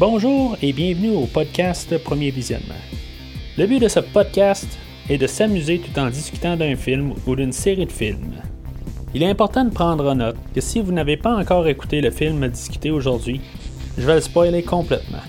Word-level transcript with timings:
Bonjour 0.00 0.56
et 0.62 0.72
bienvenue 0.72 1.10
au 1.10 1.26
podcast 1.26 2.02
Premier 2.02 2.30
Visionnement. 2.30 2.72
Le 3.58 3.66
but 3.66 3.80
de 3.80 3.88
ce 3.88 4.00
podcast 4.00 4.66
est 5.10 5.18
de 5.18 5.26
s'amuser 5.26 5.78
tout 5.78 6.00
en 6.00 6.08
discutant 6.08 6.56
d'un 6.56 6.74
film 6.74 7.12
ou 7.26 7.36
d'une 7.36 7.52
série 7.52 7.84
de 7.84 7.92
films. 7.92 8.40
Il 9.12 9.22
est 9.22 9.28
important 9.28 9.62
de 9.62 9.68
prendre 9.68 10.10
en 10.10 10.14
note 10.14 10.38
que 10.54 10.62
si 10.62 10.80
vous 10.80 10.92
n'avez 10.92 11.18
pas 11.18 11.36
encore 11.36 11.68
écouté 11.68 12.00
le 12.00 12.10
film 12.10 12.42
à 12.42 12.48
discuter 12.48 12.90
aujourd'hui, 12.90 13.42
je 13.98 14.06
vais 14.06 14.14
le 14.14 14.20
spoiler 14.22 14.62
complètement. 14.62 15.20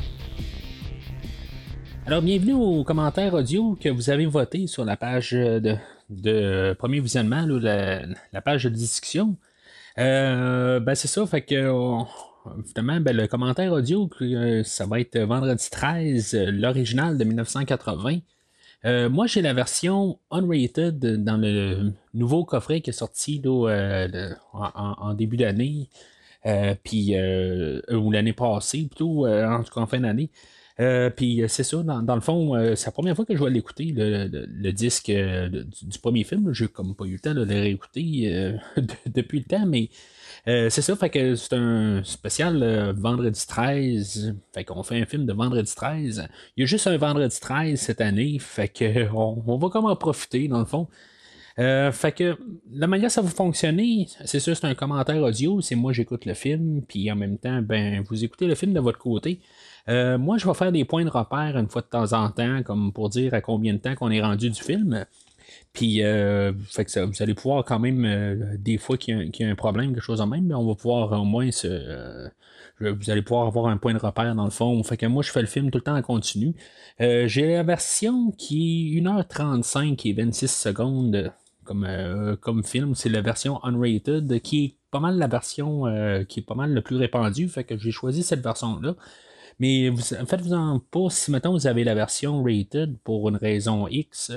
Alors, 2.07 2.21
bienvenue 2.21 2.53
aux 2.53 2.85
commentaires 2.85 3.33
audio 3.33 3.77
que 3.77 3.89
vous 3.89 4.09
avez 4.09 4.25
voté 4.25 4.67
sur 4.67 4.85
la 4.85 4.95
page 4.95 5.31
de, 5.31 6.73
Premier 6.75 7.01
Visionnement, 7.01 7.45
la, 7.45 8.41
page 8.41 8.63
de 8.63 8.69
discussion. 8.69 9.35
Euh, 9.97 10.79
ben 10.79 10.95
c'est 10.95 11.09
ça, 11.09 11.25
fait 11.27 11.41
que 11.41 11.67
évidemment, 12.57 12.99
ben, 12.99 13.15
le 13.15 13.27
commentaire 13.27 13.71
audio, 13.71 14.09
euh, 14.21 14.63
ça 14.63 14.85
va 14.85 14.99
être 14.99 15.17
vendredi 15.19 15.69
13, 15.69 16.33
euh, 16.33 16.51
l'original 16.51 17.17
de 17.17 17.23
1980. 17.23 18.19
Euh, 18.85 19.09
moi, 19.09 19.27
j'ai 19.27 19.41
la 19.41 19.53
version 19.53 20.19
unrated 20.31 21.23
dans 21.23 21.37
le 21.37 21.93
nouveau 22.13 22.43
coffret 22.45 22.81
qui 22.81 22.89
est 22.89 22.93
sorti 22.93 23.41
en, 23.45 25.13
début 25.13 25.37
d'année, 25.37 25.87
puis 26.83 27.15
ou 27.15 28.11
l'année 28.11 28.33
passée, 28.33 28.87
plutôt, 28.87 29.27
en 29.27 29.63
tout 29.63 29.73
cas 29.73 29.81
en 29.81 29.87
fin 29.87 29.99
d'année. 29.99 30.31
puis 31.15 31.43
c'est 31.47 31.63
ça, 31.63 31.83
dans, 31.83 32.15
le 32.15 32.21
fond, 32.21 32.75
c'est 32.75 32.87
la 32.87 32.91
première 32.91 33.15
fois 33.15 33.25
que 33.25 33.35
je 33.35 33.43
vais 33.43 33.51
l'écouter, 33.51 33.93
le, 33.95 34.71
disque 34.71 35.11
du, 35.11 35.99
premier 35.99 36.23
film. 36.23 36.51
J'ai 36.51 36.67
comme 36.67 36.95
pas 36.95 37.05
eu 37.05 37.13
le 37.13 37.19
temps 37.19 37.35
de 37.35 37.43
le 37.43 37.53
réécouter 37.53 38.55
depuis 39.05 39.39
le 39.39 39.45
temps, 39.45 39.67
mais 39.67 39.89
euh, 40.47 40.69
c'est 40.69 40.81
ça, 40.81 40.95
fait 40.95 41.09
que 41.09 41.35
c'est 41.35 41.53
un 41.53 42.03
spécial 42.03 42.63
euh, 42.63 42.93
vendredi 42.93 43.45
13. 43.45 44.35
Fait 44.53 44.63
qu'on 44.63 44.81
fait 44.83 44.99
un 44.99 45.05
film 45.05 45.25
de 45.25 45.33
vendredi 45.33 45.73
13. 45.73 46.27
Il 46.57 46.61
y 46.61 46.63
a 46.63 46.65
juste 46.65 46.87
un 46.87 46.97
vendredi 46.97 47.39
13 47.39 47.79
cette 47.79 48.01
année, 48.01 48.39
fait 48.39 48.67
que 48.67 49.09
on, 49.13 49.57
va 49.57 49.69
comment 49.69 49.95
profiter 49.95 50.47
dans 50.47 50.59
le 50.59 50.65
fond. 50.65 50.87
Euh, 51.59 51.91
fait 51.91 52.13
que 52.13 52.37
la 52.71 52.87
manière 52.87 53.11
ça 53.11 53.21
va 53.21 53.29
fonctionner, 53.29 54.07
c'est 54.23 54.39
sûr, 54.39 54.55
c'est 54.55 54.65
un 54.65 54.73
commentaire 54.73 55.21
audio. 55.21 55.61
C'est 55.61 55.75
moi 55.75 55.93
j'écoute 55.93 56.25
le 56.25 56.33
film, 56.33 56.81
puis 56.87 57.11
en 57.11 57.15
même 57.15 57.37
temps, 57.37 57.61
ben 57.61 58.03
vous 58.09 58.23
écoutez 58.23 58.47
le 58.47 58.55
film 58.55 58.73
de 58.73 58.79
votre 58.79 58.97
côté. 58.97 59.41
moi, 59.87 60.37
je 60.37 60.47
vais 60.47 60.53
faire 60.53 60.71
des 60.71 60.85
points 60.85 61.05
de 61.05 61.09
repère 61.09 61.57
une 61.57 61.69
fois 61.69 61.81
de 61.81 61.87
temps 61.87 62.13
en 62.13 62.29
temps, 62.29 62.63
comme 62.63 62.93
pour 62.93 63.09
dire 63.09 63.33
à 63.33 63.41
combien 63.41 63.73
de 63.73 63.79
temps 63.79 63.95
qu'on 63.95 64.09
est 64.11 64.21
rendu 64.21 64.49
du 64.49 64.61
film. 64.61 65.05
Puis, 65.73 66.03
euh, 66.03 66.51
fait 66.67 66.85
que 66.85 66.99
vous 66.99 67.23
allez 67.23 67.33
pouvoir 67.33 67.63
quand 67.63 67.79
même, 67.79 68.03
euh, 68.05 68.57
des 68.57 68.77
fois 68.77 68.97
qu'il 68.97 69.31
y, 69.33 69.43
a 69.43 69.49
un 69.49 69.55
problème, 69.55 69.93
quelque 69.93 70.03
chose 70.03 70.21
en 70.21 70.27
même, 70.27 70.45
mais 70.45 70.53
on 70.53 70.65
va 70.67 70.75
pouvoir 70.75 71.19
au 71.19 71.25
moins 71.25 71.49
se. 71.51 71.67
Euh, 71.67 72.29
vous 72.79 73.09
allez 73.11 73.21
pouvoir 73.21 73.47
avoir 73.47 73.67
un 73.67 73.77
point 73.77 73.93
de 73.93 73.99
repère 73.99 74.33
dans 74.35 74.43
le 74.43 74.49
fond. 74.49 74.81
Fait 74.83 74.97
que 74.97 75.05
moi, 75.05 75.21
je 75.23 75.31
fais 75.31 75.41
le 75.41 75.47
film 75.47 75.69
tout 75.69 75.77
le 75.77 75.83
temps 75.83 75.95
en 75.95 76.01
continu. 76.01 76.55
J'ai 76.99 77.53
la 77.53 77.61
version 77.61 78.31
qui 78.31 78.97
est 78.97 79.01
1h35 79.01 80.07
et 80.09 80.13
26 80.13 80.47
secondes 80.47 81.31
comme, 81.63 81.87
comme 82.41 82.63
film. 82.63 82.95
C'est 82.95 83.09
la 83.09 83.21
version 83.21 83.63
unrated 83.63 84.41
qui 84.41 84.65
est 84.65 84.75
pas 84.89 84.99
mal 84.99 85.19
la 85.19 85.27
version 85.27 85.83
qui 86.27 86.39
est 86.39 86.43
pas 86.43 86.55
mal 86.55 86.73
le 86.73 86.81
plus 86.81 86.95
répandue. 86.95 87.47
Fait 87.49 87.63
que 87.63 87.77
j'ai 87.77 87.91
choisi 87.91 88.23
cette 88.23 88.41
version-là. 88.41 88.95
Mais 89.61 89.89
vous, 89.89 90.01
faites-vous 90.01 90.53
en 90.53 90.79
pas, 90.79 91.11
si 91.11 91.29
maintenant 91.29 91.51
vous 91.51 91.67
avez 91.67 91.83
la 91.83 91.93
version 91.93 92.41
rated 92.41 92.97
pour 93.03 93.29
une 93.29 93.35
raison 93.35 93.87
X, 93.87 94.31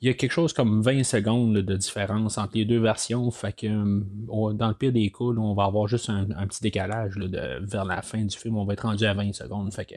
il 0.00 0.08
y 0.08 0.10
a 0.10 0.14
quelque 0.14 0.32
chose 0.32 0.54
comme 0.54 0.80
20 0.80 1.04
secondes 1.04 1.58
de 1.58 1.76
différence 1.76 2.38
entre 2.38 2.56
les 2.56 2.64
deux 2.64 2.80
versions. 2.80 3.30
Fait 3.30 3.52
que 3.52 3.66
euh, 3.66 4.52
dans 4.54 4.68
le 4.68 4.74
pire 4.74 4.92
des 4.92 5.10
cas, 5.10 5.24
on 5.24 5.52
va 5.52 5.64
avoir 5.64 5.88
juste 5.88 6.08
un, 6.08 6.24
petit 6.46 6.62
décalage 6.62 7.16
de, 7.16 7.58
vers 7.60 7.84
la 7.84 8.00
fin 8.00 8.24
du 8.24 8.34
film. 8.34 8.56
On 8.56 8.64
va 8.64 8.72
être 8.72 8.86
rendu 8.86 9.04
à 9.04 9.12
20 9.12 9.34
secondes. 9.34 9.70
Fait 9.74 9.84
que 9.84 9.96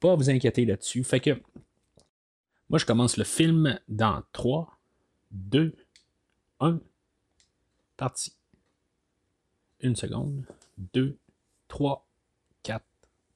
pas 0.00 0.16
vous 0.16 0.28
inquiéter 0.28 0.64
là-dessus. 0.64 1.04
Fait 1.04 1.20
que 1.20 1.40
moi 2.70 2.80
je 2.80 2.86
commence 2.86 3.16
le 3.16 3.22
film 3.22 3.78
dans 3.86 4.20
3, 4.32 4.80
2, 5.30 5.76
1, 6.58 6.80
parti. 7.96 8.32
Une 9.78 9.94
seconde, 9.94 10.44
2, 10.92 11.16
3, 11.68 12.04
4, 12.64 12.84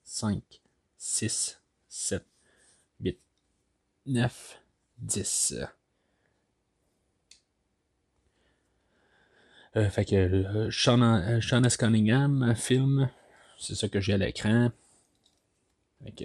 5, 0.02 0.42
6, 1.08 1.60
7, 1.88 2.26
8, 3.00 3.18
9, 4.06 4.60
10. 4.98 5.54
Euh, 9.76 9.88
fait 9.88 10.04
que 10.04 10.16
euh, 10.16 10.70
Sean, 10.70 11.00
euh, 11.02 11.38
S. 11.38 11.76
Cunningham, 11.76 12.54
film, 12.56 13.08
c'est 13.56 13.76
ça 13.76 13.88
que 13.88 14.00
j'ai 14.00 14.14
à 14.14 14.16
l'écran. 14.18 14.72
Fait 16.04 16.10
que, 16.10 16.24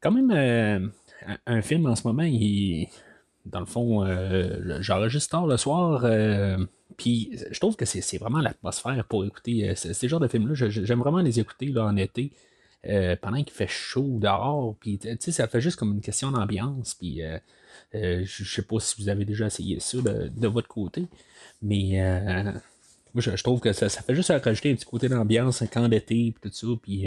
quand 0.00 0.10
même, 0.10 0.32
euh, 0.32 0.88
un, 1.46 1.62
film 1.62 1.86
en 1.86 1.94
ce 1.94 2.06
moment, 2.06 2.24
il, 2.24 2.88
dans 3.46 3.60
le 3.60 3.66
fond, 3.66 4.04
euh, 4.04 4.82
j'enregistre 4.82 5.30
tard 5.30 5.46
le 5.46 5.56
soir. 5.56 6.04
Puis 6.96 7.38
je 7.48 7.60
trouve 7.60 7.76
que 7.76 7.84
c'est 7.84 8.18
vraiment 8.18 8.40
l'atmosphère 8.40 9.04
pour 9.06 9.24
écouter 9.24 9.72
ces 9.76 10.08
genres 10.08 10.20
de 10.20 10.28
films-là. 10.28 10.54
J'aime 10.54 10.98
vraiment 10.98 11.20
les 11.20 11.38
écouter 11.38 11.72
en 11.78 11.96
été. 11.96 12.32
Pendant 13.20 13.42
qu'il 13.42 13.52
fait 13.52 13.68
chaud 13.68 14.18
dehors, 14.18 14.76
puis 14.78 14.98
tu 14.98 15.08
sais, 15.18 15.32
ça 15.32 15.48
fait 15.48 15.60
juste 15.60 15.76
comme 15.78 15.92
une 15.92 16.00
question 16.00 16.30
d'ambiance, 16.30 16.94
puis 16.94 17.20
je 17.92 18.44
sais 18.44 18.62
pas 18.62 18.80
si 18.80 19.00
vous 19.02 19.08
avez 19.08 19.24
déjà 19.24 19.46
essayé 19.46 19.80
ça 19.80 19.98
de, 19.98 20.48
votre 20.48 20.68
côté, 20.68 21.06
mais 21.62 22.00
moi 23.14 23.22
je, 23.22 23.42
trouve 23.42 23.60
que 23.60 23.72
ça, 23.72 23.88
fait 23.88 24.14
juste 24.14 24.30
rajouter 24.30 24.72
un 24.72 24.74
petit 24.74 24.86
côté 24.86 25.08
d'ambiance 25.08 25.62
quand 25.72 25.88
l'été, 25.88 26.34
puis 26.38 26.50
tout 26.50 26.54
ça, 26.54 26.66
puis 26.82 27.06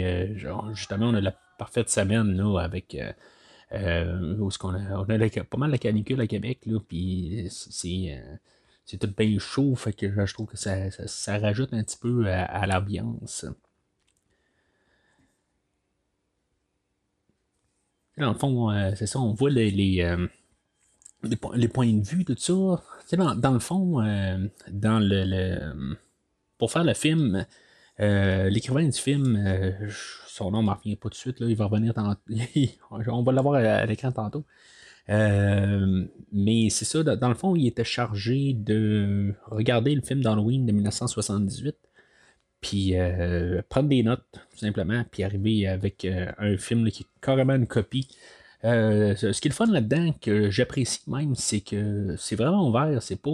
justement 0.72 1.10
on 1.10 1.14
a 1.14 1.20
la 1.20 1.34
parfaite 1.58 1.90
semaine 1.90 2.36
là 2.36 2.58
avec 2.58 2.96
euh, 3.72 4.36
où 4.38 4.48
on 4.62 4.74
a, 4.74 4.78
on 4.96 5.08
a 5.08 5.44
pas 5.44 5.58
mal 5.58 5.70
de 5.70 5.76
canicule 5.76 6.20
à 6.20 6.26
Québec, 6.26 6.60
là, 6.64 6.78
puis 6.80 7.46
c'est, 7.50 8.16
euh, 8.18 8.36
c'est 8.86 8.96
tout 8.96 9.12
bien 9.14 9.38
chaud, 9.38 9.74
fait 9.74 9.92
que 9.92 10.24
je 10.24 10.32
trouve 10.32 10.46
que 10.46 10.56
ça, 10.56 10.90
ça, 10.90 11.38
rajoute 11.38 11.74
un 11.74 11.82
petit 11.82 11.98
peu 11.98 12.26
à, 12.28 12.66
l'ambiance. 12.66 13.44
Dans 18.18 18.32
le 18.32 18.38
fond, 18.38 18.70
euh, 18.70 18.92
c'est 18.96 19.06
ça, 19.06 19.20
on 19.20 19.32
voit 19.32 19.50
les, 19.50 19.70
les, 19.70 20.16
les, 21.22 21.68
points 21.68 21.92
de 21.92 22.06
vue, 22.06 22.24
tout 22.24 22.36
ça. 22.38 22.52
Dans, 23.16 23.34
dans 23.34 23.52
le 23.52 23.58
fond, 23.58 23.96
dans 24.70 24.98
le, 24.98 25.24
le, 25.24 25.96
pour 26.58 26.70
faire 26.72 26.84
le 26.84 26.94
film, 26.94 27.46
l'écrivain 27.98 28.84
du 28.84 28.98
film, 28.98 29.38
son 30.38 30.50
nom 30.50 30.62
ne 30.62 30.66
m'en 30.66 30.74
revient 30.74 30.96
pas 30.96 31.08
tout 31.08 31.14
de 31.14 31.14
suite, 31.14 31.40
là, 31.40 31.46
il 31.48 31.56
va 31.56 31.66
revenir 31.66 31.94
tantôt. 31.94 32.20
on 32.90 33.22
va 33.22 33.32
l'avoir 33.32 33.54
à, 33.56 33.84
l'écran 33.86 34.12
tantôt. 34.12 34.44
Euh, 35.10 36.04
mais 36.32 36.68
c'est 36.70 36.84
ça, 36.84 37.02
dans 37.02 37.28
le 37.28 37.34
fond, 37.34 37.56
il 37.56 37.66
était 37.66 37.84
chargé 37.84 38.52
de 38.54 39.34
regarder 39.46 39.94
le 39.94 40.02
film 40.02 40.22
d'Halloween 40.22 40.66
de 40.66 40.72
1978, 40.72 41.76
puis 42.60 42.96
euh, 42.96 43.62
prendre 43.68 43.88
des 43.88 44.02
notes, 44.02 44.24
tout 44.32 44.58
simplement, 44.58 45.04
puis 45.10 45.22
arriver 45.22 45.66
avec 45.66 46.04
euh, 46.04 46.30
un 46.38 46.56
film 46.56 46.90
qui 46.90 47.04
est 47.04 47.20
carrément 47.20 47.54
une 47.54 47.66
copie. 47.66 48.08
ce 48.62 49.40
qui 49.40 49.48
est 49.48 49.50
le 49.50 49.54
fun 49.54 49.66
là-dedans, 49.66 50.12
que 50.20 50.50
j'apprécie 50.50 51.02
même, 51.08 51.34
c'est 51.34 51.60
que 51.60 52.16
c'est 52.18 52.36
vraiment 52.36 52.68
ouvert, 52.68 53.02
c'est 53.02 53.20
pas. 53.20 53.30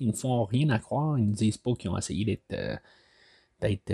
ils 0.00 0.08
ne 0.08 0.12
font 0.12 0.44
rien 0.44 0.70
à 0.70 0.78
croire, 0.78 1.18
ils 1.18 1.28
ne 1.28 1.34
disent 1.34 1.58
pas 1.58 1.74
qu'ils 1.74 1.90
ont 1.90 1.98
essayé 1.98 2.24
d'être. 2.24 2.80
d'être 3.60 3.92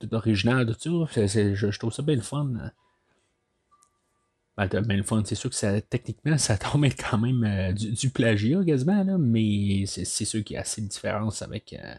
tout 0.00 0.14
original, 0.14 0.66
tout 0.66 1.06
ça. 1.06 1.26
je, 1.26 1.78
trouve 1.78 1.92
ça 1.92 2.02
bien 2.02 2.16
le 2.16 2.22
fun. 2.22 2.52
Ben, 4.56 4.96
le 4.96 5.02
fun, 5.02 5.22
c'est 5.24 5.34
sûr 5.34 5.50
que 5.50 5.80
techniquement, 5.80 6.36
ça 6.38 6.58
tombe 6.58 6.84
quand 6.98 7.18
même 7.18 7.44
euh, 7.44 7.72
du, 7.72 8.10
plagiat 8.10 8.62
quasiment, 8.64 9.02
là, 9.02 9.18
mais 9.18 9.84
c'est, 9.86 10.04
sûr 10.04 10.44
qu'il 10.44 10.54
y 10.54 10.56
a 10.58 10.60
assez 10.60 10.82
de 10.82 10.88
différence 10.88 11.42
avec 11.42 11.72
euh, 11.72 11.94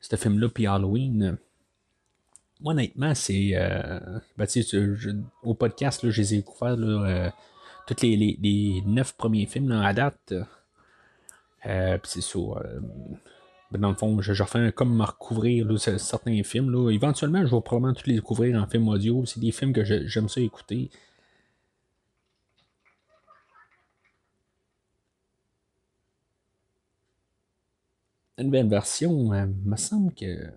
ce 0.00 0.16
film-là 0.16 0.48
puis 0.48 0.66
Halloween. 0.66 1.36
Moi, 2.60 2.72
honnêtement, 2.72 3.14
c'est. 3.14 3.50
Euh, 3.54 4.00
ben, 4.36 4.46
au 5.42 5.54
podcast, 5.54 6.02
là, 6.02 6.10
je 6.10 6.20
les 6.20 6.34
ai 6.34 6.42
couverts 6.42 6.76
tous 7.86 8.02
les, 8.02 8.38
les, 8.40 8.82
neuf 8.86 9.12
premiers 9.16 9.46
films 9.46 9.72
à 9.72 9.92
date. 9.92 10.34
puis 11.62 12.00
c'est 12.04 12.22
ça 12.22 12.38
ben, 13.70 13.80
dans 13.80 13.88
le 13.88 13.96
fond, 13.96 14.20
je, 14.20 14.42
refais 14.42 14.72
comme 14.72 14.96
me 14.96 15.04
recouvrir 15.04 15.66
certains 15.78 16.42
films. 16.44 16.90
Éventuellement, 16.90 17.44
je 17.44 17.54
vais 17.54 17.60
probablement 17.60 17.94
tous 17.94 18.06
les 18.06 18.14
découvrir 18.14 18.60
en 18.60 18.66
film 18.66 18.88
audio. 18.88 19.24
C'est 19.26 19.40
des 19.40 19.50
films 19.50 19.72
que 19.72 19.84
j'aime 19.84 20.28
ça 20.28 20.40
écouter. 20.40 20.90
Une 28.38 28.50
belle 28.50 28.68
version, 28.68 29.32
il 29.34 29.38
euh, 29.38 29.46
me 29.64 29.76
semble 29.76 30.12
que. 30.14 30.50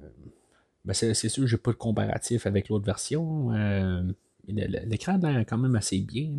Ben, 0.85 0.93
c'est, 0.93 1.13
sûr 1.13 1.47
j'ai 1.47 1.57
pas 1.57 1.71
de 1.71 1.77
comparatif 1.77 2.45
avec 2.45 2.69
l'autre 2.69 2.85
version. 2.85 3.53
Euh, 3.53 4.03
l'écran 4.47 5.19
est 5.21 5.45
quand 5.45 5.57
même 5.57 5.75
assez 5.75 5.99
bien. 5.99 6.29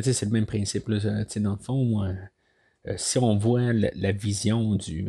c'est 0.00 0.22
le 0.24 0.30
même 0.30 0.46
principe. 0.46 0.88
Là, 0.88 0.98
dans 1.36 1.52
le 1.52 1.56
fond, 1.58 2.16
si 2.96 3.18
on 3.18 3.36
voit 3.36 3.72
la, 3.72 4.12
vision 4.12 4.76
du, 4.76 5.08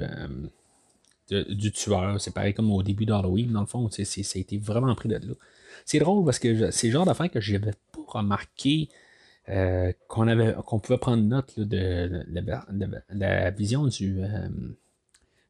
du 1.29 1.71
tueur, 1.71 2.19
c'est 2.19 2.33
pareil 2.33 2.53
comme 2.53 2.71
au 2.71 2.83
début 2.83 3.05
d'Halloween, 3.05 3.51
dans 3.51 3.61
le 3.61 3.65
fond, 3.65 3.89
ça 3.89 4.01
a 4.01 4.39
été 4.39 4.57
vraiment 4.57 4.93
pris 4.95 5.09
de 5.09 5.15
là. 5.15 5.33
C'est 5.85 5.99
drôle 5.99 6.23
parce 6.25 6.39
que 6.39 6.71
c'est 6.71 6.87
le 6.87 6.93
genre 6.93 7.05
d'affaire 7.05 7.31
que 7.31 7.39
je 7.39 7.53
n'avais 7.53 7.73
pas 7.91 8.01
remarqué 8.07 8.89
qu'on 10.07 10.27
avait 10.27 10.55
qu'on 10.65 10.79
pouvait 10.79 10.97
prendre 10.97 11.23
note 11.23 11.59
de, 11.59 12.23
la 13.09 13.51
vision 13.51 13.87
du, 13.87 14.21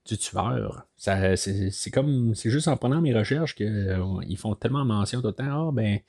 du 0.06 0.18
tueur. 0.18 0.86
c'est, 0.98 1.92
comme 1.92 2.36
c'est 2.36 2.50
juste 2.50 2.68
en 2.68 2.78
prenant 2.78 3.02
mes 3.02 3.14
recherches 3.14 3.56
qu'ils 3.56 3.68
euh, 3.68 4.36
font 4.38 4.56
tellement 4.56 4.86
mention 4.86 5.22
tout 5.22 5.28
le 5.28 5.34
temps. 5.34 5.70
Ah 5.70 5.72
ben 5.74 6.00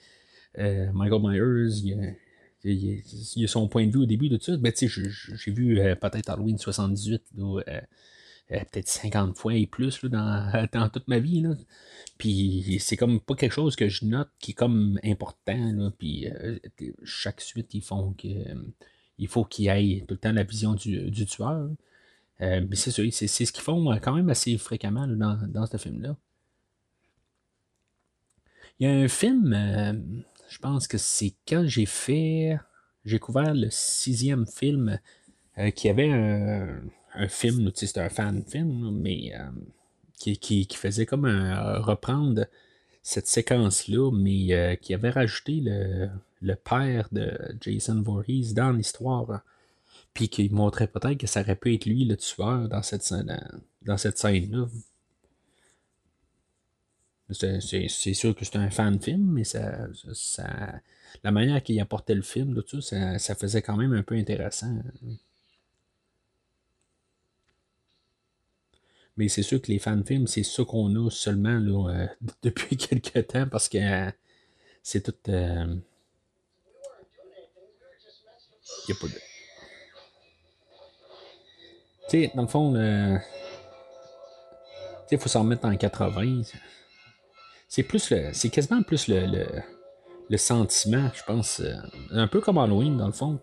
euh, 0.59 0.91
Michael 0.93 1.21
Myers, 1.23 2.17
il, 2.65 3.45
a, 3.45 3.47
son 3.47 3.69
point 3.69 3.87
de 3.87 3.93
vue 3.93 4.01
au 4.01 4.07
début 4.07 4.29
de 4.29 4.37
tout 4.37 4.45
ça. 4.45 4.57
Ben, 4.57 4.73
j'ai 4.77 5.53
vu 5.53 5.79
euh, 5.81 5.95
peut-être 5.95 6.31
Halloween 6.31 6.59
78, 6.59 7.23
peut-être 8.49 8.89
50 8.89 9.37
fois 9.37 9.55
et 9.55 9.67
plus 9.67 10.05
dans, 10.05 10.67
dans, 10.73 10.89
toute 10.89 11.09
ma 11.09 11.19
vie. 11.19 11.41
Là. 11.41 11.55
Puis 12.19 12.79
c'est 12.81 12.97
comme 12.97 13.21
pas 13.21 13.35
quelque 13.35 13.53
chose 13.53 13.77
que 13.77 13.89
je 13.89 14.05
note 14.05 14.31
qui 14.39 14.53
est 14.53 14.55
comme 14.55 14.99
important. 15.05 15.73
Là. 15.73 15.91
Puis 15.99 16.27
chaque 17.05 17.41
suite, 17.41 17.75
ils 17.75 17.83
font 17.83 18.13
que 18.13 18.29
il 19.19 19.29
faut 19.29 19.45
qu'il 19.45 19.69
ait 19.69 20.05
tout 20.07 20.15
le 20.15 20.19
temps 20.19 20.33
la 20.33 20.43
vision 20.43 20.75
du, 20.75 21.11
du 21.11 21.27
tueur. 21.27 21.69
Euh, 22.41 22.65
mais 22.69 22.77
c'est 22.77 22.91
c'est, 23.11 23.27
ce 23.29 23.53
qu'ils 23.53 23.63
font 23.63 23.93
euh, 23.93 23.99
quand 23.99 24.13
même 24.15 24.29
assez 24.29 24.57
fréquemment 24.59 25.07
dans, 25.07 25.39
dans, 25.47 25.67
ce 25.67 25.77
film-là. 25.77 26.17
Il 28.79 28.89
y 28.89 28.91
a 28.91 28.93
un 28.93 29.09
film, 29.09 29.53
euh, 29.53 29.93
je 30.49 30.59
pense 30.59 30.89
que 30.89 30.99
c'est 30.99 31.35
quand 31.47 31.65
j'ai 31.67 31.87
fait, 31.87 32.59
j'ai 33.05 33.21
couvert 33.21 33.55
le 33.55 33.69
sixième 33.71 34.47
film 34.47 34.99
qui 35.77 35.89
avait 35.89 36.11
un, 36.11 36.81
un 37.15 37.29
film, 37.29 37.71
c'était 37.75 38.01
un 38.01 38.09
fan 38.09 38.43
film, 38.45 38.91
mais 39.01 39.33
qui, 40.19 40.37
qui, 40.39 40.77
faisait 40.77 41.07
comme 41.07 41.25
un, 41.25 41.79
reprendre 41.79 42.47
cette 43.03 43.27
séquence-là, 43.27 44.11
mais 44.13 44.79
qui 44.81 44.95
avait 44.95 45.11
rajouté 45.11 45.61
le, 45.63 46.09
le 46.41 46.55
père 46.57 47.09
de 47.13 47.33
Jason 47.61 48.03
Voorhees 48.03 48.53
dans 48.55 48.73
l'histoire 48.73 49.43
puis 50.15 50.29
qui 50.29 50.49
montrait 50.49 50.87
peut-être 50.87 51.19
que 51.19 51.27
ça 51.27 51.41
aurait 51.41 51.57
pu 51.57 51.75
être 51.75 51.87
lui 51.87 52.05
le 52.05 52.17
tueur 52.17 52.69
dans 52.69 52.83
cette 52.83 53.13
dans 53.83 53.97
cette 53.97 54.17
scène-là. 54.17 54.69
C'est 57.31 58.15
sûr 58.15 58.35
que 58.35 58.45
c'est 58.45 58.57
un 58.57 58.71
fan 58.71 59.01
film, 59.01 59.33
mais 59.33 59.45
ça, 59.45 59.89
ça 60.13 60.81
la 61.23 61.31
manière 61.31 61.63
qu'il 61.63 61.81
apportait 61.81 62.15
le 62.15 62.23
film, 62.23 62.63
tout 62.63 62.81
ça, 62.81 63.19
ça 63.19 63.35
faisait 63.35 63.63
quand 63.63 63.77
même 63.77 63.93
un 63.93 64.03
peu 64.03 64.15
intéressant. 64.15 64.79
Mais 69.17 69.29
c'est 69.29 69.43
sûr 69.43 69.63
que 69.63 69.71
les 69.71 69.79
fan 69.79 70.05
films, 70.05 70.27
c'est 70.27 70.43
ça 70.43 70.65
qu'on 70.65 71.07
a 71.07 71.11
seulement 71.11 71.89
euh, 71.89 72.07
depuis 72.43 72.77
quelques 72.77 73.27
temps 73.29 73.47
parce 73.49 73.69
que 73.69 73.79
euh, 73.79 74.11
c'est 74.83 75.03
tout. 75.03 75.15
Euh, 75.31 75.77
il 78.87 78.93
n'y 78.93 78.97
a 78.97 79.01
pas 79.01 79.07
de. 79.07 79.13
Tu 82.09 82.11
sais, 82.11 82.33
dans 82.35 82.43
le 82.43 82.49
fond, 82.49 82.73
le... 82.73 83.19
il 85.11 85.19
faut 85.19 85.29
s'en 85.29 85.41
remettre 85.41 85.65
en 85.65 85.75
80. 85.75 86.43
C'est 87.69 87.83
plus 87.83 88.11
le... 88.11 88.31
C'est 88.33 88.51
quasiment 88.51 88.83
plus 88.83 89.09
le, 89.09 89.47
le, 90.29 90.37
sentiment, 90.37 91.11
je 91.15 91.23
pense. 91.25 91.61
Euh, 91.61 91.75
un 92.11 92.29
peu 92.29 92.41
comme 92.41 92.59
Halloween, 92.59 92.99
dans 92.99 93.07
le 93.07 93.13
fond. 93.13 93.41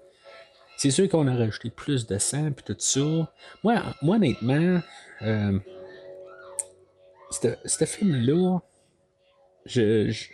C'est 0.81 0.89
sûr 0.89 1.07
qu'on 1.07 1.27
a 1.27 1.35
rajouté 1.35 1.69
plus 1.69 2.07
de 2.07 2.17
sang 2.17 2.51
puis 2.53 2.65
tout 2.65 2.75
ça. 2.79 3.31
Moi, 3.63 3.83
moi 4.01 4.15
honnêtement, 4.15 4.81
euh, 5.21 5.59
ce 7.29 7.85
film-là, 7.85 8.57
je, 9.67 10.09
je, 10.09 10.25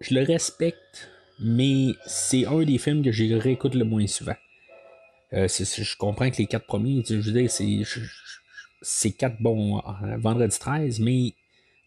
je, 0.00 0.14
le 0.14 0.24
respecte, 0.24 1.08
mais 1.40 1.94
c'est 2.04 2.44
un 2.44 2.62
des 2.64 2.76
films 2.76 3.02
que 3.02 3.10
j'ai 3.10 3.34
réécoute 3.34 3.74
le 3.74 3.86
moins 3.86 4.06
souvent. 4.06 4.36
Euh, 5.32 5.48
je 5.48 5.96
comprends 5.96 6.30
que 6.30 6.36
les 6.36 6.46
quatre 6.46 6.66
premiers, 6.66 7.02
je 7.08 7.14
veux 7.14 7.32
dire, 7.32 7.50
c'est 8.82 9.10
quatre 9.12 9.40
bons 9.40 9.78
euh, 9.78 10.18
vendredi 10.18 10.58
13, 10.58 11.00
mais 11.00 11.32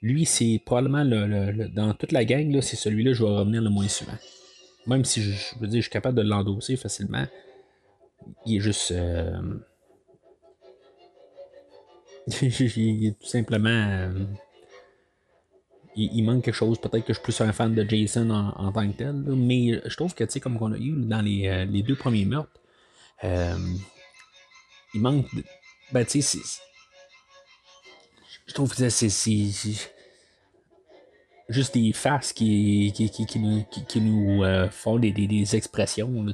lui, 0.01 0.25
c'est 0.25 0.59
probablement 0.65 1.03
le, 1.03 1.67
dans 1.67 1.93
toute 1.93 2.13
la 2.13 2.25
gang, 2.25 2.61
c'est 2.61 2.77
celui-là 2.77 3.11
que 3.11 3.17
je 3.17 3.23
vais 3.23 3.29
revenir 3.29 3.61
le 3.61 3.69
moins 3.69 3.87
souvent. 3.87 4.17
Même 4.87 5.05
si 5.05 5.21
je, 5.21 5.59
veux 5.59 5.67
dire, 5.67 5.77
je 5.77 5.83
suis 5.83 5.91
capable 5.91 6.17
de 6.17 6.23
l'endosser 6.27 6.75
facilement. 6.75 7.25
Il 8.45 8.57
est 8.57 8.59
juste. 8.59 8.91
Euh, 8.91 9.39
il 12.41 13.07
est 13.07 13.19
tout 13.19 13.27
simplement. 13.27 14.11
il, 15.95 16.23
manque 16.23 16.43
quelque 16.43 16.55
chose. 16.55 16.79
Peut-être 16.79 17.05
que 17.05 17.13
je 17.13 17.19
suis 17.19 17.23
plus 17.23 17.41
un 17.41 17.53
fan 17.53 17.73
de 17.73 17.87
Jason 17.87 18.29
en, 18.29 18.71
tant 18.71 18.89
que 18.91 18.97
tel. 18.97 19.13
mais 19.13 19.81
je 19.85 19.95
trouve 19.95 20.13
que, 20.13 20.23
tu 20.23 20.31
sais, 20.31 20.39
comme 20.39 20.57
on 20.61 20.71
a 20.71 20.77
eu 20.77 20.91
dans 20.91 21.21
les, 21.21 21.65
les 21.65 21.83
deux 21.83 21.95
premiers 21.95 22.25
meurtres, 22.25 22.61
euh, 23.23 23.57
il 24.93 25.01
manque. 25.01 25.27
Ben, 25.91 26.05
tu 26.05 26.21
sais, 26.21 26.39
je 28.47 28.53
trouve 28.53 28.75
que 28.75 28.89
c'est 28.89 29.09
juste 31.49 31.73
des 31.73 31.93
faces 31.93 32.33
qui, 32.33 32.91
qui, 32.95 33.09
qui, 33.09 33.39
nous, 33.39 33.63
qui, 33.65 34.01
nous 34.01 34.43
euh, 34.43 34.69
font 34.69 34.97
des, 34.99 35.11
des, 35.11 35.55
expressions. 35.55 36.25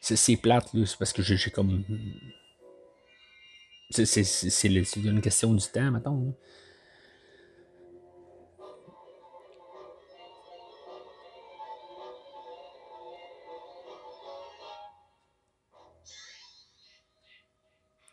C'est 0.00 0.36
plate, 0.36 0.68
c'est 0.72 0.98
parce 0.98 1.12
que 1.12 1.22
j'ai 1.22 1.50
comme. 1.50 1.84
C'est 3.90 4.68
une 4.96 5.20
question 5.20 5.52
du 5.54 5.66
temps, 5.66 5.90
maintenant. 5.90 6.34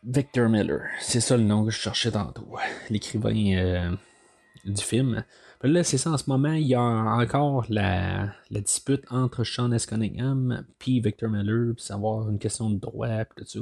Victor 0.10 0.48
Miller, 0.48 0.84
c'est 1.02 1.20
ça 1.20 1.36
le 1.36 1.44
nom 1.44 1.66
que 1.66 1.72
je 1.72 1.80
cherchais 1.80 2.12
tantôt, 2.12 2.48
l'écrivain 2.90 3.58
euh, 3.58 3.92
du 4.64 4.82
film. 4.82 5.26
Là, 5.64 5.84
c'est 5.84 5.98
ça, 5.98 6.12
en 6.12 6.18
ce 6.18 6.30
moment, 6.30 6.54
il 6.54 6.68
y 6.68 6.76
a 6.76 6.82
encore 6.82 7.66
la, 7.70 8.34
dispute 8.50 9.04
entre 9.10 9.44
Sean 9.44 9.72
S. 9.72 9.86
Cunningham 9.86 10.66
et 10.88 11.00
Victor 11.00 11.30
Miller, 11.30 11.74
pour 11.74 11.82
savoir 11.82 12.30
une 12.30 12.40
question 12.40 12.70
de 12.70 12.80
droit, 12.80 13.08
et 13.08 13.26
tout 13.36 13.46
ça. 13.46 13.60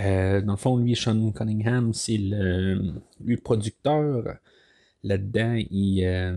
Euh, 0.00 0.40
dans 0.40 0.52
le 0.52 0.58
fond, 0.58 0.76
lui, 0.76 0.94
Sean 0.94 1.32
Cunningham, 1.32 1.92
c'est 1.92 2.18
le, 2.18 2.94
producteur. 3.42 4.38
Là-dedans, 5.04 5.54
il, 5.70 6.04
euh, 6.04 6.36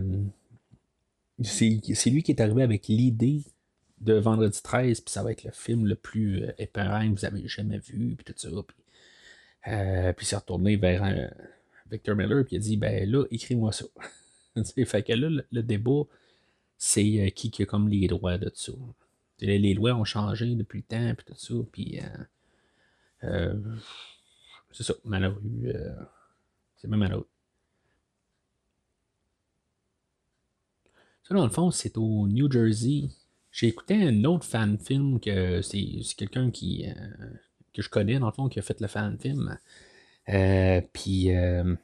c'est, 1.44 2.10
lui 2.10 2.22
qui 2.22 2.32
est 2.32 2.40
arrivé 2.40 2.62
avec 2.62 2.88
l'idée 2.88 3.42
de 4.00 4.14
Vendredi 4.14 4.60
13, 4.62 5.00
puis 5.00 5.12
ça 5.12 5.22
va 5.22 5.32
être 5.32 5.44
le 5.44 5.52
film 5.52 5.86
le 5.86 5.94
plus 5.94 6.44
épeurant 6.58 7.08
que 7.08 7.18
vous 7.18 7.24
avez 7.24 7.46
jamais 7.46 7.78
vu, 7.78 8.16
puis 8.16 8.24
tout 8.24 8.34
ça. 8.36 8.48
Euh, 9.68 10.12
puis 10.12 10.26
il 10.26 10.28
s'est 10.28 10.36
retourné 10.36 10.76
vers 10.76 11.04
euh, 11.04 11.28
Victor 11.90 12.16
Miller, 12.16 12.44
puis 12.44 12.56
il 12.56 12.58
a 12.58 12.62
dit 12.62 12.76
Ben 12.76 13.08
là, 13.08 13.24
écris-moi 13.30 13.72
ça. 13.72 13.84
fait 14.86 15.02
que 15.02 15.12
là, 15.12 15.42
le, 15.50 15.62
débat, 15.62 16.02
c'est 16.76 17.26
euh, 17.26 17.30
qui 17.30 17.50
qui 17.50 17.62
a 17.62 17.66
comme 17.66 17.88
les 17.88 18.06
droits 18.08 18.38
de 18.38 18.50
ça. 18.54 18.72
Les, 19.40 19.74
lois 19.74 19.94
ont 19.94 20.04
changé 20.04 20.54
depuis 20.54 20.78
le 20.78 20.84
temps, 20.84 21.14
puis 21.16 21.24
tout 21.26 21.38
ça, 21.38 21.54
puis. 21.72 22.00
c'est 24.70 24.82
ça, 24.84 24.94
malheureux. 25.04 25.42
c'est 26.76 26.88
même 26.88 27.00
malheureux. 27.00 27.28
Ça, 31.24 31.34
dans 31.34 31.44
le 31.44 31.50
fond, 31.50 31.70
c'est 31.70 31.96
au 31.98 32.28
New 32.28 32.50
Jersey. 32.50 33.08
J'ai 33.50 33.68
écouté 33.68 33.94
un 33.94 34.24
autre 34.24 34.44
fan 34.44 34.78
film 34.78 35.20
que 35.20 35.60
c'est 35.62 36.00
quelqu'un 36.16 36.50
qui, 36.50 36.86
que 37.74 37.82
je 37.82 37.88
connais, 37.88 38.18
dans 38.18 38.26
le 38.26 38.32
fond, 38.32 38.48
qui 38.48 38.58
a 38.58 38.62
fait 38.62 38.80
le 38.80 38.86
fan 38.86 39.18
film. 39.18 39.58
Euh, 40.28 40.80
puis 40.92 41.34
euh, 41.34 41.74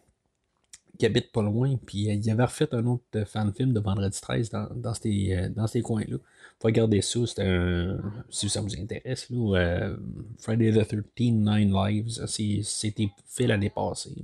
qui 0.98 1.06
habite 1.06 1.32
pas 1.32 1.42
loin. 1.42 1.76
Puis 1.86 2.10
euh, 2.10 2.14
il 2.14 2.30
avait 2.30 2.44
refait 2.44 2.72
un 2.74 2.84
autre 2.86 3.24
fan 3.24 3.52
film 3.52 3.72
de 3.72 3.80
Vendredi 3.80 4.20
13 4.20 4.50
dans, 4.50 4.68
dans 4.74 4.94
ces, 4.94 5.50
ces 5.68 5.82
coins-là. 5.82 6.16
Faut 6.60 6.66
regarder 6.66 7.00
ça, 7.02 7.20
un. 7.38 7.98
Si 8.30 8.48
ça 8.48 8.60
vous 8.60 8.76
intéresse, 8.76 9.30
là, 9.30 9.96
Friday 10.38 10.72
the 10.72 10.86
13, 10.86 11.04
Nine 11.18 11.72
Lives, 11.72 12.26
c'était 12.26 13.10
fait 13.26 13.46
l'année 13.46 13.70
passée. 13.70 14.14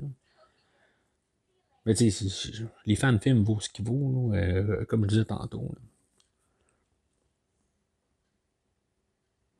Mais 1.86 1.94
tu 1.94 2.10
sais, 2.10 2.64
les 2.86 2.96
fan 2.96 3.20
films 3.20 3.44
vaut 3.44 3.60
ce 3.60 3.68
qu'ils 3.68 3.84
vaut, 3.84 4.32
comme 4.88 5.04
je 5.04 5.08
disais 5.08 5.24
tantôt. 5.24 5.70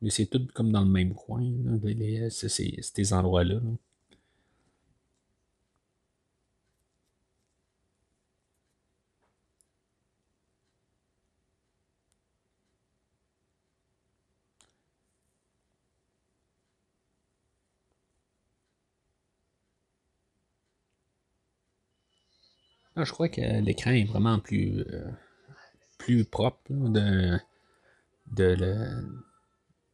Mais 0.01 0.09
c'est 0.09 0.25
tout 0.25 0.45
comme 0.53 0.71
dans 0.71 0.81
le 0.81 0.89
même 0.89 1.13
coin, 1.13 1.41
c'est 2.29 2.49
ces 2.49 3.13
endroits-là. 3.13 3.59
Je 23.03 23.11
crois 23.11 23.27
que 23.29 23.41
l'écran 23.61 23.91
est 23.91 24.05
vraiment 24.05 24.39
plus, 24.39 24.79
euh, 24.79 25.03
plus 25.97 26.23
propre 26.25 26.61
de, 26.69 27.37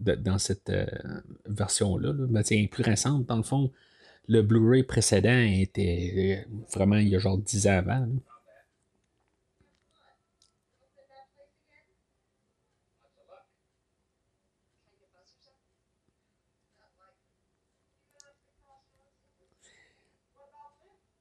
dans 0.03 0.37
cette 0.37 0.69
euh, 0.69 0.85
version-là. 1.47 2.13
Ben, 2.13 2.43
c'est 2.43 2.67
plus 2.71 2.83
récente, 2.83 3.25
dans 3.25 3.37
le 3.37 3.43
fond. 3.43 3.71
Le 4.27 4.41
Blu-ray 4.41 4.83
précédent 4.83 5.39
était 5.39 6.45
euh, 6.47 6.51
vraiment 6.73 6.97
il 6.97 7.09
y 7.09 7.15
a 7.15 7.19
genre 7.19 7.37
10 7.37 7.67
ans 7.67 7.77
avant. 7.77 8.07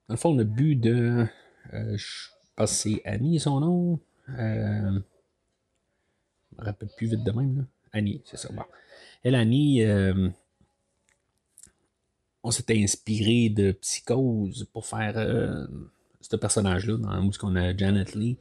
Dans 0.08 0.14
le 0.14 0.16
fond, 0.16 0.34
le 0.36 0.44
but 0.44 0.74
de. 0.76 1.26
Euh, 1.74 1.96
je 1.96 2.28
pense 2.56 2.70
que 2.70 2.76
c'est 2.76 3.02
Annie 3.04 3.40
son 3.40 3.60
nom. 3.60 4.00
Euh, 4.30 5.00
je 6.52 6.58
me 6.58 6.64
rappelle 6.64 6.88
plus 6.96 7.06
vite 7.06 7.24
de 7.24 7.32
même. 7.32 7.58
Là. 7.58 7.64
Annie, 7.92 8.22
c'est 8.24 8.36
ça. 8.36 8.48
Bon. 8.52 8.62
Elle, 9.22 9.34
Annie, 9.34 9.82
euh, 9.82 10.28
on 12.42 12.50
s'était 12.50 12.82
inspiré 12.82 13.48
de 13.50 13.72
Psychose 13.72 14.66
pour 14.72 14.86
faire 14.86 15.14
ce 16.20 16.36
personnage-là, 16.36 16.96
dans 16.96 17.24
où 17.24 17.30
on 17.42 17.56
a 17.56 17.76
Janet 17.76 18.14
Lee 18.14 18.38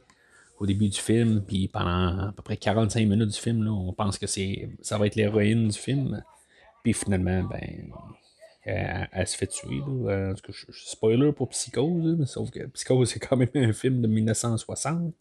au 0.58 0.66
début 0.66 0.88
du 0.88 0.98
film, 1.00 1.42
puis 1.42 1.68
pendant 1.68 2.28
à 2.28 2.32
peu 2.36 2.42
près 2.42 2.56
45 2.56 3.06
minutes 3.08 3.30
du 3.30 3.38
film, 3.38 3.64
là, 3.64 3.72
on 3.72 3.92
pense 3.94 4.18
que 4.18 4.26
c'est 4.26 4.68
ça 4.82 4.98
va 4.98 5.06
être 5.06 5.16
l'héroïne 5.16 5.68
du 5.68 5.78
film. 5.78 6.22
Puis 6.82 6.92
finalement, 6.92 7.42
ben, 7.44 7.90
elle, 8.70 9.26
se 9.26 9.36
fait 9.36 9.46
tuer. 9.46 9.80
Là. 10.04 10.34
spoiler 10.72 11.32
pour 11.32 11.48
Psychose, 11.50 12.24
sauf 12.26 12.50
que 12.50 12.66
Psychose, 12.66 13.10
c'est 13.10 13.18
quand 13.18 13.36
même 13.36 13.50
un 13.54 13.72
film 13.72 14.00
de 14.00 14.06
1960. 14.06 15.14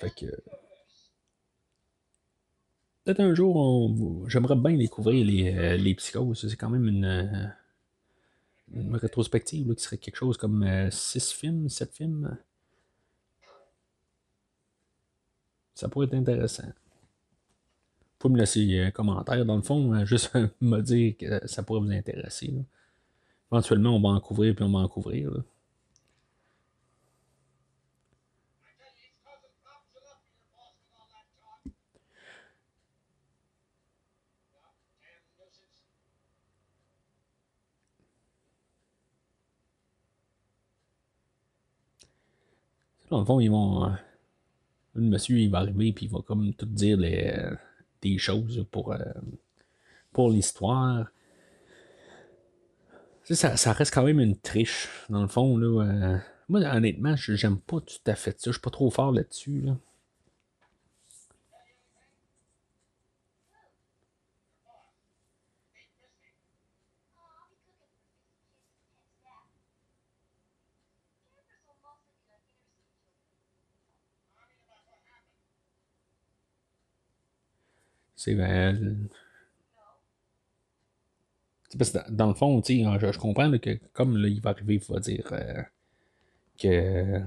Fait 0.00 0.10
que. 0.14 0.26
Peut-être 3.04 3.20
un 3.20 3.34
jour, 3.34 4.28
j'aimerais 4.28 4.56
bien 4.56 4.76
découvrir 4.76 5.24
les, 5.24 5.54
euh, 5.56 5.76
les 5.76 5.94
psychoses. 5.94 6.46
C'est 6.46 6.56
quand 6.56 6.68
même 6.68 6.86
une, 6.86 7.04
euh, 7.04 7.46
une 8.74 8.96
rétrospective 8.96 9.74
qui 9.74 9.82
serait 9.82 9.96
quelque 9.96 10.16
chose 10.16 10.36
comme 10.36 10.90
6 10.90 11.16
euh, 11.16 11.34
films, 11.34 11.68
7 11.68 11.94
films. 11.94 12.36
Ça 15.74 15.88
pourrait 15.88 16.06
être 16.06 16.14
intéressant 16.14 16.70
pouvez 18.18 18.34
me 18.34 18.38
laisser 18.38 18.80
un 18.80 18.90
commentaire, 18.90 19.44
dans 19.44 19.56
le 19.56 19.62
fond, 19.62 19.92
hein, 19.92 20.04
juste 20.06 20.36
me 20.60 20.80
dire 20.80 21.16
que 21.16 21.46
ça 21.46 21.62
pourrait 21.62 21.80
vous 21.80 21.92
intéresser. 21.92 22.52
Éventuellement, 23.52 23.96
on 23.96 24.00
va 24.00 24.10
en 24.10 24.20
couvrir, 24.20 24.54
puis 24.54 24.64
on 24.64 24.72
va 24.72 24.80
en 24.80 24.88
couvrir. 24.88 25.30
Dans 43.10 43.20
le 43.20 43.24
fond, 43.24 43.40
ils 43.40 43.50
vont. 43.50 43.84
Euh, 43.86 43.90
le 44.94 45.02
monsieur, 45.02 45.38
il 45.38 45.50
va 45.50 45.58
arriver, 45.58 45.92
puis 45.92 46.06
il 46.06 46.12
va 46.12 46.20
comme 46.20 46.52
tout 46.54 46.66
dire 46.66 46.98
les 46.98 47.32
des 48.02 48.18
choses 48.18 48.66
pour, 48.70 48.92
euh, 48.92 48.98
pour 50.12 50.30
l'histoire. 50.30 51.06
Ça, 53.24 53.56
ça, 53.56 53.72
reste 53.72 53.92
quand 53.92 54.04
même 54.04 54.20
une 54.20 54.38
triche, 54.38 54.88
dans 55.10 55.20
le 55.20 55.28
fond. 55.28 55.58
Là, 55.58 55.84
euh. 55.84 56.18
moi, 56.48 56.60
honnêtement, 56.60 57.14
j'aime 57.16 57.58
pas 57.58 57.80
tout 57.80 57.98
à 58.06 58.14
fait 58.14 58.40
ça. 58.40 58.50
Je 58.50 58.52
suis 58.52 58.60
pas 58.60 58.70
trop 58.70 58.90
fort 58.90 59.12
là-dessus. 59.12 59.60
Là. 59.60 59.76
C'est 78.18 78.34
parce 81.78 81.90
que 81.90 81.98
dans 82.10 82.26
le 82.26 82.34
fond, 82.34 82.60
je, 82.66 83.12
je 83.12 83.18
comprends 83.18 83.56
que 83.58 83.78
comme 83.92 84.16
là, 84.16 84.28
il 84.28 84.40
va 84.40 84.50
arriver, 84.50 84.74
il 84.74 84.92
va 84.92 85.00
dire 85.00 85.28
euh, 85.32 85.62
que, 86.58 87.22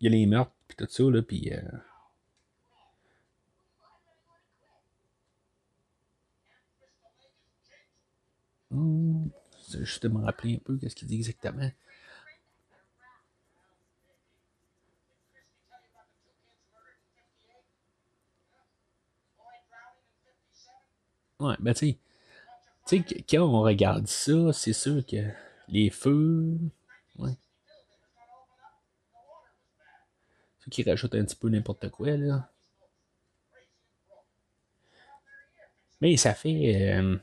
Il 0.00 0.04
y 0.04 0.14
a 0.14 0.18
les 0.18 0.26
meurtres 0.26 0.52
puis 0.68 0.76
tout 0.76 0.86
ça, 0.88 1.02
là, 1.04 1.22
puis. 1.22 1.52
Euh, 1.52 1.60
hmm, 8.70 9.28
je 9.72 10.00
vais 10.00 10.08
me 10.08 10.24
rappeler 10.24 10.56
un 10.56 10.58
peu 10.64 10.76
qu'est-ce 10.76 10.94
qu'il 10.94 11.08
dit 11.08 11.16
exactement. 11.16 11.70
Ouais, 21.44 21.56
ben 21.58 21.74
tu 21.74 21.98
sais, 22.86 23.04
quand 23.28 23.42
on 23.42 23.60
regarde 23.62 24.06
ça, 24.06 24.52
c'est 24.52 24.72
sûr 24.72 25.04
que 25.04 25.16
les 25.68 25.90
feux. 25.90 26.56
Ouais. 27.18 27.36
Ceux 30.60 30.70
qui 30.70 30.82
rajoutent 30.82 31.14
un 31.14 31.24
petit 31.24 31.36
peu 31.36 31.48
n'importe 31.48 31.90
quoi, 31.90 32.16
là. 32.16 32.48
Mais 36.00 36.16
ça 36.16 36.34
fait. 36.34 36.94
Euh, 36.94 37.16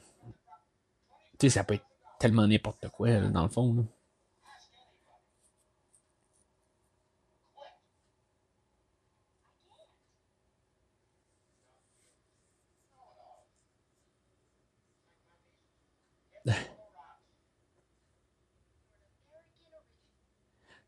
tu 1.40 1.48
sais, 1.48 1.50
ça 1.50 1.64
peut 1.64 1.76
être 1.76 1.86
tellement 2.20 2.48
n'importe 2.48 2.88
quoi, 2.90 3.20
dans 3.20 3.44
le 3.44 3.50
fond. 3.50 3.88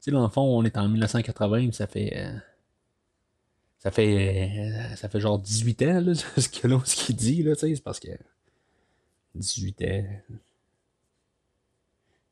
Sais, 0.03 0.11
dans 0.11 0.23
le 0.23 0.29
fond, 0.29 0.41
on 0.41 0.63
est 0.63 0.77
en 0.77 0.87
1980, 0.89 1.71
ça 1.71 1.87
fait. 1.87 2.13
Euh, 2.17 2.37
ça 3.79 3.91
fait. 3.91 4.59
Euh, 4.59 4.95
ça 4.95 5.09
fait 5.09 5.19
genre 5.19 5.39
18 5.39 5.81
ans, 5.83 6.13
ce 6.37 6.49
qu'il 6.49 7.15
dit, 7.15 7.43
là, 7.43 7.55
c'est 7.55 7.81
parce 7.81 7.99
que. 7.99 8.09
18 9.35 9.81
ans. 9.81 10.37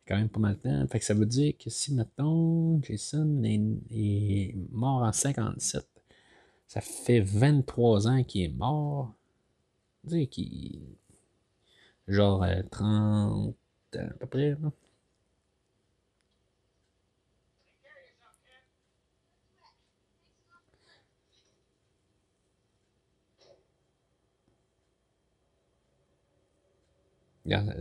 quand 0.08 0.18
même 0.18 0.30
pas 0.30 0.40
mal 0.40 0.56
de 0.56 0.62
temps. 0.62 0.88
Fait 0.88 1.00
que 1.00 1.06
ça 1.06 1.14
veut 1.14 1.26
dire 1.26 1.54
que 1.58 1.70
si, 1.70 1.94
maintenant 1.94 2.80
Jason 2.84 3.42
est, 3.44 4.56
mort 4.72 5.02
en 5.02 5.12
57, 5.12 5.88
ça 6.68 6.82
fait 6.82 7.22
23 7.22 8.08
ans 8.08 8.24
qu'il 8.24 8.44
est 8.44 8.50
mort. 8.50 9.14
Tu 10.04 10.12
sais, 10.12 10.28
qu'il. 10.28 10.82
Genre 12.08 12.46
30 12.72 13.56
euh, 13.96 14.00
ans 14.00 14.10
à 14.10 14.14
peu 14.20 14.28
près. 14.28 14.58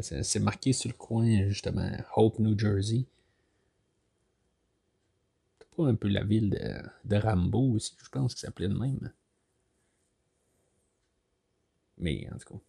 C'est 0.02 0.40
marqué 0.40 0.73
sur 0.73 0.90
le 0.90 0.97
coin, 0.97 1.49
justement, 1.49 1.90
Hope, 2.17 2.38
New 2.38 2.59
Jersey. 2.59 3.05
C'est 5.61 5.69
pas 5.76 5.87
un 5.87 5.95
peu 5.95 6.09
la 6.09 6.25
ville 6.25 6.50
de, 6.50 6.83
de 7.05 7.17
Rambo 7.17 7.75
aussi, 7.75 7.95
je 8.02 8.09
pense 8.09 8.33
ça 8.35 8.47
s'appelait 8.49 8.69
de 8.69 8.75
même. 8.79 9.12
Mais, 11.99 12.26
en 12.33 12.38
tout 12.38 12.55
cas. 12.55 12.61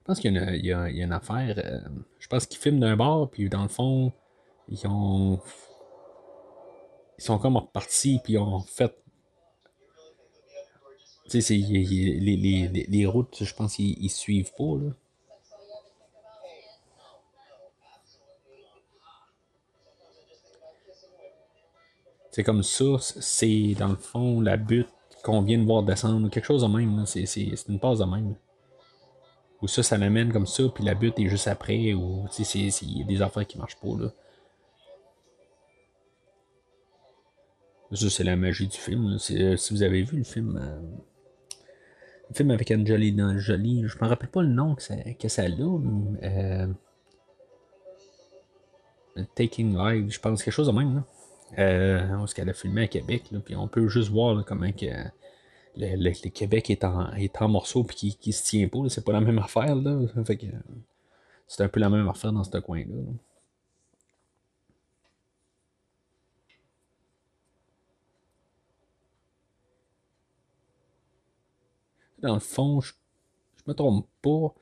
Je 0.00 0.04
pense 0.04 0.18
qu'il 0.18 0.32
y, 0.32 0.66
y, 0.66 0.72
a 0.72 0.88
une 0.88 1.12
affaire. 1.12 1.54
Euh, 1.58 1.80
je 2.18 2.26
pense 2.26 2.46
qu'ils 2.46 2.58
filment 2.58 2.80
d'un 2.80 2.96
bar, 2.96 3.30
puis 3.30 3.48
dans 3.48 3.62
le 3.62 3.68
fond, 3.68 4.12
ils 4.68 4.86
ont. 4.86 5.40
Ils 7.18 7.24
sont 7.24 7.38
comme 7.38 7.56
repartis, 7.56 8.18
puis 8.24 8.32
ils 8.32 8.38
ont 8.38 8.60
fait 8.60 9.01
les, 11.34 12.36
les, 12.36 12.86
les, 12.88 13.06
routes, 13.06 13.42
je 13.42 13.54
pense 13.54 13.76
qu'ils 13.76 14.10
suivent 14.10 14.52
pas, 14.56 14.76
là. 14.78 14.90
C'est 22.32 22.44
comme 22.44 22.62
ça, 22.62 22.84
c'est 22.98 23.74
dans 23.78 23.88
le 23.88 23.96
fond 23.96 24.40
la 24.40 24.56
butte 24.56 24.88
qu'on 25.22 25.42
vient 25.42 25.58
de 25.58 25.64
voir 25.64 25.82
descendre, 25.82 26.30
quelque 26.30 26.46
chose 26.46 26.62
de 26.62 26.66
même. 26.66 27.04
C'est, 27.04 27.24
une 27.68 27.78
passe 27.78 27.98
de 27.98 28.04
même. 28.04 28.34
Ou 29.60 29.68
ça, 29.68 29.82
ça 29.82 29.98
l'amène 29.98 30.32
comme 30.32 30.46
ça, 30.46 30.64
puis 30.74 30.82
la 30.82 30.94
butte 30.94 31.18
est 31.18 31.28
juste 31.28 31.46
après, 31.46 31.92
ou 31.92 32.24
il 32.38 32.98
y 32.98 33.02
a 33.02 33.04
des 33.04 33.22
affaires 33.22 33.46
qui 33.46 33.58
marchent 33.58 33.76
pas. 33.76 33.96
Là. 33.98 34.10
Ça, 37.92 38.08
c'est 38.08 38.24
la 38.24 38.36
magie 38.36 38.66
du 38.66 38.78
film. 38.78 39.18
Euh, 39.30 39.56
si 39.56 39.74
vous 39.74 39.82
avez 39.82 40.02
vu 40.02 40.16
le 40.16 40.24
film. 40.24 40.56
Euh, 40.56 40.80
le 42.32 42.36
film 42.36 42.50
avec 42.50 42.70
Angelina 42.70 43.36
Jolie, 43.36 43.84
je 43.86 43.96
me 44.00 44.08
rappelle 44.08 44.30
pas 44.30 44.42
le 44.42 44.48
nom 44.48 44.74
que 44.74 44.82
ça, 44.82 44.94
que 45.18 45.28
ça 45.28 45.42
a, 45.42 45.46
euh, 45.46 46.66
Taking 49.34 49.76
Live, 49.76 50.10
je 50.10 50.18
pense, 50.18 50.42
quelque 50.42 50.54
chose 50.54 50.68
de 50.68 50.72
même. 50.72 50.94
Là. 50.94 51.04
Euh, 51.58 52.26
ce 52.26 52.34
qu'elle 52.34 52.48
a 52.48 52.54
filmé 52.54 52.84
à 52.84 52.86
Québec, 52.86 53.24
puis 53.44 53.54
on 53.54 53.68
peut 53.68 53.86
juste 53.88 54.10
voir 54.10 54.42
comment 54.46 54.72
que 54.72 54.86
le, 55.76 56.28
Québec 56.30 56.70
est 56.70 56.84
en, 56.84 57.12
est 57.12 57.42
en 57.42 57.48
morceaux 57.48 57.84
puis 57.84 58.16
qui, 58.18 58.32
se 58.32 58.44
tient 58.44 58.66
pas. 58.68 58.88
C'est 58.88 59.04
pas 59.04 59.12
la 59.12 59.20
même 59.20 59.38
affaire. 59.38 59.74
Là. 59.74 60.06
Que, 60.24 60.46
c'est 61.46 61.62
un 61.62 61.68
peu 61.68 61.80
la 61.80 61.90
même 61.90 62.08
affaire 62.08 62.32
dans 62.32 62.44
ce 62.44 62.56
coin-là. 62.56 62.94
Dans 72.22 72.34
le 72.34 72.40
fond, 72.40 72.80
je, 72.80 72.92
je 73.56 73.62
me 73.66 73.74
trompe 73.74 74.08
pas 74.22 74.54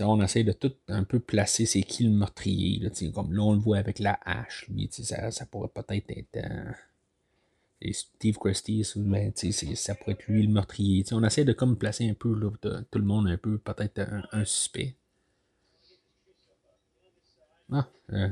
on 0.00 0.22
essaie 0.22 0.44
de 0.44 0.52
tout 0.52 0.72
un 0.88 1.04
peu 1.04 1.20
placer 1.20 1.66
c'est 1.66 1.82
qui 1.82 2.04
le 2.04 2.10
meurtrier. 2.10 2.80
Là, 2.80 2.90
comme 3.12 3.32
là, 3.32 3.42
on 3.42 3.52
le 3.52 3.58
voit 3.58 3.78
avec 3.78 3.98
la 3.98 4.18
hache. 4.24 4.66
Lui, 4.68 4.88
ça, 4.90 5.30
ça 5.30 5.46
pourrait 5.46 5.68
peut-être 5.68 6.10
être. 6.10 6.36
Euh, 6.36 6.72
Steve 7.90 8.38
Christie, 8.38 8.86
ben, 8.96 9.32
ça 9.34 9.94
pourrait 9.96 10.12
être 10.12 10.26
lui 10.28 10.46
le 10.46 10.52
meurtrier. 10.52 11.04
on 11.10 11.24
essaie 11.24 11.44
de 11.44 11.52
comme 11.52 11.76
placer 11.76 12.08
un 12.08 12.14
peu 12.14 12.32
tout 12.60 12.98
le 12.98 13.04
monde 13.04 13.26
un 13.26 13.36
peu, 13.36 13.58
peut-être 13.58 14.00
un, 14.30 14.44
suspect. 14.44 14.94
Ah, 17.72 17.88
euh, 18.12 18.28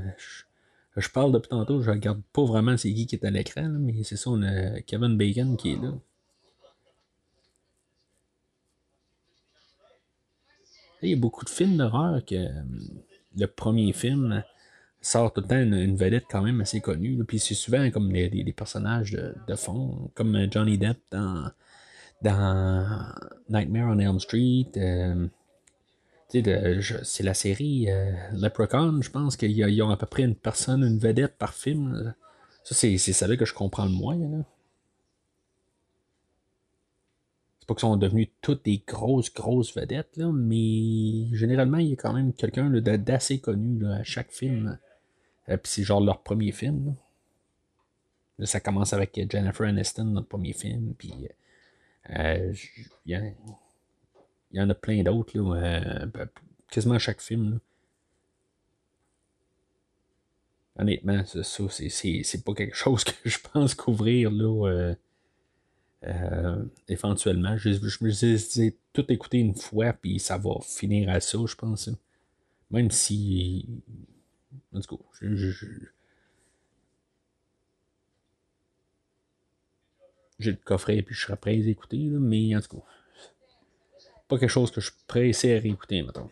je, 0.96 1.08
parle 1.08 1.32
depuis 1.32 1.48
tantôt, 1.48 1.82
je 1.82 1.90
regarde 1.90 2.22
pas 2.32 2.44
vraiment 2.44 2.76
c'est 2.76 2.92
qui 2.92 3.06
qui 3.06 3.16
est 3.16 3.24
à 3.24 3.30
l'écran, 3.30 3.68
mais 3.68 4.04
c'est 4.04 4.16
ça, 4.16 4.30
on 4.30 4.40
a 4.42 4.80
Kevin 4.82 5.16
Bacon 5.16 5.56
qui 5.56 5.72
est 5.72 5.82
là. 5.82 5.94
Il 11.02 11.10
y 11.10 11.12
a 11.14 11.16
beaucoup 11.16 11.44
de 11.44 11.50
films 11.50 11.76
d'horreur 11.76 12.24
que 12.24 12.34
euh, 12.34 12.62
le 13.36 13.46
premier 13.46 13.92
film 13.92 14.42
sort 15.00 15.32
tout 15.32 15.40
le 15.40 15.46
temps 15.46 15.60
une, 15.60 15.96
vedette 15.96 16.24
quand 16.30 16.42
même 16.42 16.60
assez 16.60 16.80
connue. 16.80 17.24
Puis 17.24 17.38
c'est 17.38 17.54
souvent 17.54 17.90
comme 17.90 18.12
des, 18.12 18.54
personnages 18.56 19.12
de, 19.12 19.54
fond, 19.54 20.10
comme 20.14 20.36
euh, 20.36 20.46
Johnny 20.50 20.76
Depp 20.76 20.98
dans, 21.10 21.50
dans 22.22 22.86
Nightmare 23.48 23.88
on 23.90 23.98
Elm 23.98 24.20
Street. 24.20 24.70
Euh, 24.76 25.26
c'est 26.28 27.22
la 27.24 27.34
série 27.34 27.88
Leprechaun, 28.32 29.02
je 29.02 29.10
pense 29.10 29.36
qu'ils 29.36 29.82
ont 29.82 29.90
à 29.90 29.96
peu 29.96 30.06
près 30.06 30.22
une 30.22 30.36
personne, 30.36 30.84
une 30.84 30.98
vedette 30.98 31.36
par 31.36 31.54
film. 31.54 32.14
Ça, 32.62 32.76
c'est 32.76 33.26
là 33.26 33.36
que 33.36 33.44
je 33.44 33.52
comprends 33.52 33.84
le 33.84 33.90
moins. 33.90 34.16
Pas 37.74 37.80
sont 37.80 37.96
devenus 37.96 38.28
toutes 38.40 38.64
des 38.64 38.82
grosses, 38.84 39.32
grosses 39.32 39.76
vedettes, 39.76 40.16
là, 40.16 40.32
mais 40.32 41.26
généralement, 41.32 41.78
il 41.78 41.90
y 41.90 41.92
a 41.92 41.96
quand 41.96 42.12
même 42.12 42.32
quelqu'un 42.32 42.68
d'assez 42.70 43.40
connu 43.40 43.86
à 43.86 44.02
chaque 44.02 44.32
film. 44.32 44.78
Euh, 45.48 45.56
puis 45.56 45.70
c'est 45.70 45.82
genre 45.84 46.00
leur 46.00 46.22
premier 46.22 46.50
film. 46.50 46.96
ça 48.42 48.58
commence 48.58 48.92
avec 48.92 49.18
Jennifer 49.30 49.66
Aniston, 49.66 50.04
notre 50.04 50.26
premier 50.26 50.52
film. 50.52 50.94
Puis 50.98 51.28
euh, 52.10 52.52
il 53.06 53.34
y, 54.52 54.60
en 54.60 54.68
a 54.68 54.74
plein 54.74 55.02
d'autres, 55.04 55.38
euh, 55.38 56.06
quasiment 56.72 56.94
à 56.94 56.98
chaque 56.98 57.20
film. 57.20 57.60
Honnêtement, 60.76 61.24
ça, 61.24 61.42
c'est 61.44 62.44
pas 62.44 62.54
quelque 62.54 62.76
chose 62.76 63.04
que 63.04 63.12
je 63.24 63.38
pense 63.38 63.74
couvrir 63.74 64.30
là, 64.32 64.94
euh, 66.04 66.64
éventuellement. 66.88 67.56
Je, 67.56 67.70
me 67.70 68.70
tout 68.92 69.12
écouter 69.12 69.38
une 69.38 69.54
fois, 69.54 69.92
puis 69.92 70.18
ça 70.18 70.38
va 70.38 70.60
finir 70.62 71.10
à 71.10 71.20
ça, 71.20 71.38
je 71.46 71.54
pense. 71.54 71.90
Même 72.70 72.90
si. 72.90 73.66
En 74.72 74.80
tout 74.80 74.96
cas, 74.96 75.04
j'ai 80.38 80.52
le 80.52 80.56
coffret, 80.56 81.02
puis 81.02 81.14
je 81.14 81.20
serais 81.20 81.36
prêt 81.36 81.50
à 81.50 81.68
écouter, 81.68 81.98
mais 81.98 82.56
en 82.56 82.60
tout 82.60 82.78
cas, 82.78 82.84
pas 84.26 84.38
quelque 84.38 84.48
chose 84.48 84.70
que 84.70 84.80
je 84.80 84.90
suis 84.90 85.00
pressé 85.06 85.56
à 85.56 85.60
réécouter, 85.60 86.02
maintenant. 86.02 86.30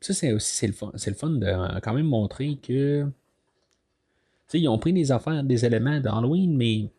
Ça, 0.00 0.14
c'est 0.14 0.32
aussi 0.32 0.54
c'est 0.54 0.66
le 0.66 0.72
fun. 0.72 0.92
C'est 0.96 1.10
le 1.10 1.16
fun 1.16 1.30
de 1.30 1.46
euh, 1.46 1.80
quand 1.80 1.94
même 1.94 2.06
montrer 2.06 2.56
que. 2.56 3.06
sais, 4.48 4.60
ils 4.60 4.68
ont 4.68 4.78
pris 4.78 4.92
des 4.92 5.12
affaires, 5.12 5.42
des 5.44 5.64
éléments 5.64 6.00
d'Halloween, 6.00 6.56
mais 6.56 6.90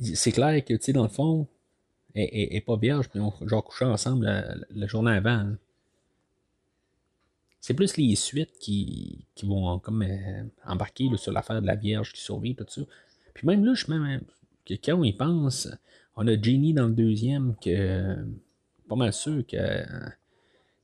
c'est 0.00 0.32
clair 0.32 0.64
que, 0.64 0.74
tu 0.74 0.82
sais, 0.82 0.92
dans 0.92 1.02
le 1.02 1.08
fond, 1.08 1.48
elle 2.14 2.50
n'est 2.52 2.60
pas 2.60 2.76
vierge, 2.76 3.08
puis 3.08 3.20
on 3.20 3.32
genre 3.46 3.64
couché 3.64 3.84
ensemble 3.84 4.26
la, 4.70 4.86
journée 4.86 5.12
avant. 5.12 5.30
Hein. 5.30 5.58
C'est 7.60 7.74
plus 7.74 7.96
les 7.96 8.14
suites 8.14 8.58
qui, 8.58 9.26
qui 9.34 9.46
vont 9.46 9.78
comme 9.80 10.02
euh, 10.02 10.44
embarquer 10.64 11.10
sur 11.16 11.32
l'affaire 11.32 11.60
de 11.60 11.66
la 11.66 11.74
Vierge 11.74 12.12
qui 12.12 12.20
survit, 12.20 12.54
tout 12.54 12.64
ça. 12.68 12.82
Puis 13.34 13.46
même 13.46 13.64
là, 13.64 13.74
je 13.74 13.90
même 13.92 14.22
que 14.64 14.74
quand 14.74 14.94
on 14.94 15.04
y 15.04 15.12
pense, 15.12 15.68
on 16.16 16.26
a 16.28 16.40
Jenny 16.40 16.72
dans 16.72 16.86
le 16.86 16.94
deuxième, 16.94 17.56
que 17.60 18.16
pas 18.88 18.96
mal 18.96 19.12
sûr 19.12 19.44
que 19.46 19.84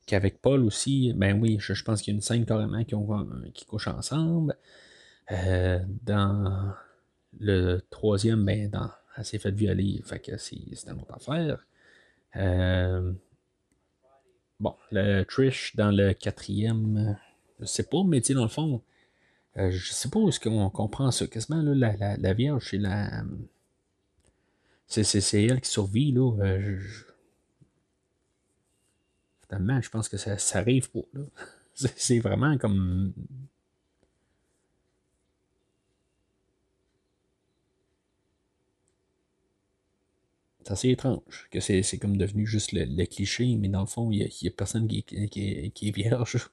qu'avec 0.05 0.41
Paul 0.41 0.63
aussi, 0.63 1.13
ben 1.15 1.39
oui, 1.39 1.57
je, 1.59 1.83
pense 1.83 2.01
qu'il 2.01 2.13
y 2.13 2.15
a 2.15 2.17
une 2.17 2.21
scène 2.21 2.45
carrément 2.45 2.83
qui, 2.83 2.95
ont, 2.95 3.27
qui 3.53 3.65
couchent 3.65 3.87
ensemble. 3.87 4.55
Euh, 5.31 5.79
dans 6.03 6.73
le 7.39 7.79
troisième, 7.89 8.45
ben, 8.45 8.69
dans, 8.69 8.89
elle 9.17 9.25
s'est 9.25 9.39
fait 9.39 9.51
violer, 9.51 10.01
fait 10.05 10.19
que 10.19 10.37
c'est, 10.37 10.55
une 10.55 11.01
autre 11.01 11.13
affaire. 11.15 11.65
Euh, 12.35 13.11
bon, 14.59 14.75
le 14.91 15.23
Trish 15.23 15.75
dans 15.75 15.91
le 15.91 16.13
quatrième, 16.13 17.17
je 17.59 17.65
sais 17.65 17.83
pas, 17.83 18.03
mais 18.05 18.21
tu 18.21 18.33
dans 18.33 18.43
le 18.43 18.49
fond, 18.49 18.81
euh, 19.57 19.71
je 19.71 19.93
sais 19.93 20.09
pas 20.09 20.19
où 20.19 20.29
est-ce 20.29 20.39
qu'on 20.39 20.69
comprend 20.69 21.11
ça. 21.11 21.27
Quasiment, 21.27 21.61
là, 21.61 21.95
la, 21.97 22.17
la, 22.17 22.33
Vierge, 22.33 22.67
c'est 22.71 22.77
la. 22.77 23.23
C'est, 24.87 25.43
elle 25.43 25.61
qui 25.61 25.69
survit, 25.69 26.11
là. 26.11 26.31
Je 29.51 29.89
pense 29.89 30.09
que 30.09 30.17
ça, 30.17 30.37
ça 30.37 30.59
arrive 30.59 30.89
pas. 30.91 31.01
C'est 31.73 32.19
vraiment 32.19 32.57
comme. 32.57 33.13
C'est 40.63 40.71
assez 40.71 40.89
étrange 40.89 41.47
que 41.51 41.59
c'est 41.59 41.99
comme 41.99 42.17
devenu 42.17 42.47
juste 42.47 42.71
le, 42.71 43.05
cliché, 43.05 43.55
mais 43.55 43.67
dans 43.67 43.81
le 43.81 43.85
fond, 43.85 44.11
il 44.11 44.27
n'y 44.41 44.47
a, 44.47 44.51
personne 44.51 44.87
qui, 44.87 45.03
qui, 45.03 45.71
qui 45.71 45.87
est 45.87 45.91
vierge. 45.91 46.49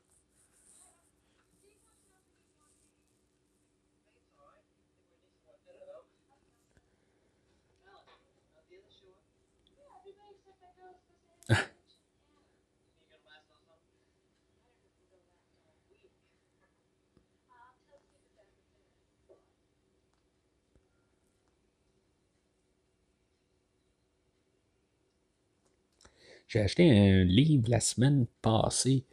J'ai 26.53 26.61
acheté 26.61 26.91
un 26.91 27.25
livre 27.25 27.71
la 27.71 27.81
semaine 27.81 28.27
passée 28.43 29.05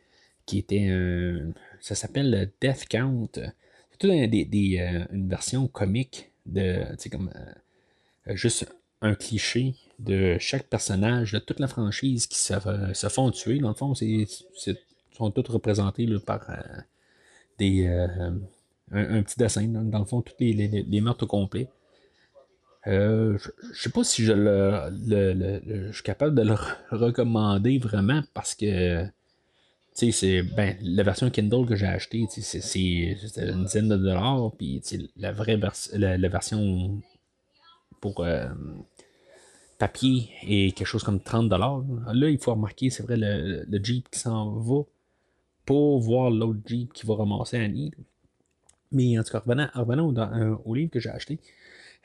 qui 0.45 0.58
était 0.58 0.89
un. 0.89 1.54
Ça 1.80 1.95
s'appelle 1.95 2.52
Death 2.60 2.86
Count. 2.89 3.30
C'est 3.34 3.97
tout 3.97 4.10
des, 4.10 4.78
euh, 4.78 5.06
une 5.13 5.30
version 5.30 5.69
comique 5.69 6.34
de. 6.45 6.84
Comme. 7.10 7.32
Euh, 8.28 8.36
juste 8.36 8.67
un 9.02 9.15
cliché 9.15 9.75
de 9.99 10.38
chaque 10.38 10.65
personnage 10.67 11.32
de 11.32 11.39
toute 11.39 11.62
la 11.62 11.69
franchise 11.69 12.28
qui 12.28 12.38
se, 12.39 13.08
font 13.08 13.32
tuer. 13.32 13.60
Dans 13.60 13.69
le 13.69 13.73
fond, 13.73 13.95
c'est, 13.95 14.28
sont 15.13 15.32
tous 15.32 15.49
représentés 15.49 16.08
par 16.25 16.49
euh, 16.49 16.56
des, 17.58 17.88
un, 18.91 19.23
petit 19.23 19.39
dessin. 19.39 19.63
Dans, 19.63 19.99
le 19.99 20.06
fond, 20.06 20.21
tous 20.21 20.34
les, 20.41 20.52
les, 20.52 20.99
meurtres 20.99 21.25
complets. 21.25 21.69
Euh, 22.88 23.38
je 23.38 23.50
je 23.74 23.82
sais 23.82 23.89
pas 23.89 24.04
si 24.04 24.24
je 24.24 24.32
le, 24.32 25.89
je 25.89 25.94
suis 25.94 26.04
capable 26.04 26.34
de 26.36 26.44
le 26.44 26.56
recommander 26.92 27.78
vraiment 27.78 28.22
parce 28.34 28.56
que 28.56 29.06
c'est 29.94 30.44
ben, 30.44 30.78
la 30.82 31.04
version 31.04 31.30
Kindle 31.30 31.65
que 31.65 31.76
j'ai 31.76 31.86
achetée, 31.86 32.26
c'est 32.30 33.18
une 33.38 33.65
dizaine 33.65 33.89
de 33.89 33.98
dollars, 33.98 34.52
puis 34.58 34.82
la 35.18 35.32
vraie 35.32 35.58
vers- 35.58 35.74
la, 35.94 36.30
version 36.30 37.02
pour 38.00 38.24
euh, 38.24 38.48
papier 39.78 40.30
est 40.44 40.76
quelque 40.78 40.88
chose 40.88 41.04
comme 41.04 41.20
30 41.20 41.50
dollars. 41.50 41.84
Là, 42.13 42.30
il 42.30 42.38
faut 42.38 42.54
remarquer, 42.54 42.89
c'est 42.89 43.04
vrai, 43.04 43.18
le, 43.18 43.65
le 43.68 43.84
Jeep 43.84 44.10
qui 44.10 44.20
s'en 44.20 44.52
va 44.52 44.84
pour 45.65 46.00
voir 46.00 46.30
l'autre 46.30 46.60
Jeep 46.65 46.94
qui 46.94 47.06
va 47.06 47.15
ramasser 47.15 47.58
Annie. 47.58 47.92
Mais 48.92 49.20
en 49.20 49.24
tout 49.24 49.32
cas, 49.32 49.39
revenant, 49.39 49.68
revenant 49.76 50.13
euh, 50.18 50.56
au 50.65 50.74
livre 50.74 50.92
que 50.92 51.00
j'ai 51.00 51.10
acheté, 51.10 51.39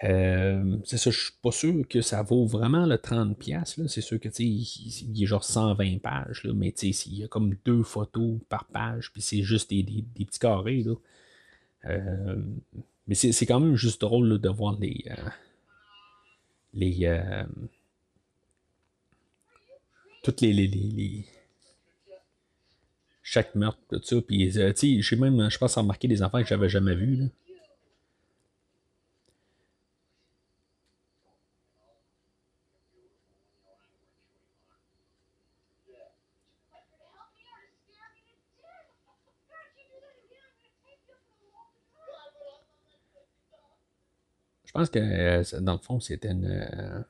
euh, 0.03 0.77
c'est 0.85 0.99
ça, 0.99 1.11
je 1.11 1.19
suis 1.19 1.33
pas 1.41 1.53
sûr 1.53 1.87
que 1.89 2.01
ça 2.03 2.23
vaut 2.23 2.47
vraiment 2.47 2.85
le 2.85 2.97
30$. 2.99 3.35
piastres, 3.35 3.81
là. 3.81 3.89
C'est 3.89 4.01
sûr 4.01 4.19
que 4.21 4.29
il, 4.41 4.63
il 5.15 5.23
est 5.23 5.27
genre 5.27 5.45
120 5.45 5.99
pages, 6.03 6.43
là, 6.45 6.53
mais 6.53 6.69
il 6.71 7.15
y 7.15 7.25
a 7.25 7.29
comme 7.29 7.55
deux 7.65 7.83
photos 7.83 8.39
par 8.49 8.65
page, 8.67 9.13
puis 9.13 9.23
c'est 9.23 9.43
juste 9.43 9.71
des, 9.71 9.83
des- 9.83 10.05
petits 10.25 10.39
carrés. 10.41 10.83
Là. 10.83 10.95
Euh, 11.87 12.43
mais 13.07 13.15
c'est 13.15 13.47
quand 13.47 13.61
même 13.61 13.77
juste 13.77 14.01
drôle 14.01 14.39
de 14.41 14.49
voir 14.49 14.79
les. 14.81 15.05
euh, 15.11 15.15
les 16.75 17.07
toutes 20.23 20.41
les, 20.41 20.53
les, 20.53 20.67
les- 20.67 20.91
les- 20.91 21.25
chaque 23.23 23.55
meurtre, 23.55 23.81
tout 23.91 24.01
ça. 24.03 24.21
Puis, 24.21 24.57
euh, 24.59 24.73
tu 24.73 24.97
sais, 24.97 25.03
j'ai 25.03 25.17
même, 25.17 25.51
je 25.51 25.59
pense, 25.59 25.75
remarqué 25.77 26.09
des 26.09 26.23
enfants 26.23 26.43
que 26.43 26.49
j'avais 26.49 26.69
jamais 26.69 26.95
vus. 26.95 27.29
Pense 44.75 44.91
que, 44.91 44.99
euh, 44.99 45.61
dans 45.61 45.73
le 45.75 45.79
fond, 45.79 46.01
c'était 46.01 46.31
une. 46.33 46.47
euh, 46.47 47.03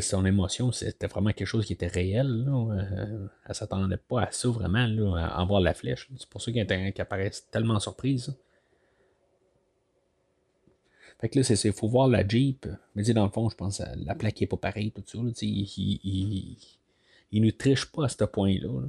son 0.00 0.24
émotion, 0.26 0.72
c'était 0.72 1.06
vraiment 1.06 1.30
quelque 1.32 1.46
chose 1.46 1.66
qui 1.66 1.72
était 1.74 1.86
réel. 1.86 2.26
Là. 2.44 2.74
Euh, 2.74 3.28
elle 3.46 3.54
s'attendait 3.54 3.96
pas 3.96 4.22
à 4.22 4.30
ça 4.32 4.48
vraiment, 4.48 4.86
à 5.16 5.40
en 5.40 5.46
voir 5.46 5.60
la 5.60 5.74
flèche. 5.74 6.08
C'est 6.18 6.28
pour 6.28 6.40
ça 6.42 6.50
qu'elle 6.52 6.64
était- 6.64 6.92
qu'elle 6.92 7.06
paraît 7.06 7.30
tellement 7.50 7.78
surprise. 7.78 8.34
Fait 11.20 11.28
que 11.28 11.38
là, 11.38 11.44
c'est- 11.44 11.72
faut 11.72 11.88
voir 11.88 12.08
la 12.08 12.26
Jeep. 12.26 12.66
Mais 12.94 13.02
dans 13.04 13.24
le 13.24 13.30
fond, 13.30 13.48
je 13.48 13.56
pense 13.56 13.78
que 13.78 13.84
la 14.04 14.14
plaque 14.14 14.42
est 14.42 14.46
pas 14.46 14.56
pareille, 14.56 14.90
tout 14.92 15.02
ça. 15.06 15.18
il, 15.42 15.62
il, 15.62 16.00
il, 16.04 16.56
il 17.32 17.42
ne 17.42 17.50
triche 17.50 17.86
pas 17.86 18.04
à 18.06 18.08
ce 18.08 18.24
point-là. 18.24 18.68
là. 18.82 18.88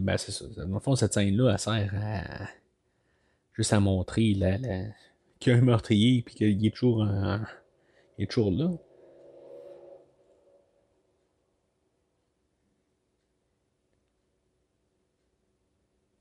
Ben. 0.00 0.18
Dans 0.56 0.74
le 0.74 0.80
fond, 0.80 0.96
cette 0.96 1.14
scène-là, 1.14 1.52
elle 1.52 1.58
sert 1.58 1.92
à 1.94 2.48
juste 3.54 3.72
à 3.72 3.80
montrer 3.80 4.34
la, 4.34 4.58
la- 4.58 4.84
qu'il 5.40 5.52
y 5.52 5.56
a 5.56 5.58
un 5.58 5.62
meurtrier 5.62 6.22
puis 6.22 6.34
qu'il 6.34 6.66
est 6.66 6.70
toujours, 6.70 7.04
là. 7.04 8.72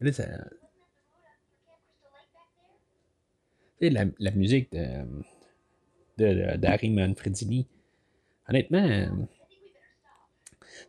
Là, 0.02 0.12
la, 3.90 4.06
la 4.20 4.32
musique 4.32 4.72
de, 4.72 4.86
de, 6.18 6.34
de- 6.34 6.58
Manfredini, 6.96 7.68
honnêtement, 8.48 8.88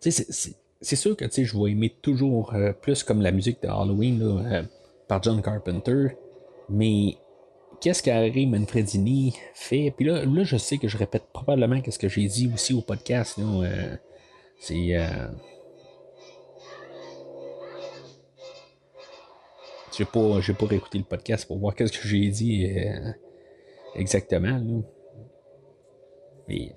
c'est, 0.00 0.56
c'est- 0.86 0.96
sûr 0.96 1.16
que 1.16 1.24
je 1.28 1.58
vais 1.58 1.70
aimer 1.72 1.90
toujours 2.02 2.54
euh, 2.54 2.72
plus 2.72 3.02
comme 3.02 3.20
la 3.20 3.32
musique 3.32 3.60
de 3.62 3.68
Halloween 3.68 4.22
euh, 4.22 4.62
par 5.08 5.22
John 5.22 5.42
Carpenter, 5.42 6.08
mais 6.68 7.16
qu'est-ce 7.80 8.02
qu'Harry 8.02 8.46
Manfredini 8.46 9.34
fait? 9.54 9.92
Puis 9.96 10.06
là, 10.06 10.24
là, 10.24 10.44
je 10.44 10.56
sais 10.56 10.78
que 10.78 10.88
je 10.88 10.96
répète 10.96 11.24
probablement 11.32 11.80
ce 11.88 11.98
que 11.98 12.08
j'ai 12.08 12.26
dit 12.26 12.50
aussi 12.52 12.74
au 12.74 12.80
podcast. 12.80 13.38
Euh, 13.38 13.96
c'est. 14.58 14.96
euh, 14.96 15.28
j'ai 19.96 20.04
pas, 20.04 20.66
réécouté 20.66 20.98
le 20.98 21.04
podcast 21.04 21.46
pour 21.46 21.58
voir 21.58 21.74
qu'est-ce 21.74 21.92
que 21.98 22.06
j'ai 22.06 22.28
dit 22.28 22.66
exactement. 23.94 24.58
Là. 24.58 24.82
Mais 26.48 26.72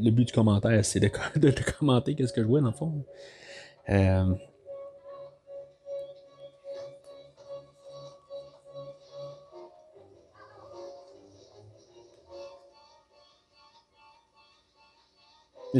le 0.00 0.10
but 0.10 0.26
du 0.26 0.32
commentaire, 0.32 0.84
c'est 0.84 1.00
de, 1.00 1.08
commenter 1.78 2.14
qu'est-ce 2.14 2.32
que 2.32 2.42
je 2.42 2.46
vois 2.46 2.60
dans 2.60 2.68
le 2.68 2.72
fond. 2.72 3.04
Euh, 3.90 4.24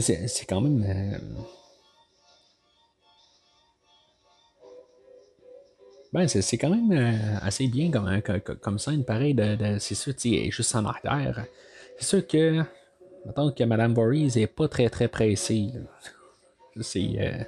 c'est, 0.01 0.47
quand 0.47 0.61
même. 0.61 0.83
euh, 0.87 1.19
Ben, 6.13 6.27
c'est 6.27 6.57
quand 6.57 6.71
même 6.71 6.91
euh, 6.93 7.39
assez 7.43 7.67
bien 7.69 7.91
comme, 7.91 8.23
comme, 8.23 8.57
comme 8.57 8.79
scène, 8.79 9.05
pareil. 9.05 9.35
De, 9.35 9.57
de- 9.57 9.79
c'est 9.79 9.95
sûr, 9.95 10.15
tu 10.17 10.35
est 10.35 10.51
juste 10.51 10.75
en 10.75 10.87
arrière. 10.87 11.45
C'est 11.99 12.07
sûr 12.07 12.27
que, 12.27 12.63
mettons 13.29 13.53
que 13.53 13.65
Madame 13.65 13.95
Voorhees 13.95 14.37
est 14.37 14.47
pas 14.49 14.69
très 14.69 14.89
très 14.89 15.07
pressée. 15.09 15.71
C'est. 16.81 17.11
euh, 17.19 17.45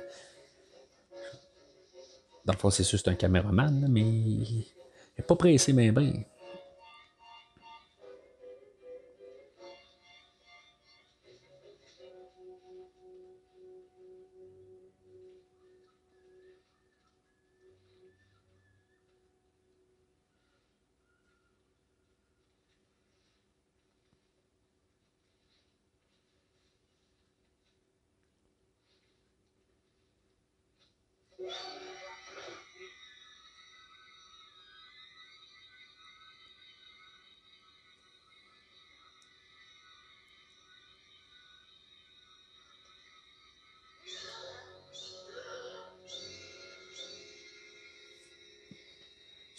dans 2.44 2.52
le 2.52 2.58
fond, 2.58 2.70
c'est 2.70 2.84
sûr, 2.84 2.98
un 3.06 3.14
caméraman, 3.14 3.86
mais 3.88 4.00
il 4.00 4.66
est 5.18 5.22
pas 5.22 5.36
pressé, 5.36 5.72
mais 5.72 5.90
ben. 5.90 6.22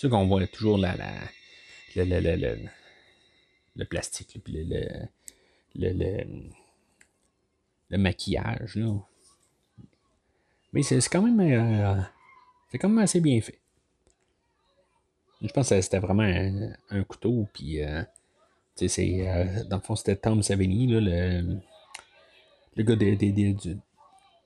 Sûr 0.02 0.10
qu'on 0.10 0.26
voit 0.26 0.48
toujours 0.48 0.80
la, 0.80 0.96
le, 1.96 2.04
le, 2.04 2.20
le, 2.36 2.58
le, 3.76 3.86
plastique, 3.86 4.40
puis 4.44 4.68
le, 5.76 5.98
maquillage. 7.98 8.76
Là. 8.78 8.96
Mais 10.74 10.82
c'est 10.82 11.08
quand 11.08 11.22
même. 11.22 11.40
euh, 11.40 12.02
c'est 12.72 12.80
quand 12.80 12.90
même 12.90 12.98
assez 13.04 13.22
bien 13.22 13.40
fait. 13.42 13.60
Je 15.42 15.50
pense 15.50 15.70
que 15.70 15.82
c'était 15.82 16.00
vraiment 16.00 16.24
un, 16.90 17.04
couteau, 17.04 17.48
puis. 17.54 17.84
euh, 17.84 18.02
c'est. 18.76 19.28
euh, 19.30 19.64
dans 19.66 19.78
le 19.78 19.84
fond, 19.84 19.96
c'était 19.96 20.16
Tom 20.16 20.42
Savini, 20.42 20.88
le, 20.88 21.60
le 22.76 22.84
gars 22.84 22.96
des, 22.96 23.16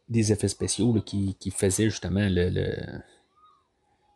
des, 0.09 0.31
effets 0.33 0.49
spéciaux 0.49 0.93
qui, 1.01 1.35
qui 1.39 1.49
faisait 1.51 1.85
justement 1.89 2.27
le- 2.27 2.99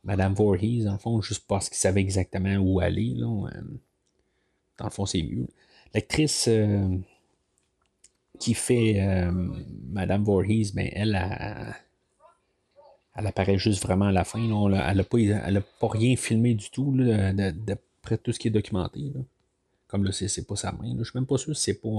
Madame 0.03 0.33
Voorhees, 0.33 0.85
le 0.85 0.97
fond, 0.97 1.21
juste 1.21 1.45
parce 1.47 1.69
qu'il 1.69 1.77
savait 1.77 2.01
exactement 2.01 2.55
où 2.57 2.79
aller. 2.79 3.13
Là, 3.15 3.49
dans 4.77 4.85
le 4.85 4.91
fond, 4.91 5.05
c'est 5.05 5.21
mieux. 5.21 5.47
L'actrice 5.93 6.47
qui 8.39 8.53
fait 8.53 9.01
euh, 9.01 9.31
Madame 9.91 10.23
Voorhees, 10.23 10.71
ben, 10.73 10.89
elle, 10.93 11.19
elle, 13.15 13.27
apparaît 13.27 13.57
juste 13.57 13.83
vraiment 13.83 14.05
à 14.05 14.11
la 14.11 14.23
fin. 14.23 14.39
Elle 14.39 14.95
n'a 14.95 15.03
pas, 15.03 15.17
pas, 15.79 15.87
rien 15.89 16.15
filmé 16.15 16.55
du 16.55 16.71
tout, 16.71 16.95
d'après 16.97 18.17
tout 18.17 18.31
ce 18.31 18.39
qui 18.39 18.47
est 18.47 18.51
documenté. 18.51 19.11
Comme 19.87 20.05
là, 20.05 20.11
c'est 20.11 20.47
pas 20.47 20.55
sa 20.55 20.71
main. 20.71 20.95
Je 20.97 21.03
suis 21.03 21.17
même 21.17 21.25
pas 21.25 21.37
sûr 21.37 21.55
si 21.55 21.63
c'est 21.63 21.81
pas 21.81 21.89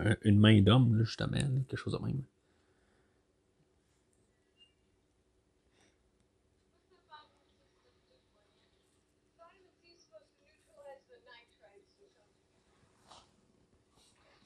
euh, 0.00 0.14
une 0.22 0.38
main 0.38 0.60
d'homme, 0.60 1.02
justement, 1.04 1.38
quelque 1.68 1.76
chose 1.76 1.92
de 1.92 2.04
même. 2.04 2.22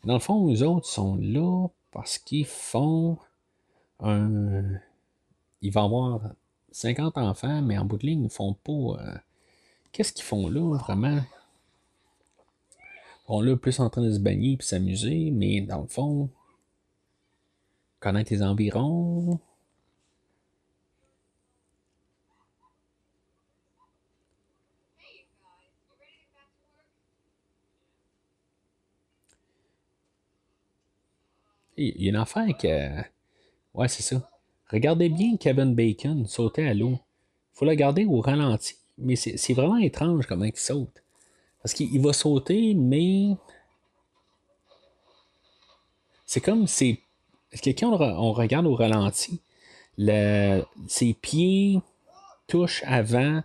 Dans 0.08 0.14
le 0.14 0.20
fond, 0.20 0.46
les 0.46 0.62
autres 0.62 0.86
sont 0.86 1.16
là 1.16 1.68
parce 1.90 2.16
qu'ils 2.16 2.46
font 2.46 3.18
un. 4.00 4.62
Ils 5.60 5.70
vont 5.70 5.84
avoir 5.84 6.32
50 6.72 7.18
enfants, 7.18 7.60
mais 7.60 7.76
en 7.76 7.84
bout 7.84 7.98
de 7.98 8.06
ligne, 8.06 8.24
ils 8.24 8.30
font 8.30 8.54
pas. 8.54 8.72
Euh, 8.72 9.18
qu'est-ce 9.92 10.14
qu'ils 10.14 10.24
font 10.24 10.48
là, 10.48 10.78
vraiment? 10.78 11.20
Bon, 13.28 13.42
là, 13.42 13.54
plus 13.54 13.80
en 13.80 13.90
train 13.90 14.00
de 14.00 14.10
se 14.10 14.18
baigner 14.18 14.56
et 14.58 14.62
s'amuser, 14.62 15.30
mais 15.30 15.60
dans 15.60 15.82
le 15.82 15.88
fond, 15.88 16.30
connaître 18.00 18.32
les 18.32 18.42
environs, 18.42 19.38
Il 31.78 32.02
y 32.02 32.06
a 32.06 32.10
une 32.10 32.16
affaire 32.16 32.48
que. 32.56 33.00
Ouais, 33.72 33.88
c'est 33.88 34.02
ça. 34.02 34.28
Regardez 34.70 35.08
bien 35.08 35.36
Kevin 35.36 35.74
Bacon 35.74 36.26
sauter 36.26 36.68
à 36.68 36.74
l'eau. 36.74 36.98
faut 37.54 37.64
le 37.64 37.70
regarder 37.70 38.04
au 38.04 38.20
ralenti. 38.20 38.76
Mais 38.98 39.14
c'est 39.16 39.54
vraiment 39.54 39.76
étrange 39.76 40.26
comment 40.26 40.44
il 40.44 40.56
saute. 40.56 41.02
Parce 41.62 41.72
qu'il 41.74 42.00
va 42.00 42.12
sauter, 42.12 42.74
mais. 42.74 43.36
C'est 46.26 46.40
comme 46.40 46.66
si. 46.66 47.00
Quelqu'un, 47.62 47.88
on 47.88 48.32
regarde 48.32 48.66
au 48.66 48.74
ralenti, 48.74 49.40
le, 49.96 50.62
ses 50.86 51.14
pieds 51.14 51.80
touchent 52.46 52.82
avant. 52.86 53.42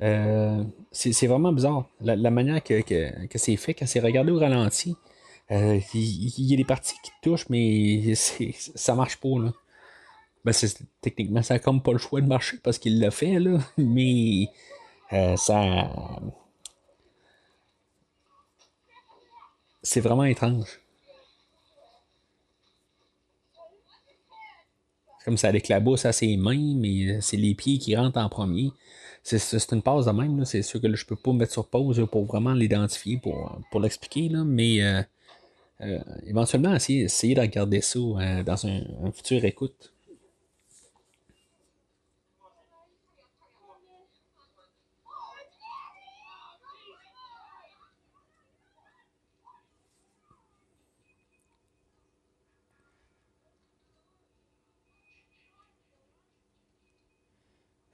Euh, 0.00 0.62
c'est 0.92 1.26
vraiment 1.26 1.52
bizarre. 1.52 1.90
La, 2.00 2.30
manière 2.30 2.62
que, 2.62 2.80
que 3.26 3.38
c'est 3.38 3.56
fait 3.56 3.74
quand 3.74 3.86
c'est 3.86 4.00
regardé 4.00 4.30
au 4.30 4.38
ralenti. 4.38 4.96
Euh, 5.50 5.80
il, 5.94 6.44
y 6.44 6.54
a 6.54 6.56
des 6.56 6.64
parties 6.64 6.96
qui 7.02 7.10
touchent, 7.22 7.48
mais 7.48 8.14
ça 8.74 8.94
marche 8.94 9.16
pas. 9.16 9.38
Là. 9.38 9.52
Ben, 10.44 10.52
techniquement, 11.00 11.42
ça 11.42 11.54
n'a 11.54 11.60
comme 11.60 11.82
pas 11.82 11.92
le 11.92 11.98
choix 11.98 12.20
de 12.20 12.26
marcher 12.26 12.58
parce 12.62 12.78
qu'il 12.78 13.00
l'a 13.00 13.10
fait, 13.10 13.38
là, 13.38 13.58
mais 13.78 14.48
euh, 15.12 15.36
ça. 15.36 15.90
C'est 19.82 20.00
vraiment 20.00 20.24
étrange. 20.24 20.80
Comme 25.24 25.36
ça 25.36 25.52
l'éclabousse 25.52 26.04
à 26.04 26.12
ses 26.12 26.36
mains, 26.36 26.74
mais 26.76 27.20
c'est 27.20 27.36
les 27.36 27.54
pieds 27.54 27.78
qui 27.78 27.94
rentrent 27.96 28.18
en 28.18 28.28
premier. 28.28 28.70
C'est 29.22 29.72
une 29.72 29.82
passe 29.82 30.06
de 30.06 30.10
même, 30.10 30.44
c'est 30.46 30.62
sûr 30.62 30.80
que 30.80 30.94
je 30.94 31.04
peux 31.04 31.16
pas 31.16 31.32
me 31.32 31.38
mettre 31.38 31.52
sur 31.52 31.68
pause 31.68 32.06
pour 32.10 32.24
vraiment 32.24 32.54
l'identifier, 32.54 33.18
pour, 33.18 33.60
pour 33.70 33.80
l'expliquer, 33.80 34.30
mais 34.30 34.82
euh, 34.82 35.02
euh, 35.80 36.02
éventuellement, 36.26 36.74
essayer, 36.74 37.04
essayer, 37.04 37.34
de 37.34 37.40
regarder 37.40 37.80
ça 37.80 37.98
euh, 37.98 38.42
dans 38.42 38.66
un, 38.66 39.12
futur 39.12 39.44
écoute. 39.44 39.92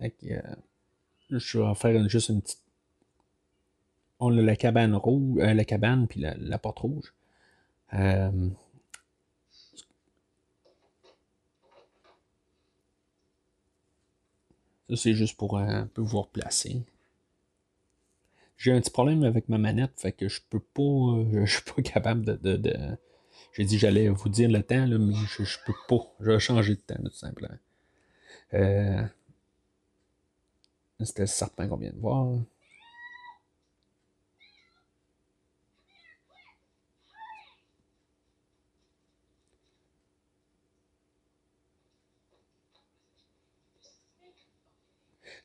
Euh, 0.03 0.11
je 1.31 1.59
vais 1.59 1.75
faire 1.75 2.09
juste 2.09 2.29
une 2.29 2.43
petite. 2.43 2.61
On 4.21 4.37
a 4.37 4.43
la 4.43 4.57
cabane 4.57 4.95
rouge, 4.95 5.39
la 5.39 5.65
cabane 5.65 6.07
puis 6.07 6.21
la 6.21 6.59
porte 6.59 6.79
rouge. 6.81 7.13
Euh, 7.95 8.51
ça, 14.89 14.97
c'est 14.97 15.15
juste 15.15 15.37
pour 15.37 15.59
un 15.59 15.87
peu 15.87 16.03
vous 16.03 16.21
replacer. 16.23 16.83
J'ai 18.57 18.73
un 18.73 18.81
petit 18.81 18.91
problème 18.91 19.25
avec 19.25 19.49
ma 19.49 19.59
manette, 19.59 20.01
fait 20.01 20.13
que 20.13 20.29
je 20.29 20.41
peux 20.49 20.61
pas. 20.61 20.83
Euh, 20.83 21.45
je 21.47 21.55
suis 21.55 21.63
pas 21.63 21.83
capable 21.83 22.25
de. 22.41 22.73
J'ai 23.53 23.65
dit 23.65 23.79
j'allais 23.79 24.09
vous 24.09 24.29
dire 24.29 24.51
le 24.51 24.63
temps, 24.63 24.87
mais 24.89 25.15
je, 25.29 25.45
je, 25.45 25.59
peux 25.67 25.75
pas. 25.89 26.01
Je 26.21 26.31
vais 26.33 26.41
changer 26.41 26.75
de 26.75 26.81
temps, 26.81 27.03
tout 27.05 27.11
simplement. 27.13 27.55
Euh, 28.55 29.03
C'était 31.01 31.27
serpent 31.27 31.69
qu'on 31.69 31.77
vient 31.77 31.93
de 31.93 31.99
voir. 32.01 32.27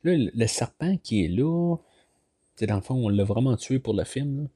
Là, 0.03 0.13
le 0.15 0.47
serpent 0.47 0.97
qui 0.97 1.25
est 1.25 1.27
là, 1.27 1.75
dans 2.61 2.75
le 2.75 2.81
fond, 2.81 2.95
on 2.95 3.09
l'a 3.09 3.23
vraiment 3.23 3.55
tué 3.55 3.79
pour 3.79 3.93
le 3.93 4.03
film. 4.03 4.49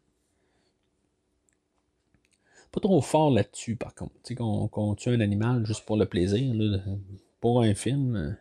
Pas 2.71 2.79
trop 2.79 3.01
fort 3.01 3.29
là-dessus, 3.29 3.75
par 3.75 3.93
contre. 3.93 4.13
Tu 4.23 4.33
sais, 4.33 4.35
qu'on 4.35 4.95
tue 4.95 5.09
un 5.09 5.19
animal 5.19 5.65
juste 5.65 5.85
pour 5.85 5.97
le 5.97 6.05
plaisir, 6.05 6.53
pour 7.39 7.61
un 7.61 7.75
film. 7.75 8.37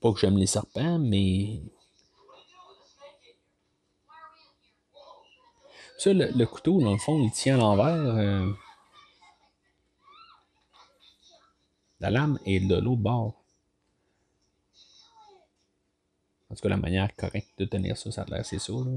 Pas 0.00 0.12
que 0.12 0.18
j'aime 0.18 0.36
les 0.36 0.46
serpents, 0.46 0.98
mais. 0.98 1.62
Ça, 5.98 6.12
le, 6.14 6.44
couteau, 6.46 6.80
dans 6.80 6.92
le 6.92 6.98
fond, 6.98 7.22
il 7.22 7.30
tient 7.30 7.56
à 7.56 7.58
l'envers. 7.58 8.16
Euh, 8.16 8.50
La 12.00 12.10
lame 12.10 12.38
est 12.46 12.60
de 12.60 12.76
l'autre 12.76 13.02
bord. 13.02 13.34
En 16.48 16.54
tout 16.54 16.62
cas, 16.62 16.68
la 16.70 16.76
manière 16.78 17.14
correcte 17.14 17.58
de 17.58 17.66
tenir 17.66 17.96
ça, 17.96 18.10
ça 18.10 18.22
a 18.22 18.24
l'air, 18.24 18.44
c'est 18.44 18.58
ça. 18.58 18.72
Là. 18.72 18.96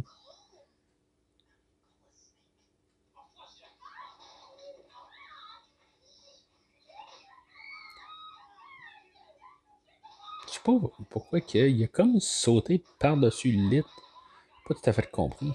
Je 10.47 10.53
sais 10.53 10.59
pas 10.63 10.71
pourquoi 11.09 11.39
il 11.39 11.83
a 11.83 11.87
comme 11.87 12.19
sauté 12.21 12.83
par-dessus 12.99 13.51
le 13.51 13.69
lit. 13.69 13.83
Pas 14.65 14.75
tout 14.75 14.89
à 14.89 14.93
fait 14.93 15.11
compris. 15.11 15.51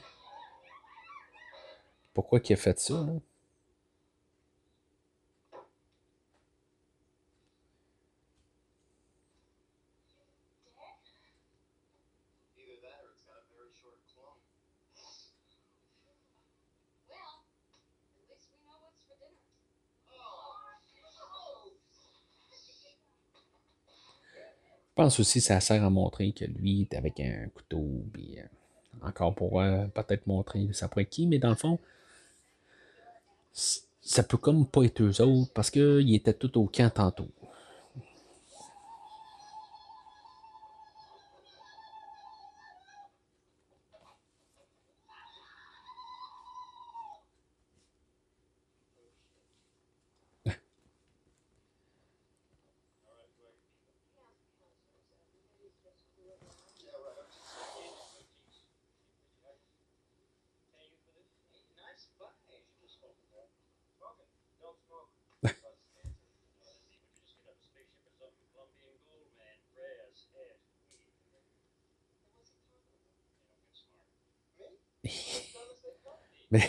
Pourquoi 2.12 2.40
il 2.44 2.52
a 2.52 2.56
fait 2.56 2.78
ça, 2.78 2.94
là? 2.94 3.14
Je 24.87 24.87
pense 24.98 25.20
aussi 25.20 25.38
que 25.38 25.44
ça 25.44 25.60
sert 25.60 25.84
à 25.84 25.90
montrer 25.90 26.32
que 26.32 26.44
lui 26.44 26.80
est 26.82 26.94
avec 26.96 27.20
un 27.20 27.46
couteau, 27.54 28.02
puis 28.12 28.40
euh, 28.40 29.06
encore 29.06 29.32
pour 29.32 29.60
euh, 29.60 29.86
peut-être 29.86 30.26
montrer 30.26 30.68
ça 30.72 30.88
pourrait 30.88 31.06
qui, 31.06 31.24
mais 31.28 31.38
dans 31.38 31.50
le 31.50 31.54
fond, 31.54 31.78
ça 33.52 34.24
peut 34.24 34.36
comme 34.38 34.66
pas 34.66 34.82
être 34.82 35.02
eux 35.02 35.20
autres 35.20 35.52
parce 35.52 35.70
qu'ils 35.70 36.14
étaient 36.14 36.34
tout 36.34 36.58
au 36.58 36.66
camp 36.66 36.90
tantôt. 36.92 37.28
Mais. 76.50 76.68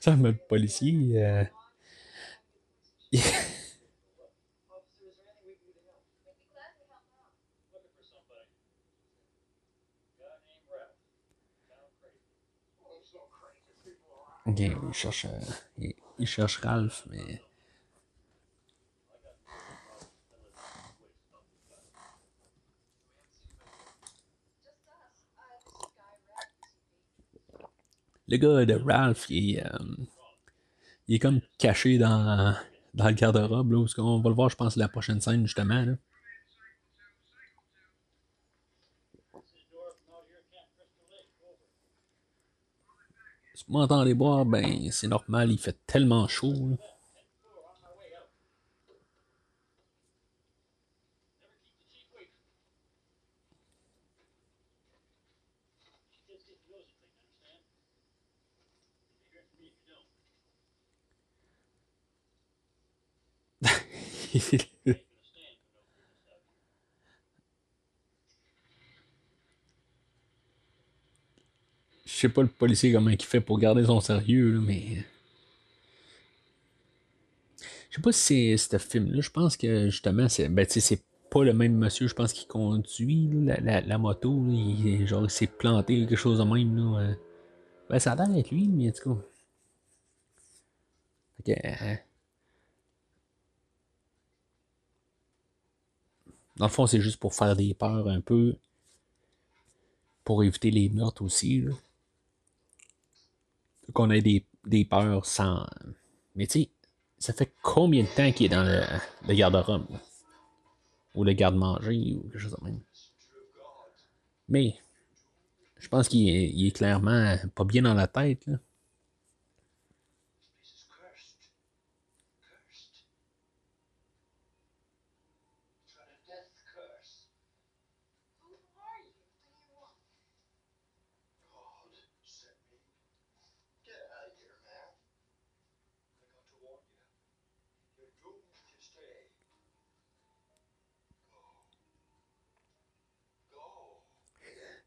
ça, 0.00 0.16
le 0.16 0.39
policier. 0.50 1.22
Euh... 1.22 1.44
Il 14.46 14.92
cherche, 14.92 15.26
euh, 15.26 15.86
il, 16.18 16.26
cherche 16.26 16.58
Ralph, 16.58 17.06
mais. 17.10 17.40
Le 28.28 28.36
gars 28.36 28.64
de 28.64 28.74
Ralph, 28.74 29.26
il 29.30 29.60
euh, 29.60 29.78
il 31.10 31.16
est 31.16 31.18
comme 31.18 31.40
caché 31.58 31.98
dans, 31.98 32.54
dans 32.94 33.08
le 33.08 33.14
garde-robe. 33.14 33.72
Là, 33.72 33.84
on 33.98 34.20
va 34.20 34.30
le 34.30 34.36
voir, 34.36 34.48
je 34.48 34.54
pense, 34.54 34.76
la 34.76 34.86
prochaine 34.86 35.20
scène, 35.20 35.44
justement. 35.44 35.84
Si 43.54 43.64
vous 43.66 43.76
m'entendez 43.76 44.14
boire, 44.14 44.46
ben 44.46 44.88
c'est 44.92 45.08
normal, 45.08 45.50
il 45.50 45.58
fait 45.58 45.76
tellement 45.84 46.28
chaud. 46.28 46.54
Là. 46.54 46.76
Je 64.32 64.38
sais 72.20 72.28
pas 72.28 72.42
le 72.42 72.48
policier 72.48 72.92
comment 72.92 73.10
il 73.10 73.22
fait 73.22 73.40
pour 73.40 73.58
garder 73.58 73.84
son 73.84 74.00
sérieux, 74.00 74.60
mais. 74.60 75.04
Je 77.90 77.96
sais 77.96 78.02
pas 78.02 78.12
si 78.12 78.56
c'est 78.56 78.78
ce 78.78 78.78
film-là. 78.78 79.20
Je 79.20 79.30
pense 79.30 79.56
que 79.56 79.88
justement, 79.90 80.28
c'est. 80.28 80.48
Ben, 80.48 80.66
c'est 80.68 81.02
pas 81.30 81.44
le 81.44 81.52
même 81.54 81.74
monsieur, 81.76 82.08
je 82.08 82.14
pense, 82.14 82.32
qui 82.32 82.46
conduit 82.46 83.30
la, 83.46 83.98
moto. 83.98 84.44
Il, 84.48 85.06
genre, 85.06 85.24
il 85.24 85.30
s'est 85.30 85.46
planté 85.46 86.00
quelque 86.00 86.16
chose 86.16 86.38
de 86.38 86.44
même. 86.44 86.76
Là. 86.76 87.14
Ben, 87.88 87.98
ça 87.98 88.12
a 88.12 88.16
l'air 88.16 88.28
d'être 88.28 88.50
lui, 88.50 88.68
mais 88.68 88.88
en 88.88 88.92
tout 88.92 89.14
cas. 89.14 89.20
Fait. 91.44 91.66
Euh, 91.82 91.96
Dans 96.56 96.66
le 96.66 96.70
fond, 96.70 96.86
c'est 96.86 97.00
juste 97.00 97.16
pour 97.18 97.34
faire 97.34 97.56
des 97.56 97.72
peurs 97.72 98.06
un 98.08 98.20
peu. 98.20 98.56
Pour 100.24 100.44
éviter 100.44 100.70
les 100.70 100.90
meurtres 100.90 101.22
aussi. 101.22 101.64
Qu'on 103.92 104.10
ait 104.10 104.22
des, 104.22 104.46
des, 104.64 104.84
peurs 104.84 105.26
sans. 105.26 105.66
Mais 106.34 106.46
tu 106.46 106.60
sais, 106.60 106.70
ça 107.18 107.32
fait 107.32 107.52
combien 107.62 108.02
de 108.02 108.08
temps 108.08 108.32
qu'il 108.32 108.46
est 108.46 108.48
dans 108.48 108.64
le, 108.64 109.34
garde-robe? 109.34 109.86
Ou 111.14 111.24
le 111.24 111.32
garde-manger 111.32 112.16
ou 112.16 112.28
quelque 112.28 112.38
chose 112.38 112.56
de 112.58 112.64
même. 112.64 112.80
Mais 114.48 114.76
je 115.76 115.88
pense 115.88 116.08
qu'il 116.08 116.28
est, 116.28 116.66
est, 116.66 116.70
clairement 116.70 117.36
pas 117.54 117.64
bien 117.64 117.82
dans 117.82 117.94
la 117.94 118.06
tête. 118.06 118.46
Là. 118.46 118.58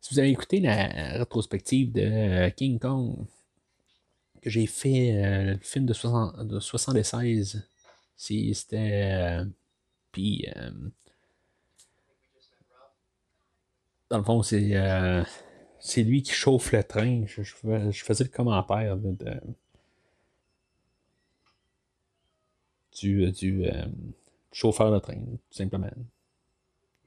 Si 0.03 0.13
vous 0.13 0.19
avez 0.19 0.31
écouté 0.31 0.59
la 0.59 1.17
rétrospective 1.17 1.93
de 1.93 2.01
euh, 2.01 2.49
King 2.49 2.77
Kong, 2.77 3.25
que 4.41 4.49
j'ai 4.49 4.67
fait 4.67 5.13
euh, 5.13 5.53
le 5.53 5.59
film 5.59 5.85
de, 5.85 5.93
76, 5.93 7.65
c'était. 8.17 9.11
Euh, 9.13 9.45
puis. 10.11 10.45
dans 14.09 14.17
le 14.17 14.23
fond, 14.25 14.43
c'est. 14.43 14.73
c'est 15.79 16.03
lui 16.03 16.21
qui 16.21 16.33
chauffe 16.33 16.73
le 16.73 16.83
train. 16.83 17.23
Je, 17.25 17.41
faisais 18.03 18.25
le 18.25 18.29
commentaire 18.29 18.97
du, 22.91 23.31
du 23.31 23.65
chauffeur 24.51 24.91
de 24.91 24.99
train, 24.99 25.15
tout 25.15 25.39
simplement. 25.57 25.89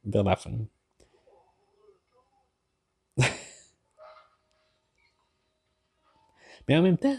Vers 0.06 0.24
la 0.24 0.36
fin. 0.36 0.52
Mais 6.68 6.76
en 6.76 6.82
même 6.82 6.98
temps, 6.98 7.16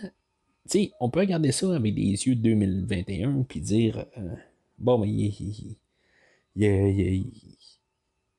on 1.00 1.10
peut 1.10 1.20
regarder 1.20 1.52
ça 1.52 1.76
avec 1.76 1.96
des 1.96 2.02
yeux 2.02 2.36
de 2.36 2.42
2021 2.42 3.44
puis 3.44 3.62
dire 3.62 4.06
euh, 4.18 4.36
bon, 4.78 4.98
mais 5.00 5.10
il, 5.10 5.78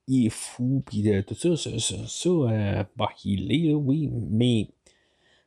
est 0.08 0.30
fou, 0.30 0.82
puis 0.86 1.08
euh, 1.10 1.22
tout 1.22 1.34
ça, 1.34 1.56
ça, 1.56 1.78
ça, 1.78 2.28
euh, 2.28 2.84
bah, 2.96 3.10
il 3.24 3.52
est, 3.52 3.72
oui, 3.74 4.10
mais 4.30 4.68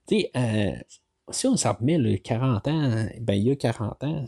tu 0.08 0.22
sais, 0.22 0.86
si 1.32 1.48
on 1.48 1.56
s'en 1.58 1.74
remet 1.74 1.98
le 1.98 2.18
40 2.18 2.68
ans, 2.68 3.06
ben 3.22 3.34
il 3.34 3.44
y 3.44 3.52
a 3.52 3.56
40 3.56 4.04
ans, 4.04 4.26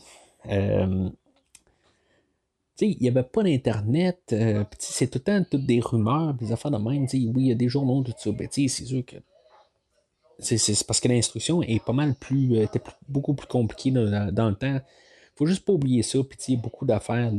sais, 2.75 2.89
il 2.89 2.97
n'y 3.01 3.07
avait 3.07 3.23
pas 3.23 3.43
d'Internet, 3.43 4.35
c'est 4.79 5.09
tout 5.09 5.19
le 5.19 5.23
temps 5.23 5.43
toutes 5.49 5.65
des 5.65 5.79
rumeurs, 5.79 6.33
des 6.33 6.51
affaires 6.51 6.71
de 6.71 6.77
même. 6.77 7.07
Oui, 7.13 7.31
il 7.35 7.47
y 7.47 7.51
a 7.51 7.55
des 7.55 7.69
journaux, 7.69 8.03
tout 8.03 8.13
ça. 8.17 8.31
Ben, 8.31 8.47
c'est 8.51 8.67
sûr 8.67 9.05
que 9.05 9.17
c'est 10.39 10.85
parce 10.85 10.99
que 10.99 11.07
l'instruction 11.07 11.61
est 11.61 11.83
pas 11.83 11.93
mal 11.93 12.15
plus, 12.15 12.57
euh, 12.57 12.63
était 12.63 12.81
beaucoup 13.07 13.33
plus 13.33 13.47
compliquée 13.47 13.91
dans, 13.91 14.49
le 14.49 14.55
temps. 14.55 14.79
faut 15.35 15.45
juste 15.45 15.65
pas 15.65 15.73
oublier 15.73 16.03
ça. 16.03 16.19
Puis, 16.23 16.57
beaucoup 16.57 16.85
d'affaires 16.85 17.31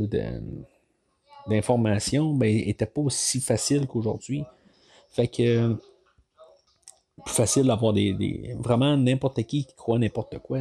d'informations 1.47 2.35
n'étaient 2.37 2.85
ben, 2.87 2.93
pas 2.93 3.01
aussi 3.03 3.41
faciles 3.41 3.87
qu'aujourd'hui. 3.87 4.45
Fait 5.11 5.29
que 5.29 5.77
plus 7.25 7.35
facile 7.35 7.65
d'avoir 7.65 7.92
des, 7.92 8.55
Vraiment 8.59 8.97
n'importe 8.97 9.42
qui 9.45 9.65
qui 9.67 9.75
croit 9.75 9.99
n'importe 9.99 10.38
quoi. 10.38 10.61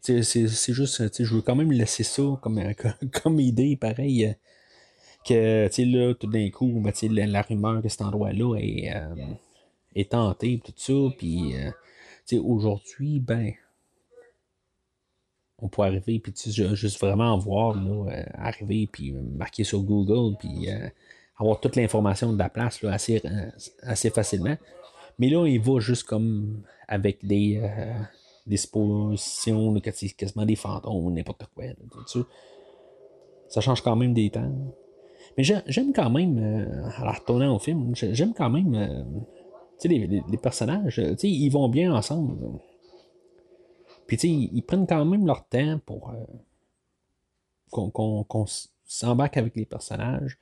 C'est 0.00 0.22
juste, 0.22 1.22
je 1.22 1.34
veux 1.34 1.42
quand 1.42 1.56
même 1.56 1.72
laisser 1.72 2.02
ça 2.02 2.22
comme, 2.40 2.60
comme 3.22 3.40
idée, 3.40 3.76
pareil. 3.76 4.24
Euh, 4.24 4.32
que, 5.68 5.82
là, 5.82 6.14
tout 6.14 6.26
d'un 6.26 6.48
coup, 6.50 6.80
ben, 6.80 6.92
la, 7.10 7.26
la, 7.26 7.42
rumeur 7.42 7.82
que 7.82 7.88
cet 7.88 8.02
endroit-là 8.02 8.56
est. 8.56 8.94
Euh, 8.94 9.14
est 10.00 10.10
tenté, 10.10 10.60
tout 10.64 10.72
ça. 10.76 11.14
Puis, 11.16 11.54
euh, 11.56 12.40
aujourd'hui, 12.42 13.20
ben, 13.20 13.52
on 15.58 15.68
peut 15.68 15.82
arriver, 15.82 16.20
puis 16.20 16.32
juste 16.36 17.00
vraiment 17.00 17.36
voir, 17.38 17.74
là, 17.74 18.12
euh, 18.12 18.24
arriver, 18.34 18.88
puis 18.90 19.12
marquer 19.12 19.64
sur 19.64 19.80
Google, 19.80 20.36
puis 20.38 20.70
euh, 20.70 20.88
avoir 21.36 21.60
toute 21.60 21.76
l'information 21.76 22.32
de 22.32 22.38
la 22.38 22.48
place 22.48 22.82
là, 22.82 22.92
assez, 22.92 23.22
assez 23.82 24.10
facilement. 24.10 24.56
Mais 25.18 25.28
là, 25.28 25.46
il 25.46 25.60
va 25.60 25.80
juste 25.80 26.04
comme 26.04 26.62
avec 26.86 27.24
des, 27.26 27.60
suppositions, 28.54 29.74
quasiment 29.80 30.46
des 30.46 30.56
fantômes, 30.56 31.12
n'importe 31.12 31.44
quoi. 31.54 31.64
tout 31.90 32.06
ça. 32.06 32.20
ça 33.48 33.60
change 33.60 33.82
quand 33.82 33.96
même 33.96 34.14
des 34.14 34.30
temps. 34.30 34.52
Mais 35.36 35.42
j'aime 35.42 35.92
quand 35.92 36.10
même, 36.10 36.88
en 36.98 37.12
retournant 37.12 37.54
au 37.54 37.58
film, 37.58 37.94
j'aime 37.94 38.32
quand 38.32 38.50
même 38.50 39.24
les, 39.84 40.06
les, 40.06 40.22
les, 40.28 40.38
personnages, 40.38 41.00
ils 41.22 41.50
vont 41.50 41.68
bien 41.68 41.94
ensemble. 41.94 42.36
Puis, 44.06 44.18
ils 44.52 44.62
prennent 44.62 44.86
quand 44.86 45.04
même 45.04 45.26
leur 45.26 45.46
temps 45.46 45.78
pour 45.84 46.10
euh, 46.10 46.14
qu'on 47.70 48.46
s'embarque 48.84 49.36
avec 49.36 49.54
les 49.54 49.66
personnages. 49.66 50.38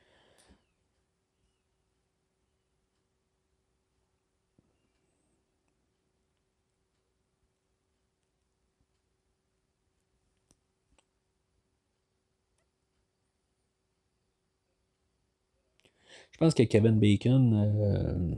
Je 16.31 16.37
pense 16.37 16.53
que 16.53 16.63
Kevin 16.63 16.99
Bacon, 16.99 17.53
euh, 17.53 18.35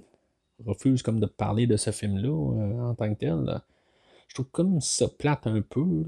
refuse 0.66 1.02
comme 1.02 1.20
de 1.20 1.26
parler 1.26 1.68
de 1.68 1.78
ce 1.78 1.92
film-là 1.92 2.90
en 2.90 2.96
tant 2.96 3.14
que 3.14 3.20
tel. 3.20 3.62
Je 4.28 4.36
trouve 4.36 4.50
comme 4.52 4.82
ça 4.82 5.08
plate 5.08 5.48
un 5.48 5.62
peu. 5.62 6.04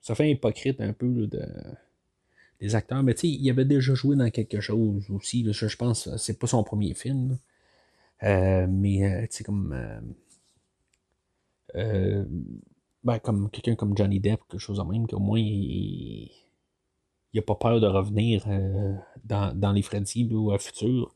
Ça 0.00 0.14
fait 0.14 0.30
hypocrite 0.30 0.80
un 0.80 0.92
peu 0.92 1.26
de, 1.26 1.42
des 2.60 2.74
acteurs. 2.74 3.02
Mais 3.02 3.14
tu 3.14 3.20
sais, 3.20 3.28
il 3.28 3.50
avait 3.50 3.64
déjà 3.64 3.94
joué 3.94 4.16
dans 4.16 4.30
quelque 4.30 4.60
chose 4.60 5.08
aussi. 5.10 5.50
je, 5.52 5.76
pense 5.76 6.04
que 6.04 6.16
c'est 6.16 6.38
pas 6.38 6.46
son 6.46 6.64
premier 6.64 6.94
film. 6.94 7.38
mais 8.22 9.28
tu 9.30 9.36
sais, 9.36 9.44
comme. 9.44 9.76
Ben, 13.04 13.18
comme 13.18 13.50
quelqu'un 13.50 13.74
comme 13.74 13.96
Johnny 13.96 14.20
Depp, 14.20 14.40
quelque 14.48 14.60
chose 14.60 14.78
de 14.78 14.84
même, 14.84 15.08
qu'au 15.08 15.18
moins 15.18 15.40
il 15.40 16.30
n'a 17.34 17.42
pas 17.42 17.54
peur 17.54 17.80
de 17.80 17.86
revenir 17.86 18.44
euh, 18.46 18.94
dans, 19.24 19.72
les 19.72 19.82
Freddy 19.82 20.28
ou 20.32 20.52
à 20.52 20.58
futur. 20.58 21.12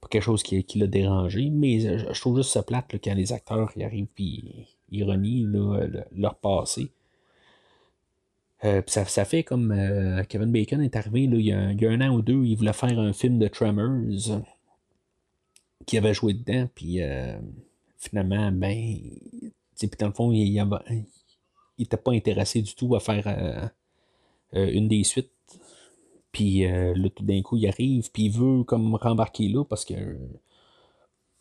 Pas 0.00 0.08
quelque 0.08 0.22
chose 0.22 0.42
qui, 0.42 0.62
qui 0.64 0.78
l'a 0.78 0.86
dérangé, 0.86 1.50
mais 1.50 1.98
je, 1.98 2.20
trouve 2.20 2.38
juste 2.38 2.50
ça 2.50 2.62
plate 2.62 2.94
quand 3.02 3.14
les 3.14 3.32
acteurs 3.32 3.72
y 3.76 3.82
arrivent 3.82 4.08
et 4.18 4.66
ils 4.90 5.04
renient 5.04 5.46
leur 6.12 6.36
passé. 6.36 6.90
Euh, 8.64 8.82
ça, 8.86 9.04
ça, 9.04 9.24
fait 9.24 9.42
comme 9.42 9.70
euh, 9.70 10.22
Kevin 10.24 10.50
Bacon 10.50 10.80
est 10.80 10.96
arrivé 10.96 11.24
il, 11.24 11.40
y 11.40 11.52
a, 11.52 11.58
un 11.58 12.00
an 12.00 12.14
ou 12.14 12.22
deux, 12.22 12.44
il 12.44 12.56
voulait 12.56 12.72
faire 12.72 12.98
un 12.98 13.12
film 13.12 13.38
de 13.38 13.48
Tremors 13.48 14.00
qui 15.86 15.98
avait 15.98 16.14
joué 16.14 16.32
dedans, 16.34 16.68
puis 16.74 17.00
finalement, 17.98 18.50
ben, 18.50 18.98
puis 19.84 19.90
dans 19.98 20.06
le 20.06 20.12
fond, 20.12 20.32
il, 20.32 20.62
n'était 21.78 21.96
pas 21.96 22.12
intéressé 22.12 22.62
du 22.62 22.74
tout 22.74 22.94
à 22.94 23.00
faire 23.00 23.26
euh, 23.26 23.68
euh, 24.54 24.70
une 24.72 24.88
des 24.88 25.04
suites. 25.04 25.30
Puis 26.36 26.66
euh, 26.66 26.92
là, 26.94 27.08
tout 27.08 27.24
d'un 27.24 27.40
coup, 27.40 27.56
il 27.56 27.66
arrive, 27.66 28.10
puis 28.12 28.24
il 28.24 28.30
veut 28.30 28.62
comme 28.62 28.94
rembarquer 28.96 29.48
là 29.48 29.64
parce 29.64 29.86
que. 29.86 29.94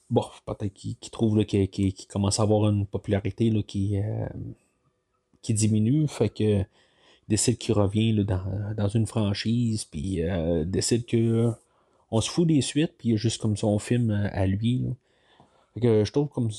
Bon, 0.10 0.24
peut-être 0.46 0.74
qu'il 0.74 0.96
trouve 1.12 1.44
qu'il 1.44 1.94
commence 2.08 2.40
à 2.40 2.44
avoir 2.44 2.70
une 2.70 2.86
popularité 2.86 3.50
là, 3.50 3.62
qui, 3.62 3.98
qui 5.42 5.54
diminue. 5.54 6.08
Fait 6.08 6.30
que 6.30 6.64
décide 7.28 7.58
qu'il 7.58 7.74
revient 7.74 8.24
dans, 8.24 8.88
une 8.88 9.06
franchise, 9.06 9.84
puis 9.84 10.22
décide 10.66 11.06
que 11.06 11.52
on 12.10 12.22
se 12.22 12.30
fout 12.30 12.48
des 12.48 12.62
suites, 12.62 12.94
puis 12.98 13.18
juste 13.18 13.42
comme 13.42 13.58
son 13.58 13.78
film 13.80 14.12
à 14.12 14.48
lui. 14.48 14.86
Fait 15.74 15.82
que 15.82 16.06
je 16.06 16.12
trouve 16.14 16.30
comme 16.30 16.50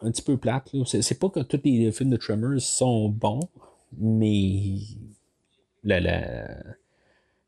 un 0.00 0.10
petit 0.10 0.22
peu 0.22 0.38
plate. 0.38 0.70
C'est, 0.86 1.18
pas 1.18 1.28
que 1.28 1.40
tous 1.40 1.60
les 1.64 1.92
films 1.92 2.10
de 2.10 2.16
Tremors 2.16 2.60
sont 2.60 3.10
bons, 3.10 3.48
mais 3.98 4.78
la, 5.84 6.56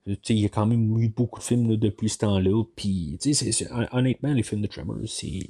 il 0.07 0.39
y 0.39 0.45
a 0.45 0.49
quand 0.49 0.67
même 0.67 0.99
eu 0.99 1.09
beaucoup 1.09 1.41
de 1.41 1.45
films 1.45 1.77
depuis 1.77 2.09
ce 2.09 2.19
temps-là. 2.19 2.65
Puis, 2.77 3.19
honnêtement, 3.93 4.33
les 4.33 4.43
films 4.43 4.63
de 4.63 4.67
Tremors, 4.67 5.07
c'est 5.07 5.49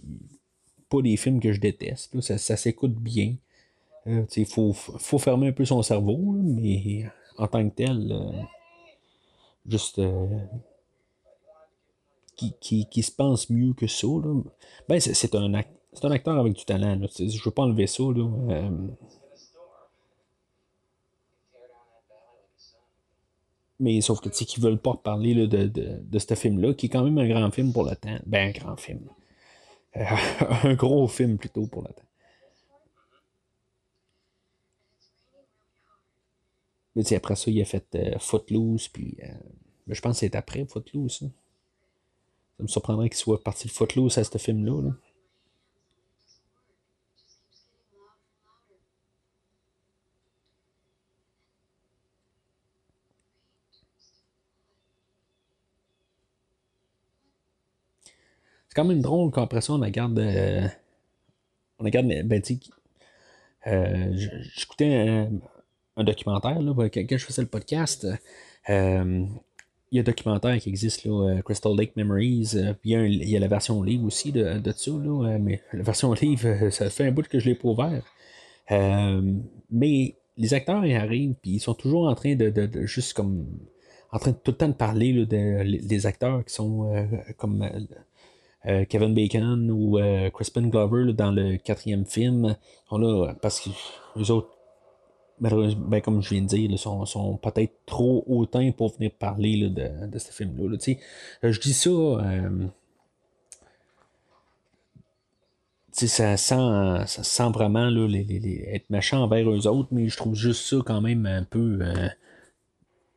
pas 0.88 1.02
des 1.02 1.16
films 1.16 1.40
que 1.40 1.52
je 1.52 1.60
déteste. 1.60 2.20
Ça, 2.20 2.56
s'écoute 2.56 2.94
bien. 2.94 3.34
Euh, 4.06 4.24
il 4.36 4.46
faut, 4.46 4.72
fermer 5.18 5.48
un 5.48 5.52
peu 5.52 5.64
son 5.64 5.82
cerveau, 5.82 6.18
mais 6.18 7.06
en 7.38 7.48
tant 7.48 7.68
que 7.68 7.74
tel, 7.74 8.12
euh, 8.12 8.42
juste 9.66 9.98
euh, 9.98 10.26
qui, 12.36 12.86
qui, 12.86 13.02
se 13.02 13.10
pense 13.10 13.50
mieux 13.50 13.72
que 13.72 13.86
ça. 13.86 14.06
Ben, 14.88 15.00
c'est, 15.00 15.34
un 15.34 15.54
un 15.54 16.10
acteur 16.10 16.38
avec 16.38 16.52
du 16.54 16.64
talent. 16.64 16.98
Je 17.18 17.44
veux 17.44 17.50
pas 17.50 17.62
enlever 17.62 17.86
ça. 17.86 18.02
Là. 18.02 18.28
Euh, 18.50 18.70
mais 23.84 24.00
sauf 24.00 24.20
que 24.20 24.30
tu 24.30 24.36
sais 24.36 24.44
qu'ils 24.46 24.62
veulent 24.62 24.80
pas 24.80 24.94
parler 24.94 25.34
de, 25.34 25.44
de, 25.44 25.66
de, 25.66 26.18
ce 26.18 26.34
film-là, 26.34 26.72
qui 26.72 26.86
est 26.86 26.88
quand 26.88 27.04
même 27.04 27.18
un 27.18 27.28
grand 27.28 27.50
film 27.50 27.70
pour 27.70 27.84
le 27.84 27.94
temps. 27.94 28.18
Ben, 28.24 28.48
un 28.48 28.50
grand 28.50 28.76
film. 28.76 29.10
Euh, 29.96 30.04
un 30.62 30.74
gros 30.74 31.06
film 31.06 31.36
plutôt 31.36 31.66
pour 31.66 31.82
le 31.82 31.88
temps. 31.88 32.02
Mais 36.96 37.12
après 37.12 37.36
ça, 37.36 37.50
il 37.50 37.60
a 37.60 37.66
fait 37.66 37.94
euh, 37.94 38.18
Footloose, 38.18 38.88
puis 38.88 39.18
je 39.86 40.00
pense 40.00 40.14
que 40.16 40.20
c'est 40.20 40.34
après 40.34 40.64
Footloose. 40.64 41.18
Ça 42.56 42.62
me 42.62 42.68
surprendrait 42.68 43.10
qu'il 43.10 43.18
soit 43.18 43.42
parti 43.42 43.66
de 43.66 43.72
Footloose 43.72 44.16
à 44.16 44.24
ce 44.24 44.38
film-là. 44.38 44.80
là 44.80 44.92
C'est 58.74 58.82
quand 58.82 58.88
même 58.88 59.02
drôle 59.02 59.30
qu'après 59.30 59.60
ça, 59.60 59.72
on 59.74 59.78
regarde. 59.78 60.18
Euh, 60.18 60.66
on 61.78 61.84
regarde. 61.84 62.08
Ben, 62.24 62.42
tu 62.42 62.58
euh, 63.68 64.12
j'écoutais 64.56 65.28
un, 65.96 66.02
documentaire, 66.02 66.60
là, 66.60 66.74
quand 66.74 67.06
je 67.08 67.24
faisais 67.24 67.42
le 67.42 67.46
podcast. 67.46 68.04
Euh, 68.68 69.26
il 69.92 69.96
y 69.96 69.98
a 69.98 70.00
un 70.00 70.04
documentaire 70.04 70.58
qui 70.58 70.70
existe, 70.70 71.04
là, 71.04 71.40
Crystal 71.44 71.72
Lake 71.76 71.94
Memories. 71.94 72.56
puis 72.80 72.94
il 72.94 73.28
y, 73.28 73.36
a 73.36 73.38
la 73.38 73.46
version 73.46 73.80
livre 73.80 74.06
aussi 74.06 74.32
de, 74.32 74.58
de 74.58 74.72
ça, 74.72 74.90
là, 74.90 75.38
mais 75.38 75.62
la 75.72 75.84
version 75.84 76.12
livre, 76.20 76.70
ça 76.70 76.90
fait 76.90 77.06
un 77.06 77.12
bout 77.12 77.28
que 77.28 77.38
je 77.38 77.50
l'ai 77.50 77.54
pas 77.54 77.68
ouvert. 77.68 78.02
mais 79.70 80.16
les 80.36 80.52
acteurs 80.52 80.84
ils 80.84 80.96
arrivent, 80.96 81.36
puis 81.40 81.52
ils 81.52 81.60
sont 81.60 81.74
toujours 81.74 82.08
en 82.08 82.16
train 82.16 82.34
de, 82.34 82.50
de, 82.50 82.86
juste 82.86 83.12
comme 83.12 83.46
en 84.10 84.18
train 84.18 84.32
de 84.32 84.36
tout 84.36 84.50
le 84.50 84.56
temps 84.56 84.68
de 84.68 84.74
parler 84.74 85.12
là, 85.12 85.26
des 85.26 86.06
acteurs 86.06 86.44
qui 86.44 86.52
sont 86.52 86.92
comme 87.36 87.62
euh, 87.62 87.80
Kevin 88.88 89.14
Bacon 89.14 89.70
ou 89.70 89.98
euh, 89.98 90.30
Crispin 90.30 90.68
Glover 90.68 91.12
dans 91.12 91.30
le 91.30 91.58
quatrième 91.58 92.06
film 92.06 92.56
là 92.90 93.34
parce 93.42 93.60
que 93.60 93.70
les 94.16 94.30
autres, 94.30 94.48
ben, 95.40 96.00
comme 96.00 96.22
je 96.22 96.30
viens 96.30 96.42
de 96.42 96.46
dire, 96.46 96.78
sont, 96.78 97.04
sont 97.04 97.36
peut-être 97.36 97.74
trop 97.86 98.24
hautains 98.26 98.70
pour 98.70 98.94
venir 98.94 99.10
parler 99.12 99.68
de, 99.68 100.06
de, 100.06 100.18
ce 100.18 100.32
film-là. 100.32 100.76
Euh, 101.44 101.52
je 101.52 101.60
dis 101.60 101.74
ça. 101.74 101.90
ça 105.92 106.36
sent, 106.36 107.22
ça 107.22 107.48
vraiment 107.48 107.90
là, 107.90 108.06
les, 108.06 108.64
être 108.72 108.88
méchant 108.90 109.24
envers 109.24 109.50
eux 109.50 109.66
autres, 109.66 109.88
mais 109.90 110.08
je 110.08 110.16
trouve 110.16 110.34
juste 110.34 110.64
ça 110.66 110.76
quand 110.86 111.00
même 111.00 111.26
un 111.26 111.42
peu 111.42 111.80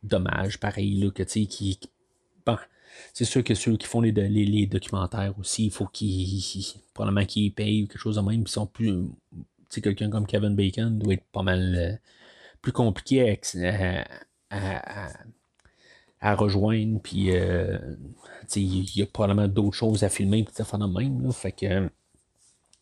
dommage, 0.02 0.58
pareil, 0.58 1.00
là, 1.00 1.10
que, 1.10 1.22
qui, 1.22 1.46
qui 1.46 1.78
bon, 2.44 2.56
c'est 3.12 3.24
sûr 3.24 3.42
que 3.44 3.54
ceux 3.54 3.76
qui 3.76 3.86
font 3.86 4.00
les, 4.00 4.12
les, 4.12 4.66
documentaires 4.66 5.34
aussi, 5.38 5.66
il 5.66 5.70
faut 5.70 5.86
qu'ils. 5.86 6.42
probablement 6.94 7.26
qu'ils 7.26 7.52
payent 7.52 7.84
ou 7.84 7.86
quelque 7.86 7.98
chose 7.98 8.16
de 8.16 8.20
même. 8.20 8.42
Ils 8.42 8.48
sont 8.48 8.66
plus. 8.66 9.06
Tu 9.70 9.80
quelqu'un 9.80 10.10
comme 10.10 10.26
Kevin 10.26 10.54
Bacon 10.54 10.98
doit 10.98 11.14
être 11.14 11.24
pas 11.30 11.42
mal 11.42 11.74
euh, 11.76 11.96
plus 12.62 12.72
compliqué 12.72 13.38
à, 14.50 15.10
à, 16.20 16.34
rejoindre. 16.34 17.00
Puis, 17.02 17.30
euh, 17.36 17.78
il 18.56 18.96
y 18.96 19.02
a 19.02 19.06
probablement 19.06 19.48
d'autres 19.48 19.76
choses 19.76 20.04
à 20.04 20.08
filmer, 20.08 20.44
puis 20.44 20.54
fait 20.54 20.78
de 20.78 20.86
même. 20.86 21.32
fait 21.32 21.52
que 21.52 21.90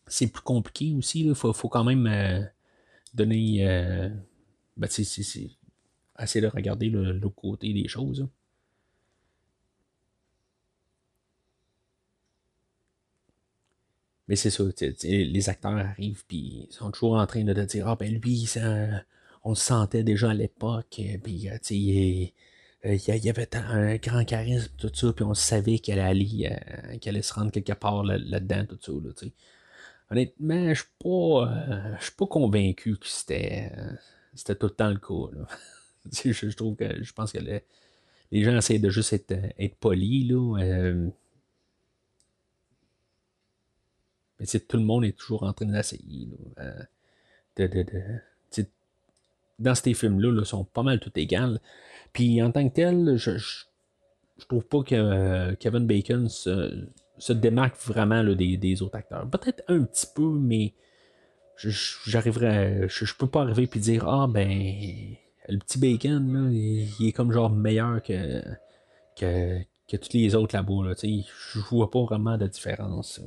c'est 0.07 0.27
plus 0.27 0.43
compliqué 0.43 0.93
aussi. 0.97 1.25
Il 1.25 1.35
faut, 1.35 1.53
quand 1.53 1.83
même 1.83 2.07
euh, 2.07 2.41
donner. 3.13 3.63
Ben, 4.77 4.87
essayer 4.87 6.41
de 6.41 6.47
regarder 6.47 6.89
l'autre 6.89 7.35
côté 7.35 7.73
des 7.73 7.87
choses. 7.87 8.27
Mais 14.27 14.35
c'est 14.35 14.49
ça, 14.49 14.63
les 15.03 15.49
acteurs 15.49 15.77
arrivent, 15.77 16.25
puis 16.27 16.67
ils 16.69 16.73
sont 16.73 16.91
toujours 16.91 17.15
en 17.15 17.25
train 17.25 17.43
de 17.43 17.53
te 17.53 17.61
dire 17.61 17.87
Ah, 17.87 17.95
ben 17.95 18.13
lui, 18.13 18.45
on 19.43 19.51
le 19.51 19.55
sentait 19.55 20.03
déjà 20.03 20.31
à 20.31 20.33
l'époque, 20.33 21.01
puis 21.23 21.49
euh, 21.49 21.57
il, 21.69 22.31
euh, 22.85 22.95
y 22.95 23.29
avait 23.29 23.55
un 23.55 23.95
grand 23.95 24.25
charisme, 24.25 24.69
tout 24.77 24.91
ça, 24.93 25.13
puis 25.13 25.23
on 25.23 25.33
savait 25.33 25.79
qu'elle 25.79 25.99
allait, 25.99 26.51
euh, 26.51 26.97
qu'elle 26.97 27.15
allait 27.15 27.21
se 27.21 27.33
rendre 27.33 27.51
quelque 27.51 27.71
part 27.71 28.03
là-dedans, 28.03 28.65
tout 28.65 28.77
ça. 28.81 28.91
Là, 28.91 29.29
Honnêtement, 30.09 30.73
je 30.73 30.81
suis 30.81 30.89
pas, 30.99 31.97
je 31.99 32.03
suis 32.03 32.15
pas 32.15 32.27
convaincu 32.27 32.97
que 32.97 33.07
c'était, 33.07 33.71
c'était 34.33 34.55
tout 34.55 34.67
le 34.67 34.73
temps 34.73 34.89
le 34.89 34.99
cas. 34.99 35.47
Je, 36.23 36.55
trouve 36.55 36.77
que 36.77 37.03
je 37.03 37.11
pense 37.11 37.33
que 37.33 37.39
les 38.31 38.43
gens 38.43 38.55
essaient 38.55 38.79
de 38.79 38.89
juste 38.89 39.11
être, 39.11 39.33
être 39.59 39.75
polis. 39.75 40.25
Là. 40.29 40.55
Mais 44.39 44.45
tout 44.45 44.77
le 44.77 44.83
monde 44.83 45.05
est 45.05 45.17
toujours 45.17 45.43
en 45.43 45.53
train 45.53 45.65
d'essayer. 45.65 46.29
Euh, 46.59 46.83
de, 47.57 47.67
de, 47.67 48.65
dans 49.59 49.73
ces 49.73 49.93
films-là, 49.93 50.35
ils 50.39 50.45
sont 50.45 50.63
pas 50.63 50.83
mal 50.83 50.99
tout 50.99 51.11
égales. 51.15 51.59
Puis 52.13 52.41
en 52.41 52.51
tant 52.51 52.67
que 52.69 52.73
tel, 52.73 53.15
je, 53.17 53.37
je, 53.37 54.45
trouve 54.47 54.63
pas 54.63 54.83
que 54.83 54.95
euh, 54.95 55.55
Kevin 55.55 55.87
Bacon 55.87 56.29
se, 56.29 56.87
se 57.17 57.33
démarque 57.33 57.77
vraiment 57.81 58.23
des, 58.23 58.57
des, 58.57 58.81
autres 58.81 58.97
acteurs. 58.97 59.27
Peut-être 59.29 59.63
un 59.67 59.83
petit 59.83 60.07
peu, 60.13 60.29
mais. 60.29 60.73
Je, 61.55 61.71
je, 61.71 63.13
peux 63.17 63.25
pas 63.25 63.41
arriver 63.41 63.67
et 63.73 63.79
dire 63.79 64.07
Ah 64.07 64.27
ben 64.29 64.47
le 65.49 65.57
petit 65.57 65.79
Bacon, 65.79 66.31
là, 66.31 66.51
il, 66.51 67.07
est 67.07 67.11
comme 67.11 67.31
genre 67.31 67.49
meilleur 67.49 68.03
que, 68.03 68.43
que, 69.15 69.59
que 69.87 69.97
tous 69.97 70.13
les 70.13 70.35
autres 70.35 70.55
là-bas. 70.55 70.89
Là, 70.89 70.93
je 71.01 71.59
vois 71.71 71.89
pas 71.89 72.03
vraiment 72.03 72.37
de 72.37 72.45
différence. 72.45 73.19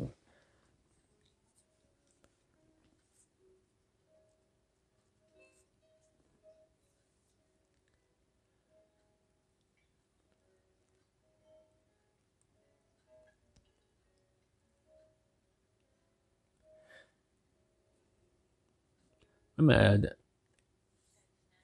Même, 19.60 20.10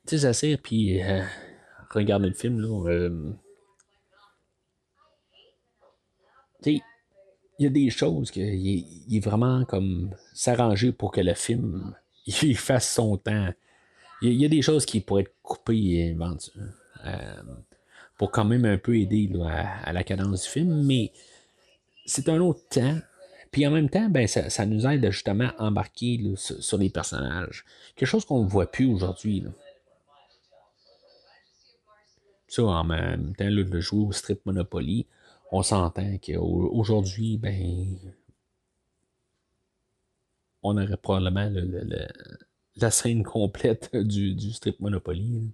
tu 0.06 0.18
sais, 0.18 0.56
puis 0.56 1.00
regarder 1.90 2.28
le 2.28 2.34
film, 2.34 2.60
là. 2.60 3.08
tu 6.62 6.76
sais, 6.76 6.82
il 7.58 7.64
y 7.64 7.66
a 7.66 7.70
des 7.70 7.90
choses 7.90 8.30
qu'il 8.30 8.44
il 8.44 9.16
est 9.16 9.24
vraiment 9.24 9.64
comme 9.64 10.14
s'arranger 10.34 10.92
pour 10.92 11.10
que 11.10 11.20
le 11.20 11.34
film 11.34 11.94
il 12.26 12.56
fasse 12.56 12.92
son 12.92 13.16
temps. 13.16 13.52
Il 14.22 14.32
y, 14.32 14.44
a 14.46 14.48
des 14.48 14.62
choses 14.62 14.86
qui 14.86 15.00
pourraient 15.00 15.22
être 15.22 15.34
coupées 15.42 16.16
euh, 17.04 17.42
pour 18.16 18.30
quand 18.30 18.46
même 18.46 18.64
un 18.64 18.78
peu 18.78 18.96
aider 18.96 19.30
à, 19.44 19.92
la 19.92 20.04
cadence 20.04 20.44
du 20.44 20.48
film, 20.48 20.86
mais 20.86 21.12
c'est 22.06 22.30
un 22.30 22.40
autre 22.40 22.66
temps. 22.70 22.98
Puis 23.50 23.66
en 23.66 23.70
même 23.70 23.88
temps, 23.88 24.08
ben, 24.08 24.26
ça, 24.26 24.66
nous 24.66 24.86
aide 24.86 25.10
justement 25.10 25.50
à 25.58 25.64
embarquer 25.66 26.20
sur, 26.36 26.78
les 26.78 26.90
personnages. 26.90 27.64
Quelque 27.94 28.08
chose 28.08 28.24
qu'on 28.24 28.44
ne 28.44 28.48
voit 28.48 28.70
plus 28.70 28.86
aujourd'hui. 28.86 29.44
Ça, 32.48 32.64
en 32.64 32.84
même 32.84 33.34
temps, 33.34 33.50
de 33.50 33.80
jouer 33.80 34.06
au 34.06 34.12
strip 34.12 34.44
Monopoly, 34.46 35.06
on 35.52 35.62
s'entend 35.62 36.18
qu'aujourd'hui, 36.18 37.38
ben, 37.38 37.96
on 40.62 40.76
aurait 40.76 40.96
probablement 40.96 41.50
la 42.76 42.90
scène 42.90 43.22
complète 43.24 43.94
du, 43.96 44.52
strip 44.52 44.80
Monopoly. 44.80 45.50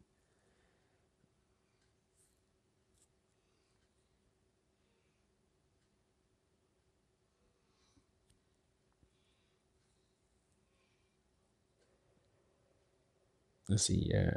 C'est 13.76 14.08
euh, 14.14 14.30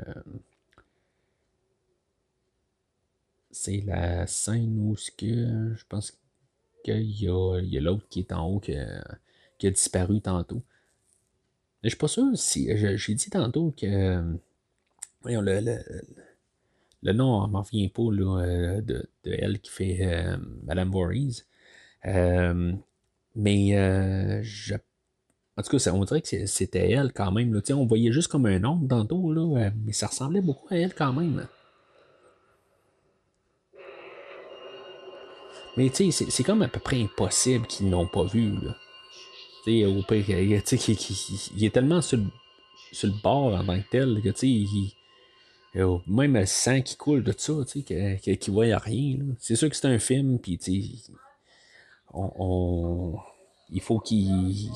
c'est 3.51 3.81
la 3.85 4.27
scène 4.27 4.77
où 4.79 4.95
ce 4.95 5.11
que 5.11 5.73
je 5.75 5.85
pense 5.87 6.17
qu'il 6.83 7.09
y 7.21 7.27
a, 7.27 7.81
l'autre 7.81 8.05
qui 8.09 8.19
est 8.19 8.31
en 8.31 8.47
haut 8.47 8.59
qui, 8.59 8.73
a 8.75 9.71
disparu 9.71 10.21
tantôt. 10.21 10.61
Mais 11.83 11.89
je 11.89 11.95
suis 11.95 11.97
pas 11.97 12.07
sûr 12.07 12.25
si. 12.35 12.69
J'ai 12.97 13.15
dit 13.15 13.29
tantôt 13.29 13.73
que. 13.77 14.23
Voyons, 15.21 15.41
le, 15.41 15.59
le, 15.59 15.79
le 17.05 17.13
nom 17.13 17.45
ne 17.47 17.51
m'en 17.51 17.61
vient 17.61 17.87
pas 17.87 18.11
là, 18.11 18.81
de, 18.81 19.07
de, 19.23 19.31
elle 19.31 19.59
qui 19.59 19.71
fait 19.71 19.99
euh, 20.01 20.37
Madame 20.63 20.91
Voorhees. 20.91 21.45
Euh, 22.05 22.73
mais 23.35 23.77
euh, 23.77 24.41
en 25.57 25.61
tout 25.63 25.77
cas, 25.77 25.91
on 25.91 26.03
dirait 26.03 26.21
que 26.21 26.45
c'était 26.45 26.91
elle 26.91 27.13
quand 27.13 27.31
même. 27.31 27.53
Là. 27.53 27.61
On 27.71 27.85
voyait 27.85 28.11
juste 28.11 28.27
comme 28.27 28.45
un 28.45 28.59
nom 28.59 28.77
tantôt, 28.87 29.31
là, 29.31 29.71
mais 29.85 29.93
ça 29.93 30.07
ressemblait 30.07 30.41
beaucoup 30.41 30.67
à 30.73 30.77
elle 30.77 30.93
quand 30.93 31.13
même. 31.13 31.47
Mais 35.77 35.89
c'est 35.93 36.43
comme 36.43 36.61
à 36.61 36.67
peu 36.67 36.79
près 36.79 37.01
impossible 37.01 37.67
qu'ils 37.67 37.89
n'ont 37.89 38.07
pas 38.07 38.25
vu. 38.25 38.51
Là. 38.61 38.75
au 39.87 40.03
pire, 40.03 40.29
il, 40.29 40.53
est 40.53 41.73
tellement 41.73 42.01
sur 42.01 42.17
le, 42.17 42.25
sur 42.91 43.07
le 43.07 43.13
bord 43.21 43.53
en 43.55 43.65
tant 43.65 43.79
que 43.79 43.89
tel 43.89 44.21
que 44.21 44.31
même 46.07 46.35
le 46.35 46.45
sang 46.45 46.81
qui 46.81 46.95
coule 46.95 47.23
de 47.23 47.33
ça, 47.37 47.53
tu 47.67 47.83
qu'il 47.83 47.97
ne 47.97 48.51
voit 48.51 48.77
rien. 48.77 49.19
C'est 49.39 49.55
sûr 49.55 49.69
que 49.69 49.75
c'est 49.75 49.87
un 49.87 49.99
film, 49.99 50.39
puis 50.39 50.59
il 53.69 53.81
faut 53.81 53.99
qu'il 53.99 54.69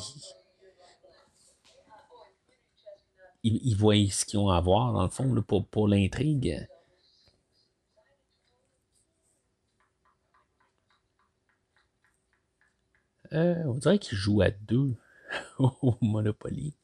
il, 3.43 3.75
voient 3.75 3.95
ce 4.09 4.25
qu'ils 4.25 4.39
ont 4.39 4.49
à 4.49 4.59
voir, 4.61 4.93
dans 4.93 5.03
le 5.03 5.09
fond, 5.09 5.63
pour, 5.71 5.87
l'intrigue. 5.87 6.67
Euh, 13.33 13.63
on 13.65 13.75
dirait 13.75 13.99
qu'il 13.99 14.17
joue 14.17 14.41
à 14.41 14.49
deux 14.49 14.95
au 15.59 15.95
Monopoly. 16.01 16.78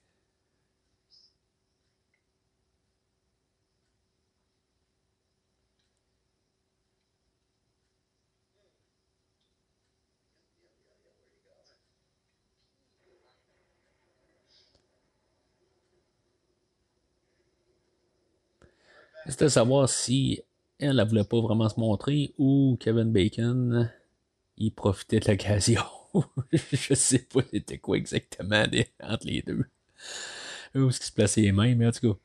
C'était 19.27 19.49
savoir 19.49 19.89
si 19.89 20.41
elle 20.79 20.95
ne 20.97 21.03
voulait 21.03 21.23
pas 21.23 21.41
vraiment 21.41 21.69
se 21.69 21.79
montrer 21.79 22.33
ou 22.37 22.77
Kevin 22.79 23.11
Bacon 23.11 23.91
il 24.57 24.71
profitait 24.73 25.19
de 25.19 25.31
l'occasion. 25.31 25.83
je 26.53 26.93
sais 26.93 27.19
pas 27.19 27.41
c'était 27.51 27.77
quoi 27.79 27.97
exactement 27.97 28.65
entre 29.01 29.27
les 29.27 29.41
deux. 29.41 29.65
Où 30.75 30.89
est-ce 30.89 30.99
qu'il 30.99 31.07
se 31.07 31.11
plaçait 31.11 31.41
les 31.41 31.51
mains, 31.51 31.73
mais 31.75 31.87
en 31.87 31.91
tout 31.91 32.13
cas. 32.13 32.19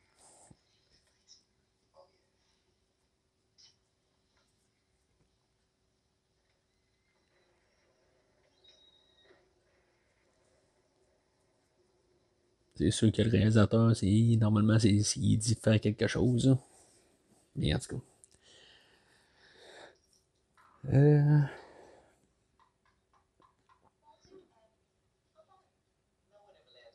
C'est 12.75 12.91
sûr 12.91 13.11
que 13.13 13.21
le 13.21 13.29
réalisateur, 13.29 13.93
normalement, 14.39 14.77
c'est, 14.77 14.89
il 14.89 15.37
dit 15.37 15.55
faire 15.55 15.79
quelque 15.79 16.07
chose. 16.07 16.57
Mais 17.55 17.73
en 17.73 17.79
tout 17.79 17.97
cas. 17.97 18.01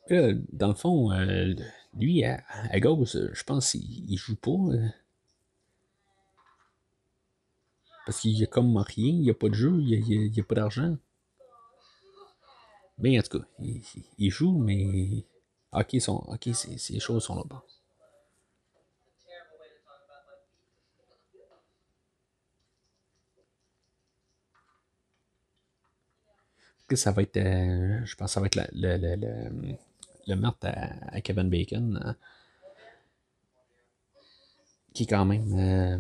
Dans 0.09 0.69
le 0.69 0.75
fond, 0.75 1.13
euh, 1.13 1.55
lui, 1.95 2.25
à, 2.25 2.43
gauche, 2.81 3.17
je 3.33 3.45
pense 3.45 3.73
qu'il 3.73 4.17
joue 4.17 4.37
pas. 4.37 4.51
Euh. 4.51 4.89
parce 8.07 8.21
qu'il 8.21 8.39
y 8.39 8.45
a 8.45 8.47
comme 8.47 8.77
rien, 8.77 9.09
il 9.09 9.21
n'y 9.23 9.31
a 9.31 9.35
pas 9.35 9.49
de 9.49 9.55
jeu, 9.55 9.73
il 9.81 10.31
n'y 10.31 10.41
a, 10.41 10.45
pas 10.45 10.55
d'argent. 10.55 10.97
Mais 12.99 13.19
en 13.19 13.23
tout 13.23 13.41
cas, 13.41 13.47
il, 13.59 14.31
joue, 14.31 14.57
mais. 14.59 15.27
Ok, 15.73 16.01
sont, 16.01 16.25
ok, 16.29 16.49
ces 16.55 17.01
choses 17.01 17.25
sont 17.25 17.35
là-bas. 17.37 17.65
Ça 26.95 27.11
va 27.13 27.23
être. 27.23 27.37
Euh, 27.39 28.05
je 28.05 28.15
pense 28.15 28.31
que 28.31 28.35
ça 28.35 28.41
va 28.41 28.47
être 28.47 28.57
le, 28.73 29.67
le 30.27 30.37
meurtre 30.37 30.69
à, 30.69 31.21
Kevin 31.21 31.49
Bacon, 31.49 32.01
euh, 32.05 32.13
qui 34.95 35.05
est 35.05 35.07
quand 35.07 35.25
même. 35.25 35.59
Euh, 35.59 35.99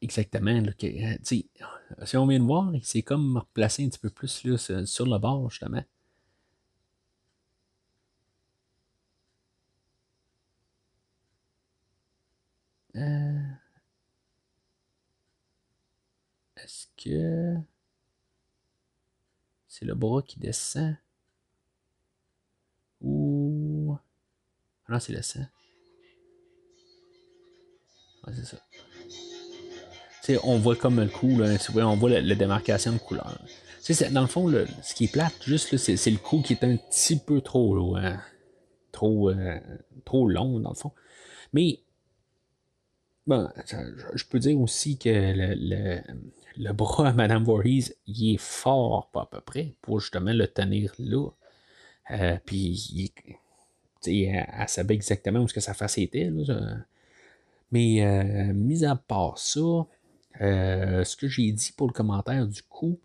exactement. 0.00 0.60
Là, 0.60 0.72
euh, 0.82 1.16
si 2.04 2.16
on 2.16 2.26
vient 2.26 2.40
de 2.40 2.44
voir, 2.44 2.72
c'est 2.82 3.02
comme 3.02 3.36
replacer 3.38 3.84
un 3.84 3.88
petit 3.88 3.98
peu 3.98 4.10
plus 4.10 4.44
là, 4.44 4.56
sur, 4.86 5.06
le 5.06 5.18
bord, 5.18 5.50
justement. 5.50 5.82
Est-ce 16.68 16.86
que. 17.02 17.54
C'est 19.68 19.86
le 19.86 19.94
bras 19.94 20.20
qui 20.22 20.38
descend? 20.38 20.96
Ou. 23.00 23.96
Ah 24.86 24.92
non, 24.92 25.00
c'est 25.00 25.14
le 25.14 25.22
sang. 25.22 25.46
Ouais, 28.26 28.34
c'est 28.34 28.44
ça. 28.44 28.58
on 30.44 30.58
voit 30.58 30.76
comme 30.76 31.00
le 31.00 31.08
coup, 31.08 31.38
là, 31.38 31.56
on 31.86 31.96
voit 31.96 32.10
la, 32.10 32.34
démarcation 32.34 32.92
de 32.92 32.98
couleur. 32.98 33.38
C'est, 33.80 34.12
dans 34.12 34.20
le 34.20 34.26
fond, 34.26 34.52
ce 34.82 34.94
qui 34.94 35.04
est 35.04 35.12
plate, 35.12 35.42
juste, 35.42 35.74
c'est, 35.78 36.10
le 36.10 36.18
coup 36.18 36.42
qui 36.42 36.52
est 36.52 36.64
un 36.64 36.76
petit 36.76 37.18
peu 37.18 37.40
trop, 37.40 37.96
hein, 37.96 38.20
trop, 38.92 39.30
euh, 39.30 39.58
trop 40.04 40.28
long, 40.28 40.60
dans 40.60 40.70
le 40.70 40.74
fond. 40.74 40.92
Mais, 41.54 41.80
bon, 43.28 43.48
je 44.14 44.24
peux 44.24 44.38
dire 44.40 44.60
aussi 44.60 44.98
que 44.98 45.08
le, 45.10 46.00
le 46.56 46.72
bras 46.72 47.08
à 47.10 47.12
Madame 47.12 47.44
Voorhees, 47.44 47.94
il 48.06 48.34
est 48.34 48.38
fort, 48.40 49.10
pas 49.12 49.22
à 49.22 49.26
peu 49.26 49.40
près, 49.40 49.74
pour 49.82 50.00
justement 50.00 50.32
le 50.32 50.46
tenir 50.48 50.92
là. 50.98 51.28
Euh, 52.10 52.38
puis, 52.44 53.12
elle, 54.06 54.46
savait 54.68 54.94
exactement 54.94 55.40
où 55.40 55.48
sa 55.48 55.74
face 55.74 55.98
était. 55.98 56.30
Mais, 57.70 58.02
euh, 58.04 58.52
mis 58.54 58.84
à 58.84 58.96
part 58.96 59.38
ça, 59.38 59.60
euh, 60.40 61.04
ce 61.04 61.16
que 61.16 61.28
j'ai 61.28 61.52
dit 61.52 61.72
pour 61.76 61.86
le 61.86 61.92
commentaire 61.92 62.46
du 62.46 62.62
coup, 62.62 62.98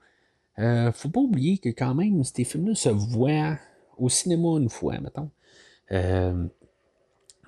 Euh, 0.60 0.92
faut 0.92 1.10
pas 1.10 1.22
oublier 1.22 1.58
que 1.58 1.70
quand 1.70 1.96
même, 1.96 2.24
ces 2.24 2.44
films-là 2.46 2.76
se 2.76 2.90
voient 2.90 3.58
au 3.98 4.10
cinéma 4.10 4.50
une 4.60 4.70
fois, 4.70 5.00
mettons. 5.00 5.32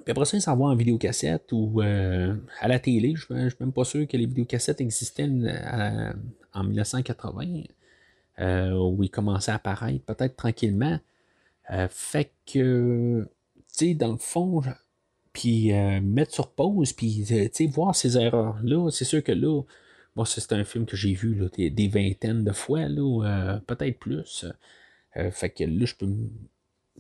Euh, 0.06 0.12
puis 0.12 0.12
après 0.12 0.26
ça, 0.26 0.38
ils 0.38 0.42
s'en 0.42 0.60
en 0.60 0.76
vidéocassette 0.76 1.52
ou 1.52 1.82
euh, 1.82 2.36
à 2.60 2.68
la 2.68 2.80
télé. 2.80 3.16
Je 3.16 3.34
ne 3.34 3.50
suis 3.50 3.58
même 3.60 3.74
pas 3.74 3.86
sûr 3.86 4.08
que 4.08 4.18
les 4.18 4.26
vidéocassettes 4.26 4.82
existaient 4.82 5.30
en 6.54 6.64
1980, 6.64 7.64
où 8.74 9.04
ils 9.04 9.10
commençaient 9.10 9.52
à 9.52 9.56
apparaître 9.56 10.04
peut-être 10.06 10.36
tranquillement. 10.36 11.00
fait 11.90 12.32
que, 12.46 13.28
tu 13.58 13.66
sais, 13.68 13.94
dans 13.94 14.12
le 14.12 14.18
fond, 14.18 14.62
puis 15.34 15.72
mettre 16.02 16.34
sur 16.34 16.52
pause, 16.52 16.94
puis 16.94 17.26
voir 17.68 17.96
ces 17.96 18.18
erreurs-là, 18.18 18.90
c'est 18.92 19.06
sûr 19.06 19.24
que 19.24 19.32
là, 19.32 19.62
moi, 20.16 20.26
c'est 20.26 20.54
un 20.54 20.64
film 20.64 20.86
que 20.86 20.96
j'ai 20.96 21.14
vu 21.14 21.42
des, 21.58 21.88
vingtaines 21.88 22.44
de 22.44 22.52
fois, 22.52 22.86
peut-être 23.68 24.00
plus. 24.00 24.46
fait 25.32 25.50
que 25.50 25.64
là, 25.64 25.86
je 25.86 25.96
peux 25.96 26.08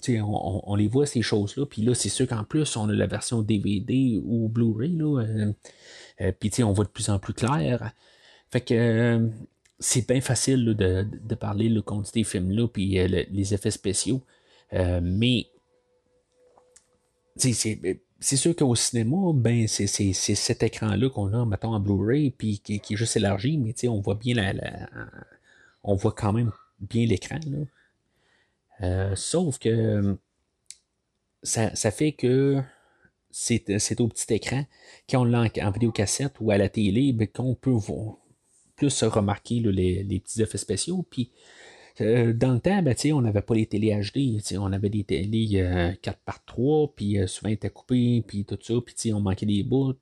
on, 0.10 0.62
on, 0.66 0.76
les 0.76 0.88
voit 0.88 1.06
ces 1.06 1.22
choses-là. 1.22 1.66
Puis 1.66 1.82
là, 1.82 1.94
c'est 1.94 2.10
sûr 2.10 2.28
qu'en 2.28 2.44
plus, 2.44 2.76
on 2.78 2.90
a 2.90 2.94
la 2.94 3.08
version 3.08 3.42
DVD 3.42 4.22
ou 4.24 4.48
Blu-ray. 4.50 4.98
Euh, 5.02 5.54
euh, 6.22 6.32
puis 6.40 6.64
on 6.64 6.74
voit 6.74 6.86
de 6.86 6.90
plus 6.90 7.10
en 7.10 7.20
plus 7.20 7.34
clair. 7.34 7.94
Fait 8.52 8.62
que 8.62 8.74
euh, 8.74 9.28
c'est 9.80 10.08
bien 10.08 10.22
facile 10.22 10.66
de, 10.66 11.36
parler 11.36 11.70
le 11.70 11.82
contre 11.82 12.10
ces 12.10 12.24
films-là, 12.24 12.68
puis 12.68 12.98
les 13.08 13.54
effets 13.54 13.72
spéciaux. 13.72 14.22
mais 14.72 15.48
c'est 17.38 18.38
sûr 18.38 18.56
qu'au 18.56 18.76
cinéma, 18.76 19.34
ben, 19.34 19.68
c'est 19.68 19.88
cet 20.14 20.64
écran-là 20.64 21.10
qu'on 21.10 21.34
a, 21.34 21.46
mettons, 21.46 21.74
en 21.74 21.80
Blu-ray, 21.80 22.32
puis 22.32 22.60
qui, 22.60 22.76
est 22.76 22.96
juste 22.96 23.18
élargi, 23.18 23.58
mais 23.58 23.74
on 23.88 24.00
voit 24.00 24.16
bien 24.16 24.36
la, 24.36 24.54
on 25.84 25.96
voit 25.96 26.14
quand 26.14 26.34
même 26.34 26.52
bien 26.80 27.06
l'écran. 27.06 27.40
Euh, 28.82 29.16
sauf 29.16 29.58
que 29.58 30.18
ça, 31.44 31.70
fait 31.92 32.12
que 32.12 32.62
c'est 33.32 34.02
au 34.02 34.08
petit 34.08 34.34
écran, 34.34 34.66
quand 35.10 35.22
on 35.22 35.26
l'a 35.26 35.48
en, 35.62 35.72
vidéocassette 35.72 36.36
ou 36.40 36.52
à 36.52 36.58
la 36.58 36.70
télé, 36.70 37.14
ben, 37.14 37.28
qu'on 37.28 37.56
peut 37.56 37.72
voir, 37.72 38.18
plus 38.76 39.04
remarquer 39.04 39.60
les, 39.60 40.20
petits 40.20 40.42
effets 40.42 40.58
spéciaux. 40.58 41.06
Puis 41.10 41.32
euh, 42.02 42.34
dans 42.34 42.54
le 42.54 42.60
temps, 42.60 42.82
ben, 42.82 42.96
on 43.14 43.22
n'avait 43.22 43.42
pas 43.42 43.56
les 43.56 43.66
télé 43.66 43.94
HD, 43.94 44.42
on 44.58 44.74
avait 44.74 44.90
des 44.90 45.04
télé 45.04 45.96
4 46.02 46.20
par 46.20 46.44
3 46.46 46.94
puis 46.96 47.20
euh, 47.20 47.28
souvent 47.28 47.50
ils 47.50 47.54
étaient 47.54 47.70
coupés, 47.70 48.24
puis 48.28 48.46
tout 48.46 48.60
ça, 48.62 48.74
puis 48.86 49.14
on 49.14 49.22
manquait 49.22 49.46
des 49.46 49.64
bouts. 49.64 49.94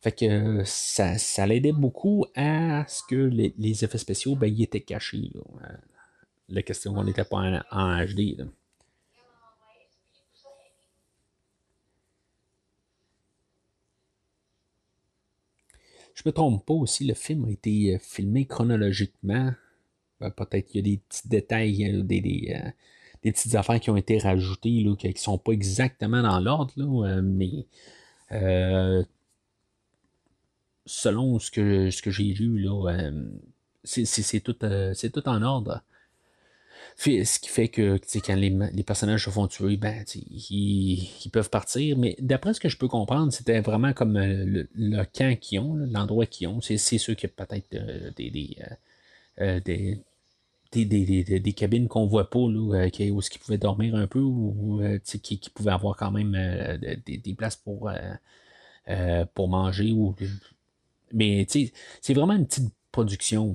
Fait 0.00 0.12
que 0.12 0.62
ça, 0.64 1.18
ça 1.18 1.46
l'aidait 1.46 1.72
beaucoup 1.72 2.26
à 2.34 2.84
ce 2.86 3.02
que 3.08 3.16
les, 3.16 3.84
effets 3.84 3.98
spéciaux, 3.98 4.36
ben, 4.36 4.46
ils 4.46 4.62
étaient 4.62 4.80
cachés 4.80 5.32
la 6.48 6.62
question 6.62 6.94
qu'on 6.94 7.04
n'était 7.04 7.24
pas 7.24 7.62
en, 7.70 8.04
HD. 8.04 8.36
Je 16.14 16.22
me 16.24 16.32
trompe 16.32 16.64
pas 16.64 16.74
aussi, 16.74 17.04
le 17.04 17.14
film 17.14 17.44
a 17.44 17.50
été 17.50 17.94
euh, 17.94 17.98
filmé 17.98 18.46
chronologiquement. 18.46 19.52
Ben, 20.18 20.30
peut-être 20.30 20.66
qu'il 20.66 20.76
y 20.76 20.78
a 20.78 20.94
des 20.94 21.02
petits 21.06 21.28
détails, 21.28 21.90
euh, 21.90 22.02
des, 22.02 22.56
euh, 22.56 22.70
petites 23.20 23.54
affaires 23.54 23.78
qui 23.80 23.90
ont 23.90 23.96
été 23.98 24.18
rajoutées, 24.18 24.82
qui 24.98 25.08
ne 25.08 25.12
sont 25.16 25.36
pas 25.36 25.52
exactement 25.52 26.22
dans 26.22 26.40
l'ordre, 26.40 27.20
mais 27.20 27.66
selon 30.86 31.38
ce 31.38 31.50
que, 31.50 31.90
j'ai 31.90 32.32
lu, 32.32 32.66
c'est 33.84 34.40
tout 34.40 35.28
en 35.28 35.42
ordre 35.42 35.82
ce 36.96 37.38
qui 37.38 37.48
fait 37.48 37.68
que 37.68 37.98
quand 38.20 38.34
les, 38.34 38.82
personnages 38.82 39.24
se 39.24 39.30
font 39.30 39.46
tuer, 39.46 39.76
ben, 39.76 40.04
ils, 40.14 41.30
peuvent 41.32 41.50
partir. 41.50 41.96
Mais 41.98 42.16
d'après 42.18 42.54
ce 42.54 42.60
que 42.60 42.68
je 42.68 42.76
peux 42.78 42.88
comprendre, 42.88 43.32
c'était 43.32 43.60
vraiment 43.60 43.92
comme 43.92 44.16
euh, 44.16 44.66
le, 44.74 45.04
camp 45.04 45.38
qu'ils 45.38 45.60
ont, 45.60 45.74
l'endroit 45.74 46.26
qu'ils 46.26 46.48
ont. 46.48 46.60
C'est 46.60 46.78
sûr 46.78 47.14
qu'il 47.16 47.28
y 47.28 47.32
a 47.32 47.44
peut-être 47.44 47.74
euh, 47.74 48.10
euh, 49.40 49.60
des, 49.60 50.00
des, 50.72 51.52
cabines 51.52 51.88
qu'on 51.88 52.06
voit 52.06 52.30
pas, 52.30 52.48
là, 52.48 52.90
qui, 52.90 53.10
où 53.10 53.20
ils 53.20 53.38
pouvaient 53.38 53.58
dormir 53.58 53.94
un 53.94 54.06
peu, 54.06 54.20
ou 54.20 54.80
qui, 55.04 55.38
qui, 55.38 55.50
pouvaient 55.50 55.72
avoir 55.72 55.96
quand 55.96 56.10
même 56.10 56.32
des, 57.06 57.34
places 57.34 57.56
pour, 57.56 57.90
pour 59.34 59.48
manger. 59.48 59.92
Ou, 59.92 60.14
mais 61.12 61.46
c'est 61.48 62.14
vraiment 62.14 62.34
une 62.34 62.46
petite 62.46 62.72
production 62.90 63.54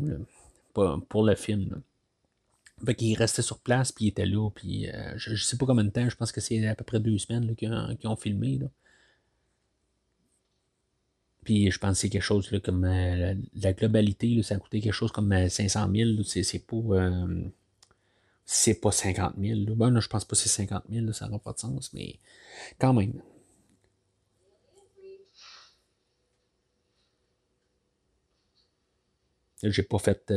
pour, 0.74 1.04
pour, 1.10 1.24
le 1.24 1.36
film. 1.36 1.82
Fait 2.86 2.96
qu'il 2.96 3.16
restait 3.18 3.42
sur 3.42 3.60
place, 3.60 3.92
puis 3.92 4.06
il 4.06 4.08
était 4.10 4.26
là, 4.26 4.50
puis 4.50 4.90
euh, 4.90 5.14
je, 5.18 5.36
sais 5.36 5.58
pas 5.58 5.66
combien 5.66 5.84
de 5.84 5.90
temps, 5.90 6.10
je 6.10 6.16
pense 6.16 6.32
que 6.32 6.42
c'est 6.42 6.66
à 6.68 6.76
peu 6.76 6.84
près 6.84 7.00
deux 7.00 7.18
semaines 7.20 7.56
qu'ils 7.56 7.72
ont, 8.08 8.16
filmé. 8.16 8.58
Là. 8.58 8.68
Puis 11.44 11.70
je 11.72 11.78
pense 11.80 11.94
que 11.94 11.98
c'est 12.00 12.10
quelque 12.10 12.24
chose 12.24 12.50
comme 12.64 12.86
euh, 12.86 13.36
la, 13.56 13.74
globalité, 13.74 14.42
ça 14.44 14.56
a 14.56 14.60
coûté 14.60 14.82
quelque 14.82 14.94
chose 14.94 15.12
comme 15.12 15.50
500 15.50 15.90
euh, 15.90 16.16
000. 16.16 16.24
C'est, 16.24 16.66
pas. 16.66 17.28
c'est 18.46 18.82
pas 18.82 18.92
50 18.92 19.36
000. 19.40 19.60
Là. 19.60 19.76
Ben, 19.76 20.00
je 20.00 20.08
pense 20.08 20.26
pas 20.26 20.32
que 20.32 20.42
c'est 20.42 20.50
50 20.50 20.84
000, 20.90 21.12
ça 21.14 21.28
n'a 21.30 21.40
pas 21.40 21.54
de 21.54 21.60
sens, 21.60 21.94
mais 21.94 22.20
quand 22.80 22.94
même. 22.94 23.22
J'ai 29.64 29.84
pas 29.84 30.00
fait. 30.00 30.32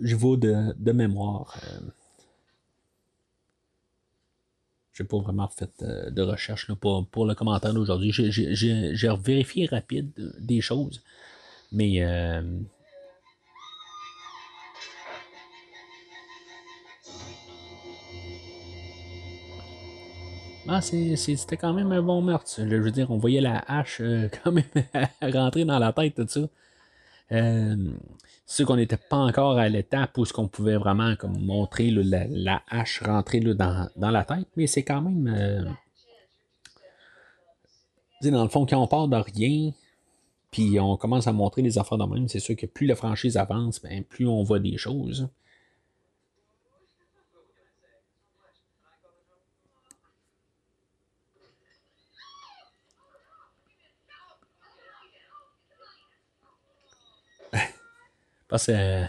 Je 0.00 0.16
vais 0.16 0.36
de, 0.36 0.74
de 0.76 0.92
mémoire. 0.92 1.56
Euh, 1.64 1.80
je 4.92 5.02
n'ai 5.02 5.08
pas 5.08 5.18
vraiment 5.18 5.48
fait 5.48 5.70
euh, 5.82 6.10
de 6.10 6.22
recherche 6.22 6.72
pour, 6.74 7.06
pour, 7.06 7.26
le 7.26 7.34
commentaire 7.34 7.72
d'aujourd'hui. 7.72 8.12
J'ai 8.12 9.16
vérifié 9.22 9.66
rapide 9.66 10.10
des 10.38 10.60
choses, 10.60 11.02
mais 11.72 12.02
euh, 12.02 12.42
Ah, 20.68 20.80
c'était 20.82 21.56
quand 21.56 21.72
même 21.72 21.90
un 21.90 22.02
bon 22.02 22.22
meurtre. 22.22 22.48
Je 22.58 22.76
veux 22.76 22.90
dire, 22.92 23.10
on 23.10 23.18
voyait 23.18 23.40
la 23.40 23.58
hache 23.66 24.00
quand 24.44 24.52
même 24.52 24.64
rentrer 25.20 25.64
dans 25.64 25.78
la 25.80 25.92
tête, 25.92 26.14
tout 26.14 26.28
ça. 26.28 26.40
Euh, 27.32 27.76
c'est 28.52 28.64
qu'on 28.64 28.74
n'était 28.74 28.96
pas 28.96 29.16
encore 29.16 29.58
à 29.58 29.68
l'étape 29.68 30.18
où 30.18 30.24
ce 30.24 30.32
qu'on 30.32 30.48
pouvait 30.48 30.74
vraiment 30.74 31.14
montrer 31.38 31.92
la, 31.92 32.62
hache 32.68 33.00
rentrer 33.00 33.38
dans, 33.38 33.88
la 33.96 34.24
tête, 34.24 34.48
mais 34.56 34.66
c'est 34.66 34.82
quand 34.82 35.00
même. 35.02 35.28
Euh, 35.28 35.64
dans 38.28 38.42
le 38.42 38.48
fond, 38.48 38.66
quand 38.66 38.82
on 38.82 38.88
part 38.88 39.06
de 39.06 39.16
rien, 39.16 39.70
puis 40.50 40.80
on 40.80 40.96
commence 40.96 41.28
à 41.28 41.32
montrer 41.32 41.62
les 41.62 41.78
affaires 41.78 41.96
de 41.96 42.04
même, 42.04 42.26
c'est 42.26 42.40
sûr 42.40 42.56
que 42.56 42.66
plus 42.66 42.88
la 42.88 42.96
franchise 42.96 43.36
avance, 43.36 43.80
ben, 43.80 44.02
plus 44.02 44.26
on 44.26 44.42
voit 44.42 44.58
des 44.58 44.76
choses. 44.76 45.28
Que. 58.50 59.06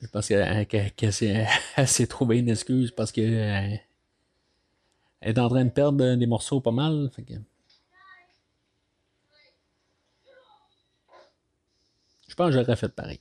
Je 0.00 0.06
pense 0.06 0.28
qu'elle 0.28 1.12
s'est 1.88 2.06
trouvée 2.08 2.38
une 2.38 2.50
excuse 2.50 2.90
parce 2.92 3.10
que 3.10 3.20
elle 5.20 5.36
est 5.36 5.38
en 5.38 5.48
train 5.48 5.64
de 5.64 5.70
perdre 5.70 6.14
des 6.14 6.26
morceaux 6.26 6.60
pas 6.60 6.70
mal. 6.70 7.10
Je 12.28 12.34
pense 12.34 12.50
que 12.50 12.52
j'aurais 12.52 12.76
fait 12.76 12.88
pareil. 12.88 13.18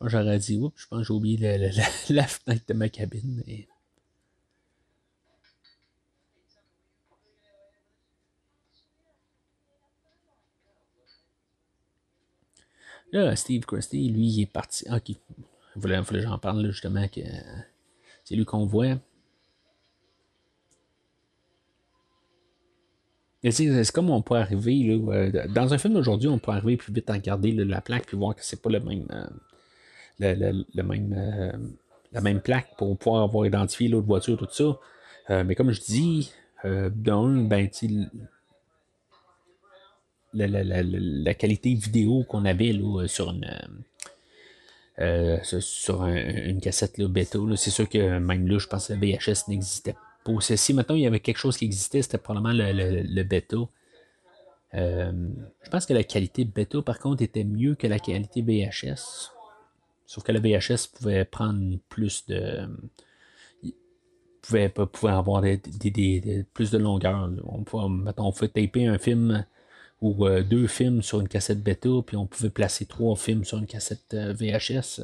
Moi, 0.00 0.08
j'aurais 0.08 0.38
dit, 0.38 0.56
oups, 0.58 0.80
je 0.80 0.86
pense 0.86 1.00
que 1.00 1.06
j'ai 1.06 1.12
oublié 1.12 1.58
la, 2.10 2.26
fenêtre 2.26 2.64
de 2.68 2.74
ma 2.74 2.88
cabine. 2.88 3.42
Là, 13.12 13.34
Steve 13.36 13.64
Christie, 13.64 14.08
lui, 14.08 14.26
il 14.26 14.42
est 14.42 14.46
parti. 14.46 14.84
Ah. 14.88 14.98
Il 15.06 15.16
fallait, 15.80 16.02
que 16.02 16.20
j'en 16.20 16.38
parle, 16.38 16.70
justement, 16.70 17.06
que 17.08 17.20
c'est 18.24 18.36
lui 18.36 18.44
qu'on 18.44 18.66
voit. 18.66 18.96
C'est 23.42 23.90
comme 23.92 24.10
on 24.10 24.20
peut 24.20 24.34
arriver, 24.34 24.82
là, 24.84 25.12
euh, 25.12 25.48
dans 25.48 25.72
un 25.72 25.78
film 25.78 25.94
d'aujourd'hui, 25.94 26.28
on 26.28 26.38
peut 26.38 26.52
arriver 26.52 26.76
plus 26.76 26.92
vite 26.92 27.08
à 27.08 27.14
regarder 27.14 27.52
la 27.52 27.80
plaque 27.80 28.06
puis 28.06 28.16
voir 28.16 28.36
que 28.36 28.44
c'est 28.44 28.60
pas 28.60 28.68
le 28.68 28.80
même, 28.80 29.06
euh, 29.10 30.62
le, 30.74 30.82
même, 30.82 31.14
euh, 31.16 31.52
la 32.12 32.20
même 32.20 32.42
plaque 32.42 32.76
pour 32.76 32.96
pouvoir 32.98 33.22
avoir 33.22 33.46
identifié 33.46 33.88
l'autre 33.88 34.06
voiture, 34.06 34.36
tout 34.36 34.48
ça. 34.50 35.44
mais 35.44 35.54
comme 35.54 35.72
je 35.72 35.80
dis, 35.80 36.32
d'un, 36.64 37.44
ben, 37.44 37.70
la, 40.34 40.46
la, 40.46 40.62
la, 40.62 40.82
la, 40.82 41.34
qualité 41.34 41.74
vidéo 41.74 42.24
qu'on 42.28 42.44
avait 42.44 42.72
là, 42.72 43.06
sur 43.06 43.30
une. 43.30 43.46
sur 45.42 46.06
une 46.06 46.60
cassette 46.60 46.98
là, 46.98 47.08
bêta, 47.08 47.38
c'est 47.56 47.70
sûr 47.70 47.88
que 47.88 48.18
même 48.18 48.46
là, 48.46 48.58
je 48.58 48.66
pense 48.66 48.88
que 48.88 48.92
le 48.94 48.98
VHS 49.00 49.48
n'existait 49.48 49.94
pas. 50.24 50.40
Si 50.40 50.74
maintenant 50.74 50.94
il 50.96 51.02
y 51.02 51.06
avait 51.06 51.20
quelque 51.20 51.38
chose 51.38 51.56
qui 51.56 51.64
existait, 51.64 52.02
c'était 52.02 52.18
probablement 52.18 52.52
le, 52.52 53.02
le 53.02 53.22
bêta. 53.22 53.56
Euh, 54.74 55.12
je 55.62 55.70
pense 55.70 55.86
que 55.86 55.94
la 55.94 56.04
qualité 56.04 56.44
bêta, 56.44 56.80
par 56.82 56.98
contre, 56.98 57.22
était 57.22 57.44
mieux 57.44 57.74
que 57.74 57.86
la 57.86 57.98
qualité 57.98 58.42
VHS. 58.42 59.32
Sauf 60.06 60.24
que 60.24 60.32
la 60.32 60.40
VHS 60.40 60.88
pouvait 60.92 61.24
prendre 61.24 61.78
plus 61.88 62.26
de. 62.26 62.68
pouvait, 64.42 64.68
pouvait 64.68 65.12
avoir 65.12 65.42
des, 65.42 65.60
plus 66.54 66.70
de 66.70 66.78
longueur. 66.78 67.30
On 67.44 67.62
pouvait, 67.62 68.12
on 68.16 68.32
pouvait 68.32 68.48
taper 68.48 68.86
un 68.86 68.98
film 68.98 69.44
ou 70.00 70.26
euh, 70.26 70.42
deux 70.42 70.66
films 70.66 71.02
sur 71.02 71.20
une 71.20 71.28
cassette 71.28 71.62
bêta, 71.62 71.90
puis 72.06 72.16
on 72.16 72.26
pouvait 72.26 72.50
placer 72.50 72.86
trois 72.86 73.16
films 73.16 73.44
sur 73.44 73.58
une 73.58 73.66
cassette 73.66 74.14
euh, 74.14 74.32
VHS, 74.32 75.02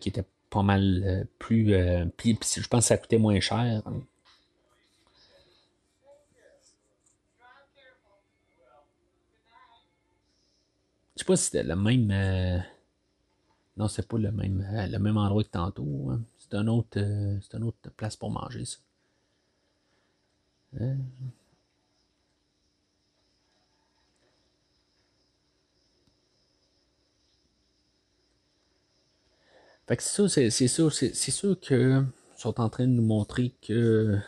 qui 0.00 0.08
était 0.08 0.24
pas 0.50 0.62
mal 0.62 1.26
plus. 1.38 1.68
je 1.68 2.68
pense 2.68 2.84
que 2.84 2.88
ça 2.88 2.98
coûtait 2.98 3.18
moins 3.18 3.38
cher. 3.38 3.82
Je 11.18 11.24
sais 11.24 11.26
pas 11.26 11.36
si 11.36 11.44
c'était 11.46 11.64
le 11.64 11.74
même. 11.74 12.10
Euh, 12.12 12.60
non, 13.76 13.88
c'est 13.88 14.06
pas 14.06 14.18
le 14.18 14.30
même, 14.30 14.64
euh, 14.72 14.86
le 14.86 14.98
même 15.00 15.16
endroit 15.16 15.42
que 15.42 15.48
tantôt. 15.48 16.10
Hein. 16.10 16.22
C'est 16.38 16.54
un 16.54 16.68
autre, 16.68 16.96
euh, 16.96 17.36
c'est 17.42 17.56
une 17.56 17.64
autre 17.64 17.90
place 17.96 18.14
pour 18.16 18.30
manger, 18.30 18.64
ça. 18.64 18.78
Fait 29.88 29.96
que 29.96 30.02
ça, 30.02 30.28
c'est, 30.28 30.50
sûr, 30.50 30.92
c'est, 30.92 31.14
sûr 31.14 31.58
que 31.58 32.04
sont 32.36 32.60
en 32.60 32.68
train 32.68 32.86
de 32.86 32.92
nous 32.92 33.02
montrer 33.02 33.54
que 33.66 34.18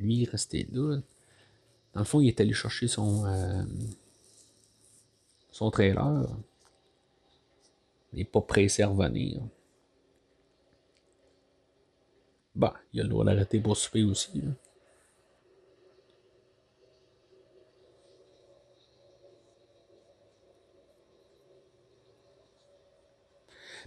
lui, 0.00 0.22
il 0.22 0.30
restait 0.30 0.66
là. 0.72 0.98
Dans 1.92 2.00
le 2.00 2.06
fond, 2.06 2.20
il 2.20 2.28
est 2.28 2.40
allé 2.40 2.54
chercher 2.54 2.88
son, 2.88 3.24
son 5.50 5.70
trailer 5.70 6.26
n'est 8.14 8.24
pas 8.24 8.40
pressé 8.40 8.82
à 8.82 8.88
revenir. 8.88 9.42
Bah, 12.54 12.74
il 12.94 13.00
a 13.00 13.02
le 13.02 13.10
droit 13.10 13.26
d'arrêter 13.26 13.60
pour 13.60 13.76
souper 13.76 14.04
aussi. 14.04 14.42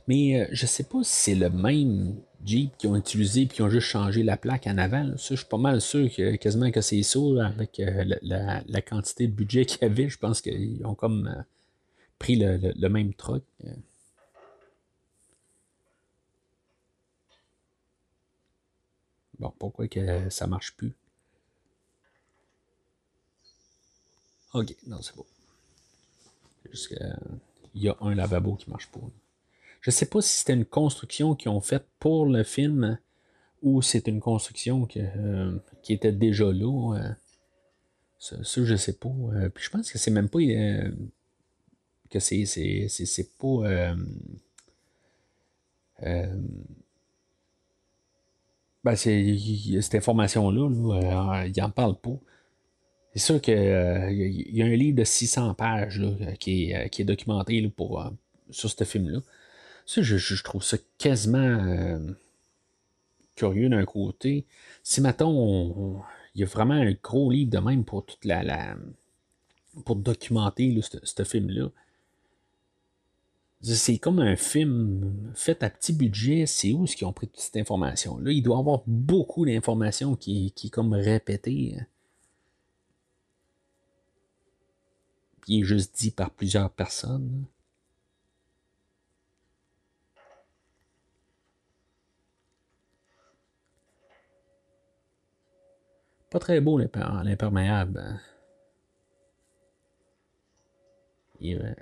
Mais 0.08 0.42
euh, 0.42 0.48
je 0.52 0.66
sais 0.66 0.84
pas 0.84 1.04
si 1.04 1.14
c'est 1.14 1.36
le 1.36 1.50
même 1.50 2.22
Jeep 2.44 2.76
qu'ils 2.78 2.90
ont 2.90 2.96
utilisé 2.96 3.46
puis 3.46 3.58
qu'ils 3.58 3.66
ont 3.66 3.70
juste 3.70 3.88
changé 3.88 4.24
la 4.24 4.38
plaque 4.38 4.68
en 4.68 4.78
avant. 4.78 5.12
Je 5.16 5.36
suis 5.36 5.46
pas 5.46 5.58
mal 5.58 5.80
sûr 5.82 6.10
que 6.14 6.36
quasiment 6.38 6.72
que 6.72 6.82
c'est 6.82 7.04
ça 7.04 7.20
avec 7.46 7.80
euh, 7.80 8.04
la, 8.22 8.82
quantité 8.82 9.28
de 9.28 9.34
budget 9.34 9.66
qu'il 9.68 9.82
y 9.82 9.86
avait. 9.86 10.10
Je 10.10 10.18
pense 10.18 10.42
qu'ils 10.42 10.86
ont 10.86 10.96
comme 10.96 11.28
euh, 11.28 11.42
pris 12.20 12.36
le, 12.36 12.88
même 12.90 13.14
truc. 13.14 13.44
Bon, 19.40 19.54
pourquoi 19.58 19.88
que 19.88 20.30
ça 20.30 20.48
marche 20.48 20.76
plus? 20.76 20.94
Ok, 24.54 24.76
non, 24.86 25.02
c'est 25.02 25.16
bon. 25.16 25.26
Juste 26.70 26.90
qu'il 26.90 27.82
y 27.84 27.90
a 27.90 27.98
un 28.02 28.14
lavabo 28.14 28.56
qui 28.56 28.70
marche 28.70 28.88
pas. 28.88 29.00
Je 29.82 29.90
sais 29.90 30.06
pas 30.06 30.22
si 30.22 30.40
c'était 30.40 30.54
une 30.54 30.66
construction 30.66 31.36
qu'ils 31.36 31.50
ont 31.50 31.60
faite 31.60 31.88
pour 32.00 32.28
le 32.28 32.44
film 32.44 33.00
ou 33.64 33.82
c'est 33.82 34.08
une 34.08 34.20
construction 34.20 34.88
euh, 34.96 35.58
qui 35.82 35.94
était 35.94 36.12
déjà 36.12 36.52
là. 36.52 36.96
Euh. 36.98 37.14
ça, 38.20 38.64
je 38.64 38.76
sais 38.76 38.94
pas. 38.94 39.10
Euh, 39.10 39.50
puis 39.50 39.64
je 39.64 39.70
pense 39.70 39.92
que 39.92 39.98
c'est 39.98 40.12
même 40.12 40.30
pas 40.30 40.40
que 42.10 42.20
c'est, 42.20 42.46
c'est, 42.46 43.38
pas. 43.40 43.96
Ben 48.84 48.96
c'est, 48.96 49.38
cette 49.82 49.96
information-là, 49.96 50.70
là, 50.70 51.46
il 51.46 51.60
n'en 51.60 51.70
parle 51.70 52.00
pas. 52.00 52.18
C'est 53.14 53.20
sûr 53.20 53.42
qu'il 53.42 53.54
il 53.54 54.56
y 54.56 54.62
a 54.62 54.66
un 54.66 54.76
livre 54.76 54.98
de 54.98 55.04
600 55.04 55.54
pages 55.54 56.02
qui, 56.40 56.72
est, 56.72 56.90
qui, 56.90 57.04
documenté 57.04 57.68
pour, 57.70 58.12
sur 58.50 58.70
ce 58.70 58.84
film-là. 58.84 59.22
Ça, 59.86 60.02
je, 60.02 60.18
je, 60.18 60.44
trouve 60.44 60.64
ça 60.64 60.78
quasiment 60.98 62.00
curieux 63.36 63.70
d'un 63.70 63.86
côté. 63.86 64.46
Si, 64.84 65.02
mettons, 65.02 66.02
il 66.36 66.42
y 66.42 66.44
a 66.44 66.48
vraiment 66.48 66.76
un 66.76 66.94
gros 67.04 67.32
livre 67.32 67.52
de 67.52 67.60
même 67.60 67.84
pour 67.84 68.06
toute 68.06 68.26
la. 68.26 68.76
pour 69.86 69.96
documenter 69.96 70.80
ce 71.04 71.24
film-là. 71.24 71.70
C'est 73.64 74.00
comme 74.00 74.20
un 74.20 74.36
film 74.36 75.32
fait 75.36 75.62
à 75.64 75.70
petit 75.70 75.94
budget. 75.94 76.46
C'est 76.48 76.72
où 76.74 76.86
est-ce 76.86 76.96
qu'ils 76.96 77.08
ont 77.08 77.14
pris 77.14 77.28
toute 77.28 77.40
cette 77.40 77.58
information-là? 77.58 78.32
Il 78.32 78.42
doit 78.42 78.58
y 78.58 78.60
avoir 78.60 78.82
beaucoup 78.88 79.46
d'informations 79.46 80.16
qui, 80.16 80.52
qui 80.52 80.68
est 80.68 80.72
comme 80.72 80.94
répétées. 80.94 81.78
Puis 85.42 85.56
il 85.56 85.62
est 85.62 85.66
juste 85.66 85.96
dit 85.96 86.12
par 86.12 86.32
plusieurs 86.32 86.72
personnes. 86.72 87.46
Pas 96.32 96.40
très 96.40 96.62
beau 96.62 96.78
l'imperméable. 96.78 98.20
Il, 101.42 101.76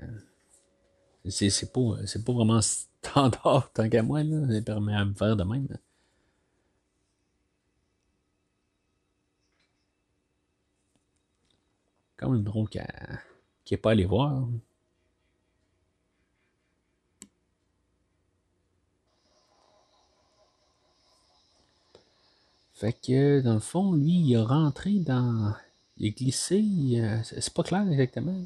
c'est 1.29 1.71
pas, 1.71 2.33
vraiment 2.33 2.59
standard 2.61 3.71
tant 3.73 3.87
qu'à 3.89 4.01
moi, 4.01 4.21
perméables 4.65 5.13
verts 5.13 5.35
de 5.37 5.43
même. 5.43 5.67
Quand 12.17 12.29
même 12.31 12.43
drôle 12.43 12.67
qu'il 12.69 12.81
n'est 13.71 13.77
pas 13.77 13.91
allé 13.91 14.05
voir. 14.05 14.47
Fait 22.79 22.93
que, 22.93 23.41
dans 23.41 23.55
le 23.55 23.59
fond, 23.59 23.91
lui, 23.91 24.21
il 24.21 24.33
est 24.33 24.37
rentré 24.37 24.99
dans. 24.99 25.53
Il 25.97 26.05
est 26.07 26.11
glissé. 26.11 26.63
Euh, 26.95 27.21
c'est 27.23 27.53
pas 27.53 27.63
clair 27.63 27.85
exactement. 27.91 28.41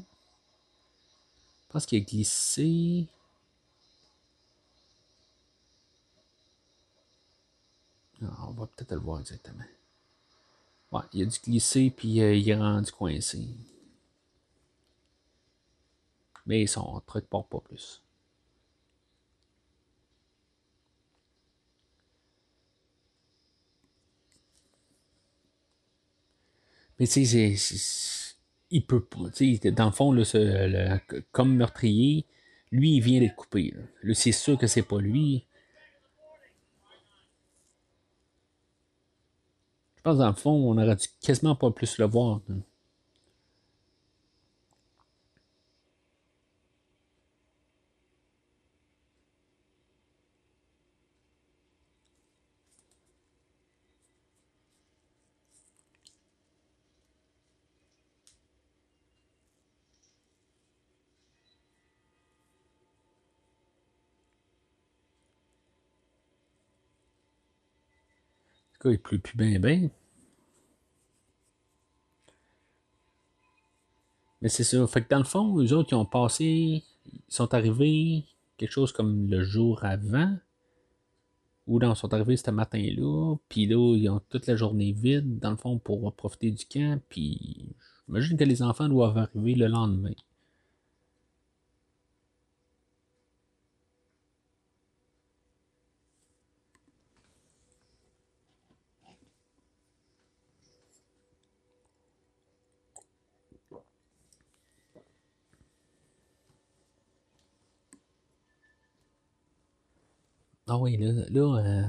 Je 1.62 1.72
pense 1.72 1.86
qu'il 1.86 2.02
a 2.02 2.04
glissé. 2.04 3.06
Ah, 8.22 8.48
on 8.48 8.52
va 8.54 8.66
peut-être 8.66 8.90
le 8.90 8.98
voir 8.98 9.20
exactement. 9.20 9.64
Ouais, 10.90 11.02
il 11.12 11.22
a 11.22 11.26
dû 11.26 11.38
glisser 11.44 11.90
puis 11.90 12.20
euh, 12.20 12.34
il 12.34 12.48
est 12.48 12.56
rendu 12.56 12.90
coincé. 12.90 13.46
Mais 16.46 16.66
son 16.66 17.00
truc 17.06 17.26
porte 17.26 17.48
pas 17.50 17.60
plus. 17.60 18.03
Mais 27.04 27.08
tu 27.08 27.26
sais, 27.26 27.54
il 28.70 28.86
peut 28.86 29.04
pas. 29.04 29.18
Dans 29.72 29.84
le 29.84 29.90
fond, 29.90 30.10
là, 30.10 31.00
comme 31.32 31.54
meurtrier, 31.54 32.24
lui, 32.72 32.96
il 32.96 33.00
vient 33.02 33.20
d'être 33.20 33.36
coupé. 33.36 33.74
c'est 34.14 34.32
sûr 34.32 34.56
que 34.56 34.66
c'est 34.66 34.80
pas 34.80 35.00
lui. 35.00 35.44
Je 39.96 40.02
pense, 40.02 40.16
dans 40.16 40.28
le 40.28 40.32
fond, 40.32 40.52
on 40.52 40.78
aurait 40.78 40.96
dû 40.96 41.06
quasiment 41.20 41.54
pas 41.54 41.70
plus 41.72 41.98
le 41.98 42.06
voir. 42.06 42.40
Il 68.92 68.98
plus 68.98 69.20
bien, 69.36 69.58
bien. 69.58 69.90
Mais 74.40 74.48
c'est 74.48 74.64
ça. 74.64 74.86
Fait 74.86 75.02
que 75.02 75.08
dans 75.08 75.18
le 75.18 75.24
fond, 75.24 75.58
eux 75.58 75.72
autres, 75.72 75.92
ils 75.92 75.96
ont 75.96 76.04
passé, 76.04 76.44
ils 77.06 77.22
sont 77.28 77.54
arrivés 77.54 78.24
quelque 78.58 78.72
chose 78.72 78.92
comme 78.92 79.28
le 79.28 79.42
jour 79.42 79.84
avant. 79.84 80.36
Ou 81.66 81.78
non, 81.78 81.94
ils 81.94 81.96
sont 81.96 82.12
arrivés 82.12 82.36
ce 82.36 82.50
matin-là. 82.50 83.36
Puis 83.48 83.66
là, 83.66 83.96
ils 83.96 84.08
ont 84.10 84.20
toute 84.28 84.46
la 84.46 84.56
journée 84.56 84.92
vide, 84.92 85.38
dans 85.38 85.50
le 85.50 85.56
fond, 85.56 85.78
pour 85.78 86.12
profiter 86.14 86.50
du 86.50 86.66
camp. 86.66 87.00
Puis 87.08 87.74
j'imagine 88.06 88.36
que 88.36 88.44
les 88.44 88.62
enfants 88.62 88.88
doivent 88.88 89.16
arriver 89.16 89.54
le 89.54 89.66
lendemain. 89.66 90.14
Ah 110.66 110.78
oui, 110.78 110.96
là, 110.96 111.12
là 111.28 111.58
euh, 111.58 111.88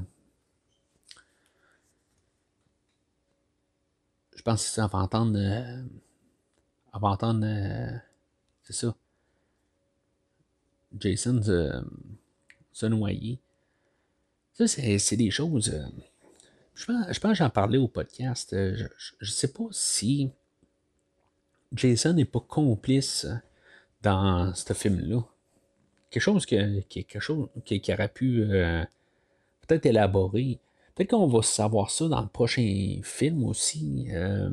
je 4.35 4.41
pense 4.41 4.63
que 4.63 4.69
ça 4.69 4.87
va 4.87 4.99
entendre. 4.99 5.39
Euh, 5.39 5.83
va 6.93 7.07
entendre. 7.09 7.45
Euh, 7.45 7.97
c'est 8.63 8.73
ça. 8.73 8.95
Jason 10.99 11.41
se, 11.41 12.85
noyer. 12.85 13.39
Ça, 14.53 14.67
c'est 14.67 15.17
des 15.17 15.31
choses. 15.31 15.73
je 16.73 16.85
pense, 16.85 17.05
je 17.11 17.19
pense 17.19 17.31
que 17.31 17.37
j'en 17.37 17.49
parlais 17.49 17.77
au 17.77 17.87
podcast. 17.87 18.51
Je, 18.53 18.83
ne 19.21 19.25
sais 19.25 19.51
pas 19.51 19.67
si 19.71 20.31
Jason 21.73 22.13
n'est 22.13 22.25
pas 22.25 22.39
complice 22.41 23.27
dans 24.01 24.53
ce 24.53 24.73
film-là 24.73 25.21
quelque 26.15 26.23
chose 26.23 26.45
qui, 26.45 26.55
quelque 26.87 27.19
chose 27.19 27.49
qui, 27.65 27.81
aurait 27.91 28.07
pu 28.07 28.41
euh, 28.41 28.83
peut-être 29.67 29.85
élaborer. 29.85 30.59
Peut-être 30.95 31.09
qu'on 31.09 31.27
va 31.27 31.41
savoir 31.41 31.91
ça 31.91 32.07
dans 32.07 32.21
le 32.21 32.27
prochain 32.27 32.99
film 33.03 33.43
aussi. 33.43 34.07
Euh, 34.11 34.49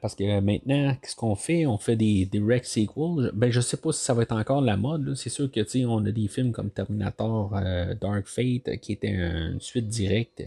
parce 0.00 0.14
que 0.16 0.40
maintenant, 0.40 0.96
qu'est-ce 1.00 1.14
qu'on 1.14 1.36
fait? 1.36 1.64
On 1.66 1.78
fait 1.78 1.96
des 1.96 2.26
direct 2.26 2.66
sequels. 2.66 3.30
Ben, 3.34 3.50
je 3.50 3.60
sais 3.60 3.76
pas 3.76 3.92
si 3.92 4.02
ça 4.02 4.12
va 4.12 4.22
être 4.22 4.32
encore 4.32 4.60
la 4.60 4.76
mode. 4.76 5.14
C'est 5.14 5.30
sûr 5.30 5.50
que 5.50 5.86
on 5.86 6.04
a 6.04 6.10
des 6.10 6.28
films 6.28 6.50
comme 6.52 6.70
Terminator 6.70 7.54
euh, 7.56 7.94
Dark 7.94 8.26
Fate 8.26 8.78
qui 8.80 8.92
était 8.92 9.10
une 9.10 9.60
suite 9.60 9.88
directe 9.88 10.42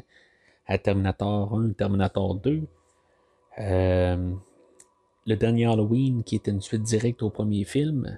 à 0.67 0.77
Terminator 0.77 1.57
1, 1.57 1.71
Terminator 1.71 2.35
2. 2.35 2.63
Euh, 3.59 4.33
le 5.29 5.35
dernier 5.35 5.65
Halloween, 5.65 6.23
qui 6.23 6.35
était 6.35 6.49
une 6.49 6.61
suite 6.61 6.81
directe 6.81 7.21
au 7.21 7.29
premier 7.29 7.63
film. 7.63 8.17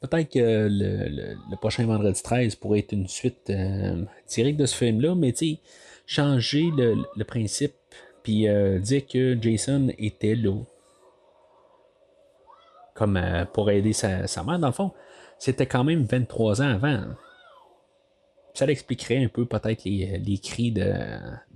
Peut-être 0.00 0.32
que 0.32 0.68
le, 0.70 1.56
prochain 1.56 1.84
vendredi 1.84 2.22
13 2.22 2.54
pourrait 2.56 2.78
être 2.80 2.92
une 2.92 3.06
suite 3.06 3.50
euh, 3.50 4.02
directe 4.28 4.58
de 4.58 4.64
ce 4.64 4.74
film-là, 4.76 5.14
mais 5.14 5.32
tu 5.32 5.56
changer 6.06 6.70
le, 6.74 7.24
principe, 7.24 7.74
puis 8.22 8.48
euh, 8.48 8.78
dire 8.78 9.06
que 9.06 9.36
Jason 9.40 9.88
était 9.98 10.36
là. 10.36 10.62
Comme 12.94 13.18
euh, 13.18 13.44
pour 13.44 13.70
aider 13.70 13.92
sa, 13.92 14.26
sa, 14.26 14.42
mère, 14.42 14.58
dans 14.58 14.68
le 14.68 14.72
fond. 14.72 14.92
C'était 15.38 15.66
quand 15.66 15.84
même 15.84 16.04
23 16.04 16.62
ans 16.62 16.68
avant 16.68 17.02
ça 18.56 18.66
expliquerait 18.66 19.22
un 19.22 19.28
peu 19.28 19.44
peut-être 19.44 19.84
les, 19.84 20.40
cris 20.42 20.72
de, 20.72 20.86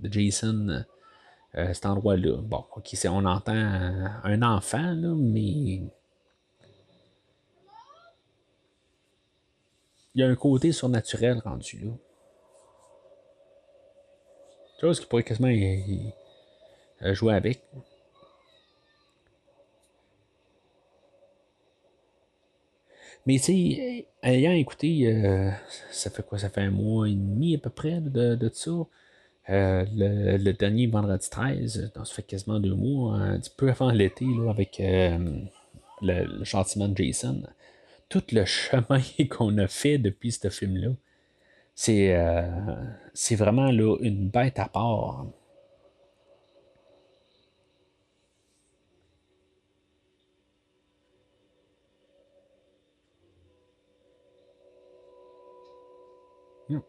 Jason 0.03 0.67
euh, 0.69 0.83
à 1.53 1.73
cet 1.73 1.87
endroit-là. 1.87 2.37
Bon, 2.41 2.63
ok, 2.75 2.95
on 3.05 3.25
entend 3.25 3.53
un 3.53 4.41
enfant, 4.43 4.93
là, 4.93 5.13
mais. 5.17 5.81
Il 10.13 10.19
y 10.19 10.23
a 10.23 10.27
un 10.27 10.35
côté 10.35 10.73
surnaturel 10.73 11.39
rendu 11.39 11.79
là. 11.79 11.91
Chose 14.81 14.99
qui 14.99 15.05
pourrait 15.05 15.23
quasiment 15.23 15.53
jouer 17.13 17.33
avec. 17.33 17.63
Mais 23.25 23.37
tu 23.37 23.43
sais, 23.43 24.07
ayant 24.23 24.51
écouté, 24.51 25.07
euh, 25.07 25.51
ça 25.91 26.09
fait 26.09 26.25
quoi? 26.25 26.39
Ça 26.39 26.49
fait 26.49 26.61
un 26.61 26.71
mois 26.71 27.07
et 27.07 27.13
demi 27.13 27.55
à 27.55 27.59
peu 27.59 27.69
près 27.69 28.01
de, 28.01 28.35
de 28.35 28.49
ça. 28.53 28.71
Euh, 29.49 29.85
le, 29.93 30.51
dernier 30.53 30.87
vendredi 30.87 31.29
13, 31.29 31.91
donc 31.95 32.07
ça 32.07 32.13
fait 32.13 32.23
quasiment 32.23 32.59
deux 32.59 32.75
mois, 32.75 33.15
un 33.15 33.39
petit 33.39 33.51
peu 33.55 33.69
avant 33.69 33.91
l'été, 33.91 34.25
avec 34.49 34.79
euh, 34.79 35.17
le, 36.01 36.25
le, 36.25 36.43
chantiment 36.43 36.87
de 36.87 36.95
Jason. 36.97 37.43
Tout 38.07 38.23
le 38.31 38.45
chemin 38.45 39.01
qu'on 39.29 39.57
a 39.57 39.67
fait 39.67 39.97
depuis 39.97 40.31
ce 40.31 40.49
film-là, 40.49 40.89
c'est, 41.75 42.15
c'est 43.13 43.35
vraiment 43.35 43.71
là, 43.71 43.97
une 44.01 44.29
bête 44.29 44.59
à 44.59 44.67
part. 44.67 45.25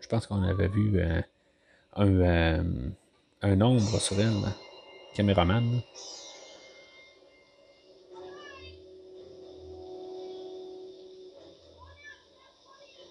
Je 0.00 0.06
pense 0.06 0.26
qu'on 0.26 0.42
avait 0.42 0.68
vu 0.68 0.98
euh, 0.98 1.20
un, 1.96 2.20
euh, 2.20 2.62
un, 3.42 3.60
ombre 3.60 4.00
sur 4.00 4.20
elle, 4.20 4.54
caméraman. 5.14 5.82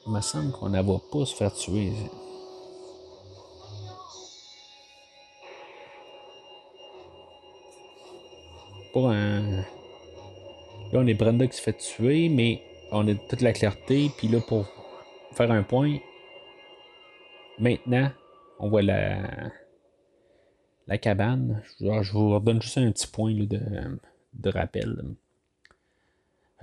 Il 0.05 0.13
me 0.13 0.22
semble 0.22 0.51
qu'on 0.51 0.69
ne 0.69 0.82
va 0.82 0.99
pas 1.11 1.26
se 1.26 1.36
faire 1.36 1.53
tuer. 1.53 1.91
Pour 8.93 9.09
un. 9.09 9.63
Là, 10.91 10.99
on 10.99 11.07
est 11.07 11.13
Brenda 11.13 11.47
qui 11.47 11.55
se 11.55 11.61
fait 11.61 11.78
tuer, 11.78 12.30
mais 12.30 12.63
on 12.91 13.07
a 13.07 13.15
toute 13.15 13.41
la 13.41 13.53
clarté. 13.53 14.11
Puis 14.17 14.28
là, 14.28 14.39
pour 14.41 14.65
faire 15.34 15.51
un 15.51 15.63
point, 15.63 15.99
Maintenant, 17.62 18.12
on 18.57 18.70
voit 18.70 18.82
la, 18.82 19.51
la 20.88 20.97
cabane. 20.97 21.62
Je, 21.80 22.12
vous 22.12 22.34
redonne 22.34 22.59
juste 22.59 22.80
un 22.80 22.91
petit 22.91 23.05
point 23.05 23.36
de, 23.36 24.49
rappel. 24.49 24.99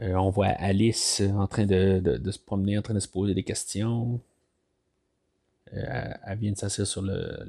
Euh, 0.00 0.14
on 0.14 0.30
voit 0.30 0.48
Alice 0.48 1.22
en 1.36 1.46
train 1.46 1.66
de, 1.66 2.20
se 2.28 2.38
promener, 2.40 2.76
en 2.78 2.82
train 2.82 2.94
de 2.94 3.00
se 3.00 3.06
poser 3.06 3.32
des 3.32 3.44
questions. 3.44 4.20
Euh, 5.72 6.14
elle 6.26 6.38
vient 6.38 6.50
de 6.50 6.56
s'asseoir 6.56 6.88
sur 6.88 7.02
le, 7.02 7.44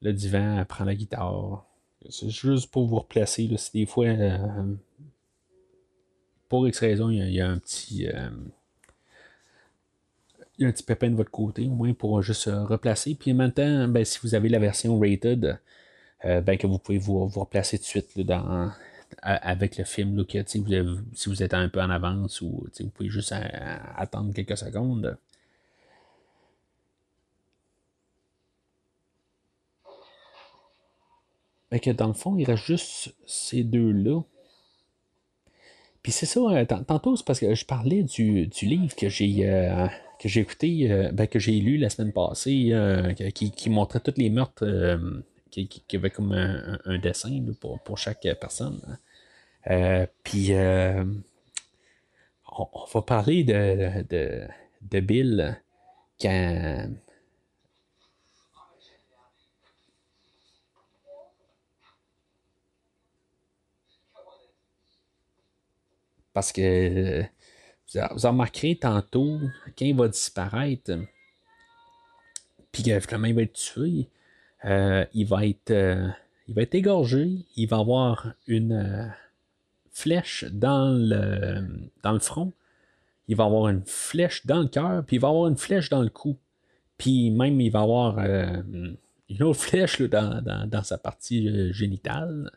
le, 0.00 0.12
divan, 0.12 0.58
elle 0.60 0.66
prend 0.66 0.84
la 0.84 0.94
guitare. 0.94 1.66
C'est 2.08 2.30
juste 2.30 2.70
pour 2.70 2.86
vous 2.86 3.00
replacer. 3.00 3.50
si 3.56 3.72
des 3.72 3.86
fois, 3.86 4.06
euh, 4.06 4.74
pour 6.48 6.68
X 6.68 6.78
raison, 6.78 7.10
il 7.10 7.32
y 7.32 7.40
a 7.40 7.50
un 7.50 7.58
petit 7.58 8.06
pépin 10.86 11.10
de 11.10 11.16
votre 11.16 11.30
côté, 11.30 11.66
au 11.66 11.70
moins 11.70 11.92
pour 11.92 12.22
juste 12.22 12.50
replacer. 12.52 13.14
Puis 13.14 13.32
maintenant, 13.34 13.88
ben, 13.88 14.04
si 14.04 14.18
vous 14.22 14.34
avez 14.34 14.48
la 14.48 14.58
version 14.58 14.98
rated, 14.98 15.58
euh, 16.24 16.40
ben, 16.40 16.56
que 16.56 16.66
vous 16.66 16.78
pouvez 16.78 16.98
vous, 16.98 17.26
replacer 17.26 17.78
tout 17.78 17.84
de 17.84 17.88
suite 17.88 18.20
dans, 18.20 18.70
avec 19.22 19.78
le 19.78 19.84
film. 19.84 20.16
Là, 20.16 20.24
que, 20.24 20.38
vous 20.82 20.98
si 21.14 21.28
vous 21.28 21.42
êtes 21.42 21.54
un 21.54 21.68
peu 21.68 21.80
en 21.82 21.90
avance 21.90 22.40
ou 22.40 22.66
vous 22.80 22.90
pouvez 22.90 23.10
juste 23.10 23.34
attendre 23.96 24.32
quelques 24.34 24.56
secondes. 24.58 25.18
Que 31.82 31.90
dans 31.90 32.06
le 32.06 32.14
fond, 32.14 32.36
il 32.38 32.44
reste 32.44 32.64
juste 32.64 33.14
ces 33.26 33.64
deux-là. 33.64 34.20
Puis 36.04 36.12
c'est 36.12 36.26
ça, 36.26 36.40
euh, 36.40 36.64
tantôt, 36.66 37.16
c'est 37.16 37.26
parce 37.26 37.40
que 37.40 37.54
je 37.54 37.64
parlais 37.64 38.02
du, 38.02 38.48
livre 38.62 38.94
que 38.94 39.08
j'ai 39.08 39.48
euh, 39.48 39.86
que 40.24 40.30
j'ai 40.30 40.40
écouté, 40.40 40.90
euh, 40.90 41.10
ben, 41.12 41.26
que 41.26 41.38
j'ai 41.38 41.52
lu 41.60 41.76
la 41.76 41.90
semaine 41.90 42.12
passée, 42.12 42.72
qui, 43.34 43.70
montrait 43.70 44.00
tous 44.00 44.14
les 44.16 44.30
meurtres, 44.30 44.66
qui, 45.50 45.68
qui, 45.68 45.96
avait 45.96 46.08
comme 46.08 46.32
un, 46.32 46.98
dessin 46.98 47.44
pour, 47.60 47.98
chaque 47.98 48.26
personne. 48.40 48.80
puis 50.22 50.52
on, 52.56 52.68
va 52.94 53.02
parler 53.02 53.44
de, 53.44 54.02
de, 54.08 54.48
de 54.90 55.00
Bill 55.00 55.60
quand 56.18 56.88
Parce 66.32 66.50
que 66.50 67.22
vous 67.94 68.28
remarqué 68.28 68.76
tantôt, 68.76 69.40
quand 69.78 69.94
va 69.94 70.08
disparaître, 70.08 70.92
puis 72.72 72.82
que 72.82 72.98
finalement 73.00 73.28
il 73.28 73.34
va 73.34 73.42
être 73.42 73.52
tué, 73.52 74.08
euh, 74.64 75.04
il, 75.12 75.26
va 75.26 75.46
être, 75.46 75.70
euh, 75.70 76.08
il 76.48 76.54
va 76.54 76.62
être 76.62 76.74
égorgé, 76.74 77.44
il 77.56 77.68
va 77.68 77.78
avoir 77.78 78.32
une 78.46 78.72
euh, 78.72 79.06
flèche 79.92 80.44
dans 80.50 80.88
le, 80.88 81.66
dans 82.02 82.12
le 82.12 82.18
front, 82.18 82.52
il 83.28 83.36
va 83.36 83.44
avoir 83.44 83.68
une 83.68 83.84
flèche 83.84 84.46
dans 84.46 84.60
le 84.60 84.68
cœur, 84.68 85.04
puis 85.04 85.16
il 85.16 85.20
va 85.20 85.28
avoir 85.28 85.48
une 85.48 85.56
flèche 85.56 85.88
dans 85.88 86.02
le 86.02 86.10
cou. 86.10 86.36
Puis 86.98 87.30
même, 87.30 87.60
il 87.60 87.70
va 87.70 87.80
avoir 87.80 88.18
une 88.18 88.96
autre 89.42 89.60
flèche 89.60 90.00
dans, 90.02 90.40
dans, 90.42 90.68
dans, 90.68 90.82
sa 90.84 90.96
partie 90.96 91.72
génitale. 91.72 92.50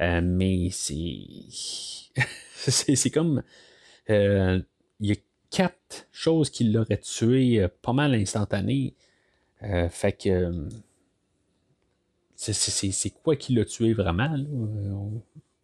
mais 0.00 0.70
c'est. 0.72 1.26
c'est 2.96 3.10
comme. 3.10 3.42
Il 4.08 4.64
y 5.00 5.12
a 5.12 5.16
quatre 5.50 6.06
choses 6.12 6.50
qui 6.50 6.64
l'auraient 6.64 6.98
tué 6.98 7.66
pas 7.82 7.92
mal 7.92 8.14
instantané. 8.14 8.94
fait 9.90 10.12
que 10.12 10.68
c'est 12.36 13.10
quoi 13.22 13.36
qui 13.36 13.54
l'a 13.54 13.64
tué 13.64 13.92
vraiment? 13.92 14.28
Là? 14.34 14.44
On 14.94 15.22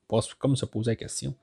passe 0.08 0.34
comme 0.34 0.56
se 0.56 0.66
poser 0.66 0.92
la 0.92 0.96
question. 0.96 1.34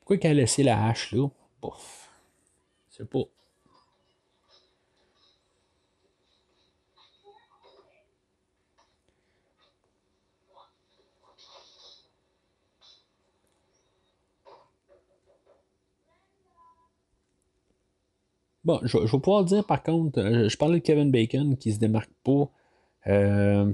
Pourquoi 0.00 0.16
qu'elle 0.16 0.38
a 0.38 0.40
laissé 0.40 0.64
la 0.64 0.88
hache 0.88 1.12
là? 1.12 1.28
Bouf. 1.62 1.97
C'est 2.98 3.08
pas. 3.08 3.20
Bon, 18.64 18.80
je, 18.82 18.98
vais 18.98 19.08
pouvoir 19.08 19.44
dire 19.44 19.64
par 19.64 19.82
contre, 19.82 20.18
euh, 20.18 20.48
je 20.48 20.56
parlais 20.56 20.80
de 20.80 20.84
Kevin 20.84 21.10
Bacon 21.10 21.56
qui 21.56 21.72
se 21.72 21.78
démarque 21.78 22.10
pas. 22.24 22.50
Euh, 23.06 23.72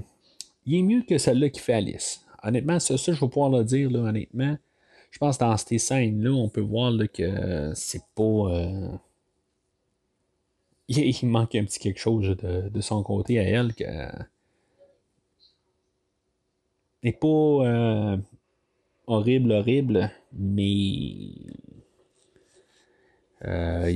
il 0.65 0.75
est 0.75 0.83
mieux 0.83 1.01
que 1.01 1.17
celle-là 1.17 1.49
qui 1.49 1.59
fait 1.59 1.73
Alice. 1.73 2.23
Honnêtement, 2.43 2.79
ça, 2.79 2.97
ça, 2.97 3.11
je 3.11 3.19
vais 3.19 3.27
pouvoir 3.27 3.49
le 3.49 3.63
dire, 3.63 3.89
là, 3.91 3.99
honnêtement. 3.99 4.57
Je 5.11 5.17
pense 5.17 5.37
que 5.37 5.43
dans 5.43 5.57
ces 5.57 5.79
scènes-là, 5.79 6.31
on 6.31 6.49
peut 6.49 6.61
voir 6.61 6.93
que 7.13 7.71
c'est 7.75 8.03
pas. 8.15 8.23
Euh, 8.23 8.89
il, 10.87 11.27
manque 11.27 11.55
un 11.55 11.65
petit 11.65 11.79
quelque 11.79 11.99
chose 11.99 12.35
de, 12.37 12.81
son 12.81 13.03
côté 13.03 13.39
à 13.39 13.43
elle 13.43 13.73
que. 13.73 13.83
n'est 17.03 17.13
pas 17.13 18.17
horrible, 19.07 19.51
horrible, 19.51 20.11
mais. 20.33 21.31
il, 23.43 23.91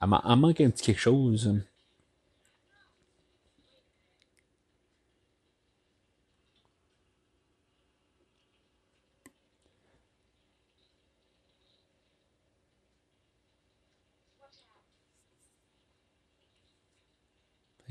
elle, 0.00 0.36
manque 0.36 0.60
un 0.60 0.70
petit 0.70 0.84
quelque 0.84 1.00
chose. 1.00 1.60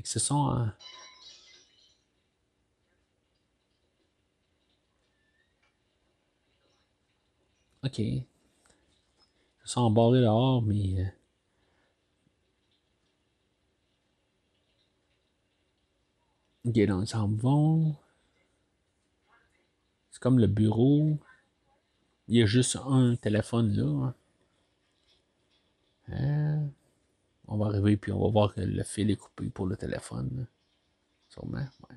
Ce 0.08 0.18
sont. 0.18 0.50
Euh, 0.50 0.64
ok. 7.84 7.98
Ils 7.98 8.24
sont 9.64 9.82
embarrés 9.82 10.20
dehors, 10.22 10.62
mais. 10.62 11.00
Euh, 11.00 11.04
Ok, 16.64 16.78
donc 16.86 17.04
ils 17.04 17.08
s'en 17.08 17.28
vont. 17.28 17.96
C'est 20.10 20.20
comme 20.20 20.38
le 20.38 20.46
bureau. 20.46 21.18
Il 22.28 22.36
y 22.36 22.42
a 22.42 22.46
juste 22.46 22.76
un 22.76 23.16
téléphone 23.16 23.74
là. 23.74 24.14
Hein? 26.08 26.70
On 27.48 27.56
va 27.56 27.66
arriver 27.66 27.96
puis 27.96 28.12
on 28.12 28.20
va 28.20 28.28
voir 28.30 28.54
que 28.54 28.60
le 28.60 28.82
fil 28.84 29.10
est 29.10 29.16
coupé 29.16 29.48
pour 29.50 29.66
le 29.66 29.76
téléphone. 29.76 30.46
Sûrement, 31.28 31.58
ouais. 31.58 31.96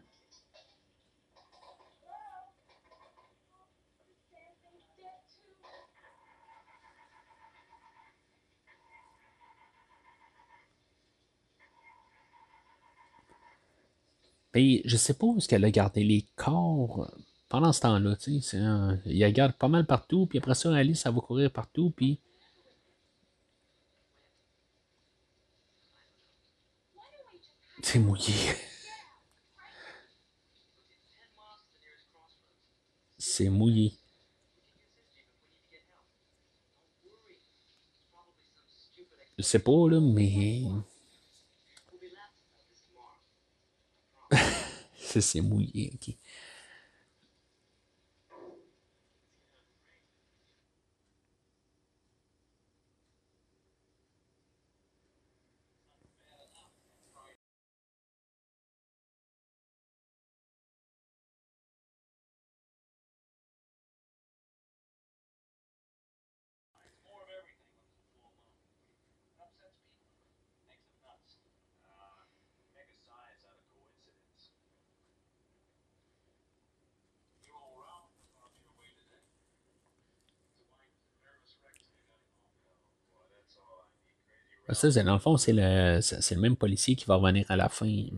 Puis, 14.52 14.82
je 14.86 14.97
sais 14.97 15.14
pas 15.14 15.26
où 15.26 15.38
est-ce 15.38 15.47
qu'elle 15.47 15.64
a 15.64 15.72
gardé 15.72 16.04
les 16.04 16.26
corps 16.36 17.10
pendant 17.47 17.72
ce 17.72 17.82
temps-là. 17.82 18.16
Il 19.06 19.18
y 19.18 19.24
a 19.24 19.32
garde 19.32 19.54
pas 19.54 19.68
mal 19.68 19.86
partout. 19.86 20.26
Puis 20.26 20.39
après 20.39 20.56
ça, 20.56 20.74
Alice, 20.76 21.06
elle 21.06 21.14
va 21.14 21.22
courir 21.22 21.52
partout. 21.52 21.91
Puis. 21.91 22.20
C'est 27.84 28.00
mouillé. 28.00 28.34
C'est 33.18 33.50
mouillé. 33.50 33.94
Je 39.38 39.44
sais 39.44 39.60
pas, 39.60 39.90
là, 39.90 40.00
mais. 40.00 40.64
c'est 44.98 45.42
mouillé. 45.42 45.92
Ça, 84.74 84.89
dans 85.03 85.13
le 85.13 85.19
fond, 85.19 85.38
c'est 85.38 85.53
le, 85.53 85.99
même 86.38 86.55
policier 86.55 86.95
qui 86.95 87.05
va 87.05 87.15
revenir 87.15 87.45
à 87.49 87.55
la 87.55 87.67
fin. 87.69 87.86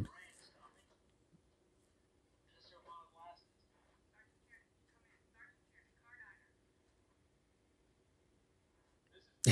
Je 9.46 9.52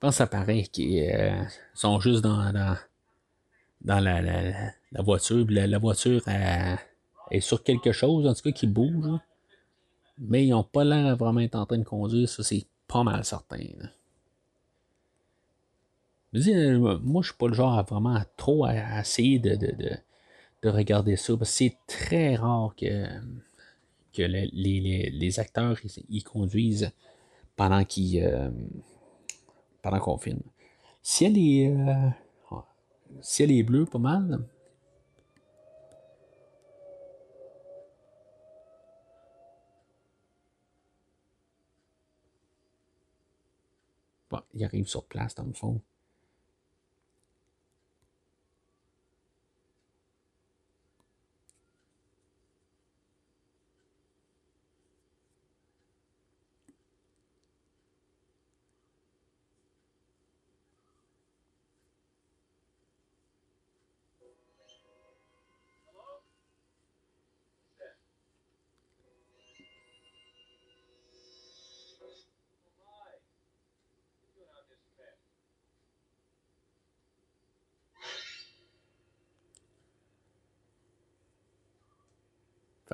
pense 0.00 0.14
que 0.14 0.16
ça 0.16 0.26
paraît 0.26 0.62
qu'ils 0.62 1.10
euh, 1.10 1.42
sont 1.74 2.00
juste 2.00 2.22
dans, 2.22 2.52
la, 2.52 2.78
voiture. 5.02 5.46
La, 5.50 5.78
voiture 5.78 6.22
est 7.30 7.40
sur 7.40 7.62
quelque 7.62 7.92
chose, 7.92 8.26
en 8.26 8.34
tout 8.34 8.42
cas, 8.42 8.52
qui 8.52 8.66
bouge. 8.66 9.18
Mais 10.18 10.46
ils 10.46 10.50
n'ont 10.50 10.64
pas 10.64 10.84
l'air 10.84 11.16
vraiment 11.16 11.40
être 11.40 11.56
en 11.56 11.66
train 11.66 11.78
de 11.78 11.84
conduire. 11.84 12.28
Ça, 12.28 12.42
c'est 12.42 12.66
pas 12.86 13.02
mal 13.02 13.24
certain. 13.24 13.58
Euh, 16.36 16.98
moi, 17.02 17.22
je 17.22 17.28
suis 17.28 17.36
pas 17.36 17.48
le 17.48 17.54
genre 17.54 17.78
à 17.78 17.82
vraiment 17.82 18.20
trop 18.36 18.64
à, 18.64 19.00
essayer 19.00 19.38
de, 19.38 19.98
regarder 20.64 21.16
ça. 21.16 21.36
Parce 21.36 21.50
que 21.50 21.56
c'est 21.56 21.76
très 21.86 22.36
rare 22.36 22.74
que, 22.76 23.06
que 24.12 24.22
les, 24.22 25.40
acteurs 25.40 25.78
ils, 26.08 26.24
conduisent 26.24 26.90
pendant 27.56 27.84
qu'ils 27.84 28.22
euh, 28.24 28.50
pendant 29.82 30.00
qu'on 30.00 30.18
filme. 30.18 30.42
Si 31.02 31.24
elle 31.24 31.38
est 31.38 31.68
euh, 31.70 32.10
elle 33.40 33.52
est 33.52 33.62
bleue 33.62 33.86
pas 33.86 33.98
mal. 33.98 34.40
Bon, 44.30 44.40
il 44.54 44.64
arrive 44.64 44.88
sur 44.88 45.04
place, 45.04 45.34
dans 45.34 45.44
le 45.44 45.52
fond. 45.52 45.80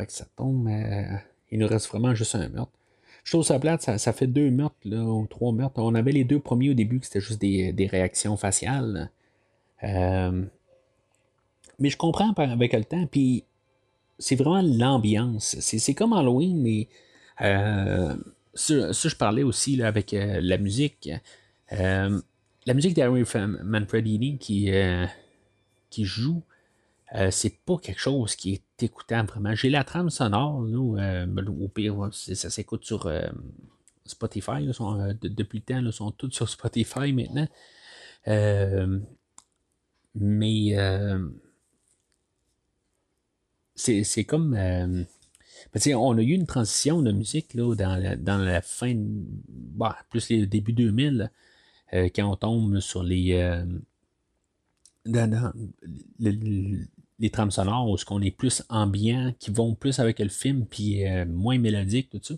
Que 0.07 0.12
ça 0.12 0.26
tombe. 0.36 0.68
il 1.51 1.59
nous 1.59 1.66
reste 1.66 1.88
vraiment 1.88 2.14
juste 2.14 2.34
un 2.34 2.48
meurtre. 2.48 2.72
Je 3.24 3.32
trouve 3.32 3.44
ça 3.44 3.59
plate, 3.59 3.82
ça, 3.82 4.12
fait 4.12 4.26
deux 4.26 4.51
meurtres, 4.51 4.76
ou 4.86 5.26
trois 5.28 5.53
meurtres. 5.53 5.80
On 5.80 5.94
avait 5.94 6.12
les 6.12 6.24
deux 6.24 6.40
premiers 6.40 6.70
au 6.70 6.74
début, 6.74 7.01
que 7.01 7.07
c'était 7.07 7.20
juste 7.20 7.40
des, 7.40 7.88
réactions 7.90 8.36
faciales. 8.36 9.11
Euh, 9.84 10.44
mais 11.78 11.90
je 11.90 11.96
comprends 11.96 12.32
avec 12.32 12.72
le 12.72 12.84
temps, 12.84 13.07
puis 13.07 13.44
c'est 14.18 14.36
vraiment 14.36 14.62
l'ambiance. 14.62 15.57
C'est 15.61 15.94
comme 15.94 16.12
Halloween, 16.12 16.61
mais 16.61 16.88
euh, 17.42 18.16
ça, 18.55 18.92
je 18.92 19.16
parlais 19.16 19.42
aussi 19.42 19.82
avec 19.82 20.14
euh, 20.14 20.40
la 20.42 20.59
musique. 20.59 21.11
la 21.70 22.74
musique 22.74 22.94
d'Harry 22.94 23.24
Manfredini 23.62 24.38
qui, 24.38 24.70
qui 25.90 26.05
joue, 26.05 26.42
c'est 27.31 27.65
pas 27.65 27.77
quelque 27.79 28.01
chose 28.01 28.37
qui 28.37 28.55
est 28.55 28.83
écoutant 28.83 29.25
vraiment. 29.25 29.55
J'ai 29.55 29.71
la 29.71 29.85
trame 29.85 30.11
sonore, 30.11 30.63
nous, 30.63 30.97
euh, 30.97 31.27
au 31.61 31.69
pire, 31.69 32.09
ça 32.13 32.51
s'écoute 32.51 32.85
sur 32.85 33.07
euh, 33.07 33.29
Spotify. 34.07 34.69
Euh, 34.81 35.15
depuis 35.23 35.59
le 35.59 35.65
temps, 35.65 35.81
ils 35.85 35.93
sont 35.93 36.11
tous 36.13 36.31
sur 36.31 36.49
Spotify 36.49 37.13
maintenant. 37.13 37.49
mais 40.15 40.77
c'est 43.75 44.25
comme. 44.25 44.55
on 44.55 46.19
a 46.19 46.23
eu 46.23 46.33
une 46.33 46.47
transition 46.47 47.03
de 47.03 47.13
musique 47.13 47.55
là, 47.55 47.75
dans, 47.75 48.39
la, 48.39 48.63
fin, 48.63 48.95
bah, 48.97 49.99
plus 50.11 50.29
les 50.29 50.47
début 50.47 50.73
2000, 50.73 51.31
quand 51.93 52.31
on 52.31 52.37
tombe 52.37 52.79
sur 52.81 53.03
les. 53.03 53.65
Dans, 55.07 55.53
les 57.21 57.31
trames 57.31 57.51
sonores, 57.51 57.89
où 57.89 57.97
ce 57.97 58.05
qu'on 58.05 58.23
est 58.23 58.31
plus 58.31 58.62
ambiant, 58.71 59.33
qui 59.39 59.51
vont 59.51 59.75
plus 59.75 59.99
avec 60.01 60.18
le 60.18 60.29
film, 60.29 60.66
puis 60.66 61.07
euh, 61.07 61.27
moins 61.27 61.59
mélodique, 61.59 62.11
tout 62.11 62.21
ça. 62.23 62.35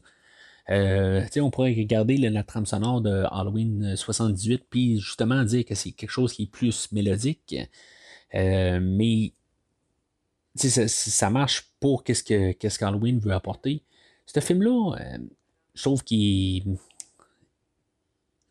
Euh, 0.70 1.24
on 1.37 1.51
pourrait 1.51 1.74
regarder 1.74 2.16
la 2.16 2.43
trame 2.43 2.66
sonore 2.66 3.01
de 3.01 3.24
Halloween 3.30 3.97
78, 3.97 4.64
puis 4.68 5.01
justement 5.01 5.43
dire 5.45 5.64
que 5.64 5.74
c'est 5.74 5.93
quelque 5.93 6.11
chose 6.11 6.33
qui 6.33 6.45
est 6.45 6.51
plus 6.51 6.91
mélodique. 6.93 7.57
Euh, 8.35 8.78
mais 8.80 9.33
ça, 10.55 10.87
ça, 10.89 11.30
marche 11.30 11.68
pour 11.80 12.05
qu'est-ce 12.05 12.22
que 12.22 12.53
qu'est-ce 12.53 12.78
qu'Halloween 12.78 13.18
veut 13.18 13.33
apporter. 13.33 13.83
Ce 14.26 14.39
film-là, 14.41 14.97
je 15.74 15.83
trouve 15.83 16.05
qu'il 16.05 16.76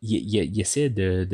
il, 0.02 0.60
essaie 0.60 0.90
de 0.90 1.24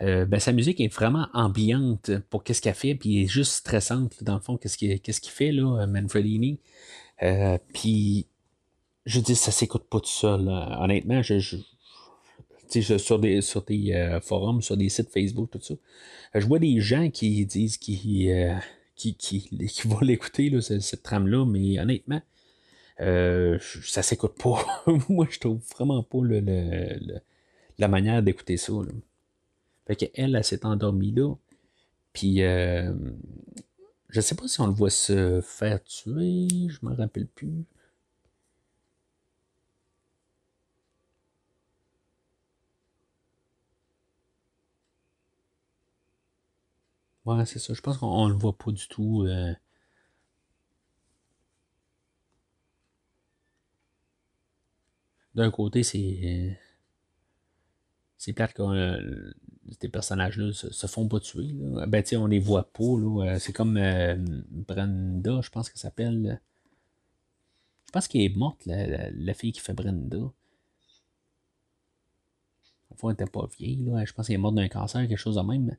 euh, 0.00 0.26
ben, 0.26 0.38
sa 0.38 0.52
musique 0.52 0.80
est 0.80 0.92
vraiment 0.92 1.26
ambiante 1.34 2.12
pour 2.30 2.44
qu'est-ce 2.44 2.62
qu'elle 2.62 2.74
fait, 2.74 2.94
puis 2.94 3.22
est 3.24 3.26
juste 3.26 3.52
stressante, 3.52 4.22
dans 4.22 4.34
le 4.34 4.40
fond, 4.40 4.56
qu'est-ce 4.56 4.76
qu'il 4.78 5.32
fait, 5.32 5.52
là, 5.52 5.86
Manfredini. 5.86 6.60
Euh, 7.22 7.58
puis, 7.74 8.26
je 9.06 9.20
dis, 9.20 9.34
ça 9.34 9.50
s'écoute 9.50 9.84
pas 9.90 10.00
tout 10.00 10.06
seul. 10.06 10.48
Honnêtement, 10.48 11.22
je, 11.22 11.58
sur 12.98 13.18
des, 13.18 13.40
sur 13.40 13.62
des 13.62 13.92
euh, 13.92 14.20
forums, 14.20 14.62
sur 14.62 14.76
des 14.76 14.88
sites 14.88 15.10
Facebook, 15.10 15.50
tout 15.50 15.60
ça, 15.60 15.74
je 16.34 16.46
vois 16.46 16.58
des 16.60 16.80
gens 16.80 17.10
qui 17.10 17.44
disent 17.46 17.78
qu'ils 17.78 18.56
qui, 18.94 19.14
qui, 19.16 19.48
qui, 19.68 19.88
vont 19.88 20.00
l'écouter, 20.00 20.52
cette, 20.60 21.02
trame-là, 21.02 21.44
mais 21.44 21.80
honnêtement, 21.80 22.22
ça 22.98 24.02
s'écoute 24.02 24.34
pas. 24.40 24.64
Moi, 25.08 25.26
je 25.30 25.40
trouve 25.40 25.60
vraiment 25.76 26.04
pas 26.04 26.18
le, 26.22 27.20
la 27.78 27.88
manière 27.88 28.22
d'écouter 28.22 28.56
ça. 28.56 28.72
Fait 29.88 29.96
qu'elle, 29.96 30.36
elle, 30.36 30.44
s'est 30.44 30.64
endormie 30.64 31.10
là. 31.12 31.34
Puis, 32.12 32.42
euh, 32.42 32.92
je 34.10 34.20
sais 34.20 34.34
pas 34.34 34.48
si 34.48 34.60
on 34.60 34.66
le 34.66 34.72
voit 34.74 34.90
se 34.90 35.40
faire 35.42 35.82
tuer, 35.84 36.48
je 36.68 36.78
me 36.86 36.94
rappelle 36.94 37.26
plus. 37.26 37.64
Ouais, 47.24 47.46
c'est 47.46 47.58
ça. 47.60 47.74
Je 47.74 47.80
pense 47.80 47.98
qu'on 47.98 48.26
le 48.28 48.34
voit 48.34 48.56
pas 48.58 48.72
du 48.72 48.88
tout. 48.88 49.22
Euh. 49.26 49.54
D'un 55.34 55.50
côté, 55.50 55.82
c'est. 55.82 56.58
C'est 58.18 58.32
plate 58.32 58.52
que 58.52 58.62
euh, 58.62 59.32
ces 59.80 59.88
personnages-là 59.88 60.52
se, 60.52 60.72
se, 60.72 60.86
font 60.88 61.06
pas 61.06 61.20
tuer. 61.20 61.50
Ben, 61.86 62.02
tu 62.02 62.16
on 62.16 62.26
les 62.26 62.40
voit 62.40 62.64
pas. 62.72 62.82
Euh, 62.82 63.38
c'est 63.38 63.52
comme 63.52 63.76
euh, 63.76 64.16
Brenda, 64.50 65.40
je 65.40 65.50
pense 65.50 65.70
qu'elle 65.70 65.78
s'appelle. 65.78 66.40
Je 67.86 67.92
pense 67.92 68.08
qu'elle 68.08 68.22
est 68.22 68.36
morte, 68.36 68.66
la, 68.66 69.34
fille 69.34 69.52
qui 69.52 69.60
fait 69.60 69.72
Brenda. 69.72 70.18
Fond, 72.96 73.10
elle 73.10 73.16
n'était 73.16 73.30
pas 73.30 73.48
vieille. 73.56 73.84
Là. 73.84 74.04
Je 74.04 74.12
pense 74.12 74.26
qu'elle 74.26 74.34
est 74.34 74.38
morte 74.38 74.56
d'un 74.56 74.68
cancer, 74.68 75.06
quelque 75.06 75.16
chose 75.16 75.36
de 75.36 75.42
même. 75.42 75.76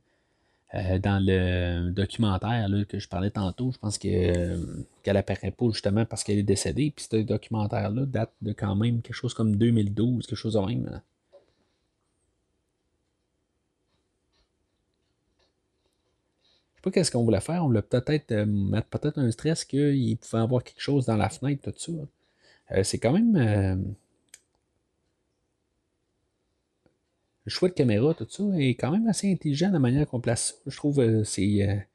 dans 1.00 1.22
le 1.22 1.90
documentaire 1.90 2.68
là, 2.70 2.84
que 2.86 2.98
je 2.98 3.06
parlais 3.06 3.30
tantôt, 3.30 3.70
je 3.72 3.78
pense 3.78 3.98
que, 3.98 4.86
qu'elle 5.02 5.16
apparaît 5.18 5.50
pas 5.50 5.66
justement 5.66 6.06
parce 6.06 6.24
qu'elle 6.24 6.38
est 6.38 6.42
décédée. 6.42 6.90
Puis 6.96 7.06
ce 7.10 7.16
documentaire-là 7.16 8.06
date 8.06 8.32
de 8.40 8.52
quand 8.52 8.74
même 8.74 9.02
quelque 9.02 9.14
chose 9.14 9.34
comme 9.34 9.56
2012, 9.56 10.26
quelque 10.26 10.38
chose 10.38 10.54
de 10.54 10.60
même. 10.60 11.02
Sais 16.80 16.90
pas 16.90 16.90
qu'est-ce 16.90 17.10
qu'on 17.10 17.24
voulait 17.24 17.40
faire. 17.40 17.62
On 17.64 17.68
voulait 17.68 17.82
peut-être 17.82 18.32
euh, 18.32 18.46
mettre 18.46 18.88
peut-être 18.88 19.18
un 19.18 19.30
stress 19.30 19.64
qu'il 19.64 20.16
pouvait 20.16 20.42
avoir 20.42 20.64
quelque 20.64 20.80
chose 20.80 21.06
dans 21.06 21.16
la 21.16 21.28
fenêtre, 21.28 21.70
tout 21.70 21.78
ça. 21.78 21.92
Euh, 22.72 22.82
c'est 22.82 22.98
quand 22.98 23.12
même. 23.12 23.36
Euh, 23.36 23.76
le 27.44 27.50
choix 27.50 27.68
de 27.68 27.74
caméra, 27.74 28.14
tout 28.14 28.26
ça, 28.28 28.44
est 28.58 28.74
quand 28.74 28.90
même 28.90 29.06
assez 29.08 29.30
intelligent 29.30 29.70
la 29.70 29.78
manière 29.78 30.06
qu'on 30.06 30.20
place 30.20 30.48
ça. 30.48 30.54
Je 30.66 30.76
trouve 30.76 31.24
c'est. 31.24 31.86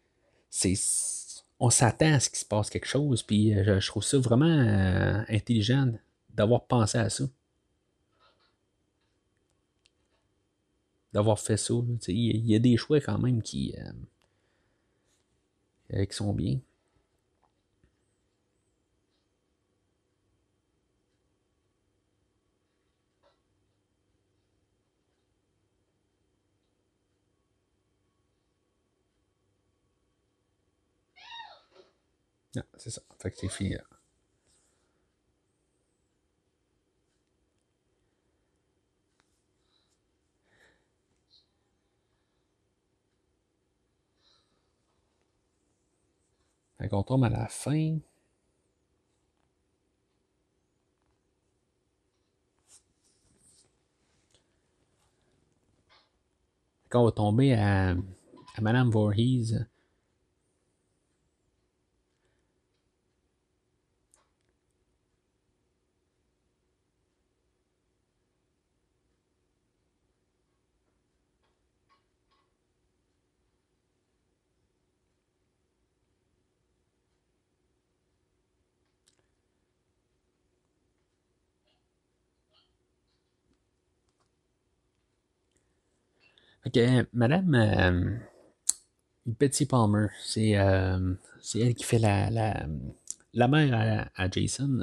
on 1.59 1.69
s'attend 1.69 2.13
à 2.13 2.19
ce 2.19 2.29
qu'il 2.29 2.39
se 2.39 2.45
passe 2.45 2.69
quelque 2.69 2.87
chose, 2.87 3.23
puis 3.23 3.53
je, 3.53 3.87
trouve 3.87 4.03
ça 4.03 4.17
vraiment 4.17 5.23
intelligent 5.29 5.91
d'avoir 6.33 6.65
pensé 6.65 6.97
à 6.97 7.09
ça. 7.09 7.25
D'avoir 11.13 11.39
fait 11.39 11.57
ça. 11.57 11.73
Il 12.07 12.45
y, 12.45 12.55
a 12.55 12.59
des 12.59 12.75
choix 12.75 12.99
quand 12.99 13.19
même 13.19 13.41
qui 13.41 13.73
euh, 15.93 16.05
qui 16.05 16.15
bien. 16.33 16.59
Ah, 32.57 32.63
c'est 32.77 32.89
ça. 32.89 33.01
Fait. 33.49 33.77
Qu'on 46.89 47.03
tombe 47.03 47.23
à 47.23 47.29
la 47.29 47.47
fin. 47.47 47.97
Fait 56.91 56.97
on 56.97 57.05
va 57.05 57.11
tomber 57.11 57.53
à, 57.53 57.91
à 57.91 58.61
Madame 58.61 58.89
Voorhees. 58.89 59.65
Ok, 86.65 86.79
Madame 87.13 88.21
Betsy 89.25 89.67
Palmer, 89.67 90.07
c'est 90.19 90.49
elle 90.49 91.75
qui 91.75 91.83
fait 91.83 91.99
la, 91.99 92.29
la, 93.33 93.47
mère 93.47 94.09
à, 94.15 94.29
Jason. 94.31 94.79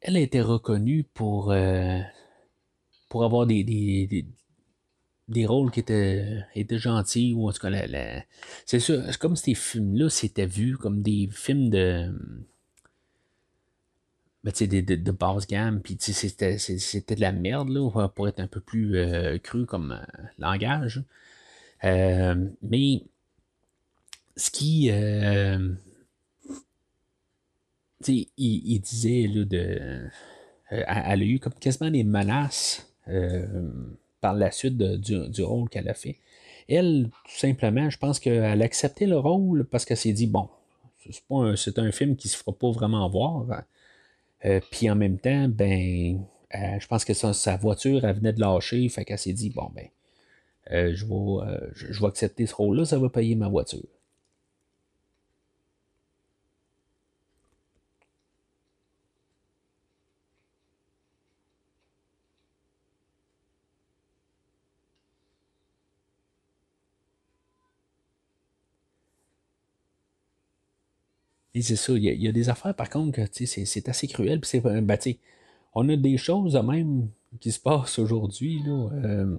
Elle 0.00 0.16
a 0.16 0.20
été 0.20 0.42
reconnue 0.42 1.04
pour, 1.14 1.54
pour 3.08 3.24
avoir 3.24 3.46
des, 3.46 4.26
rôles 5.46 5.70
qui 5.70 5.80
étaient, 5.80 6.46
gentils, 6.72 7.32
ou 7.34 7.48
en 7.48 7.52
c'est 8.66 9.18
comme 9.18 9.36
ces 9.36 9.54
films-là 9.54 10.10
s'étaient 10.10 10.46
vus 10.46 10.76
comme 10.76 11.00
des 11.00 11.28
films 11.32 11.70
de. 11.70 12.12
Ben, 14.44 14.52
de, 14.52 14.80
de, 14.80 14.94
de, 14.96 15.10
basse 15.10 15.46
gamme, 15.46 15.80
puis 15.80 15.96
c'était, 15.98 16.56
de 16.56 17.20
la 17.20 17.32
merde, 17.32 17.70
là, 17.70 18.08
pour 18.08 18.28
être 18.28 18.40
un 18.40 18.46
peu 18.46 18.60
plus 18.60 18.98
euh, 18.98 19.38
cru 19.38 19.64
comme 19.64 19.92
euh, 19.92 20.22
langage. 20.38 21.02
Euh, 21.84 22.34
mais 22.60 23.04
ce 24.36 24.50
qui. 24.50 24.88
il, 28.06 28.28
il, 28.36 28.80
disait 28.80 29.26
là, 29.28 29.44
de. 29.46 30.10
elle 30.68 31.22
a 31.22 31.24
eu 31.24 31.38
comme 31.38 31.54
quasiment 31.54 31.90
des 31.90 32.04
menaces 32.04 32.92
par 34.20 34.34
la 34.34 34.50
suite 34.50 34.76
du, 34.76 35.42
rôle 35.42 35.70
qu'elle 35.70 35.88
a 35.88 35.94
fait. 35.94 36.18
Elle, 36.68 37.08
tout 37.24 37.38
simplement, 37.38 37.88
je 37.88 37.96
pense 37.96 38.20
qu'elle 38.20 38.60
a 38.60 38.64
accepté 38.64 39.06
le 39.06 39.18
rôle 39.18 39.64
parce 39.64 39.86
qu'elle 39.86 39.96
s'est 39.96 40.12
dit, 40.12 40.26
bon, 40.26 40.50
c'est 41.56 41.78
un, 41.78 41.92
film 41.92 42.16
qui 42.16 42.28
se 42.28 42.36
fera 42.36 42.52
pas 42.52 42.70
vraiment 42.70 43.08
voir. 43.08 43.64
Euh, 44.44 44.60
puis 44.70 44.90
en 44.90 44.96
même 44.96 45.18
temps, 45.18 45.48
ben, 45.48 46.20
euh, 46.54 46.78
je 46.78 46.86
pense 46.86 47.04
que 47.04 47.14
sa, 47.14 47.56
voiture, 47.56 48.04
elle 48.04 48.16
venait 48.16 48.32
de 48.32 48.40
lâcher, 48.40 48.88
fait 48.88 49.04
qu'elle 49.04 49.18
s'est 49.18 49.32
dit, 49.32 49.50
bon, 49.50 49.70
ben, 49.74 49.86
euh, 50.72 50.94
je, 50.94 51.06
vais, 51.06 51.70
je 51.74 52.00
vais 52.00 52.06
accepter 52.06 52.46
ce 52.46 52.54
rôle-là, 52.54 52.84
ça 52.84 52.98
va 52.98 53.08
payer 53.08 53.34
ma 53.34 53.48
voiture. 53.48 53.86
Et 71.54 71.62
c'est 71.62 71.76
ça, 71.76 71.92
il 71.92 72.02
y, 72.02 72.28
a 72.28 72.32
des 72.32 72.48
affaires 72.48 72.74
par 72.74 72.90
contre 72.90 73.12
que 73.12 73.46
c'est 73.46 73.88
assez 73.88 74.08
cruel. 74.08 74.40
Puis 74.40 74.50
c'est, 74.50 74.60
ben, 74.60 74.86
on 75.74 75.88
a 75.88 75.96
des 75.96 76.16
choses 76.16 76.56
même 76.56 77.08
qui 77.40 77.52
se 77.52 77.60
passent 77.60 77.98
aujourd'hui. 77.98 78.60
Là, 78.64 78.90
euh, 79.04 79.38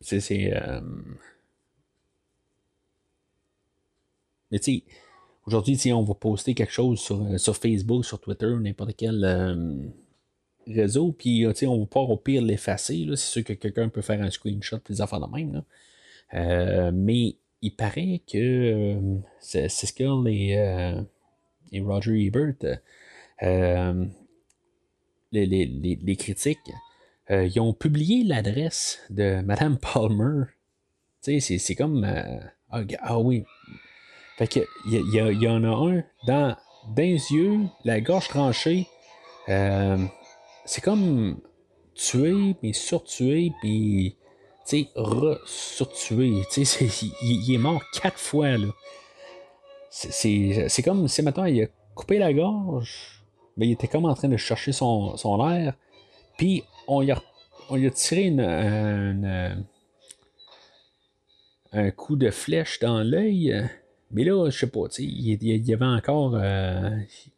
c'est. 0.00 0.54
Euh, 0.54 0.80
mais 4.50 4.58
tu 4.58 4.78
sais, 4.78 4.84
aujourd'hui, 5.46 5.92
on 5.92 6.02
va 6.02 6.14
poster 6.14 6.54
quelque 6.54 6.72
chose 6.72 7.00
sur, 7.00 7.22
euh, 7.22 7.38
sur 7.38 7.56
Facebook, 7.56 8.04
sur 8.04 8.20
Twitter, 8.20 8.52
n'importe 8.60 8.94
quel 8.96 9.90
réseau, 10.66 11.12
puis 11.12 11.46
on 11.46 11.80
va 11.80 11.86
pas 11.86 12.00
au 12.00 12.16
pire 12.16 12.42
l'effacer. 12.42 13.06
C'est 13.10 13.16
sûr 13.16 13.44
que 13.44 13.54
quelqu'un 13.54 13.88
peut 13.88 14.02
faire 14.02 14.20
un 14.20 14.30
screenshot 14.30 14.80
des 14.86 15.00
affaires 15.00 15.20
de 15.20 15.34
même. 15.34 15.64
Là. 16.32 16.90
mais 16.92 17.36
il 17.62 17.74
paraît 17.74 18.22
que 18.30 18.38
euh, 18.38 19.18
ce 19.40 20.28
et, 20.28 20.58
euh, 20.58 21.02
et, 21.72 21.80
Roger 21.80 22.24
Ebert, 22.24 22.54
euh, 23.42 24.04
les, 25.32 25.46
les, 25.46 25.66
les, 25.66 26.16
critiques, 26.16 26.58
ils 27.28 27.60
ont 27.60 27.72
publié 27.72 28.24
l'adresse 28.24 29.00
de 29.10 29.40
Madame 29.42 29.78
Palmer. 29.94 30.44
Tu 31.22 31.40
sais, 31.40 31.58
c'est 31.58 31.74
comme. 31.74 32.04
Ah, 32.70 32.82
ah, 33.00 33.18
oui. 33.18 33.44
Fait 34.38 34.46
que, 34.46 34.60
il 34.86 34.94
y, 35.12 35.44
y, 35.44 35.48
en 35.48 35.64
a 35.64 35.68
un 35.68 36.04
dans, 36.26 36.56
les 36.96 37.12
yeux, 37.30 37.60
la 37.84 38.00
gorge 38.00 38.28
tranchée. 38.28 38.86
c'est 39.46 40.80
comme 40.82 41.40
tué, 41.94 42.56
mais 42.62 42.72
surtué, 42.72 43.52
puis 43.60 44.16
tu 44.66 44.86
surtué. 45.46 46.42
il, 47.22 47.54
est 47.54 47.58
mort 47.58 47.82
quatre 47.92 48.18
fois, 48.18 48.56
là. 48.56 48.68
C'est 49.90 50.82
comme 50.84 51.08
si, 51.08 51.22
maintenant 51.22 51.44
il 51.44 51.64
a 51.64 51.66
coupé 51.94 52.18
la 52.18 52.32
gorge, 52.32 53.22
mais 53.56 53.66
il 53.66 53.72
était 53.72 53.88
comme 53.88 54.04
en 54.04 54.14
train 54.14 54.28
de 54.28 54.36
chercher 54.36 54.72
son, 54.72 55.16
son 55.16 55.50
air, 55.50 55.74
puis 56.38 56.62
on 56.86 57.00
lui 57.00 57.10
a, 57.10 57.20
on 57.68 57.84
a 57.84 57.90
tiré 57.90 58.22
une, 58.22 59.64
un 61.72 61.90
coup 61.90 62.16
de 62.16 62.30
flèche 62.30 62.78
dans 62.80 63.02
l'œil. 63.02 63.68
Mais 64.12 64.24
là, 64.24 64.50
je 64.50 64.58
sais 64.58 64.66
pas, 64.66 64.86
il, 64.98 65.42
il, 65.42 65.72
avait 65.72 65.84
encore. 65.84 66.34
Euh, 66.34 66.90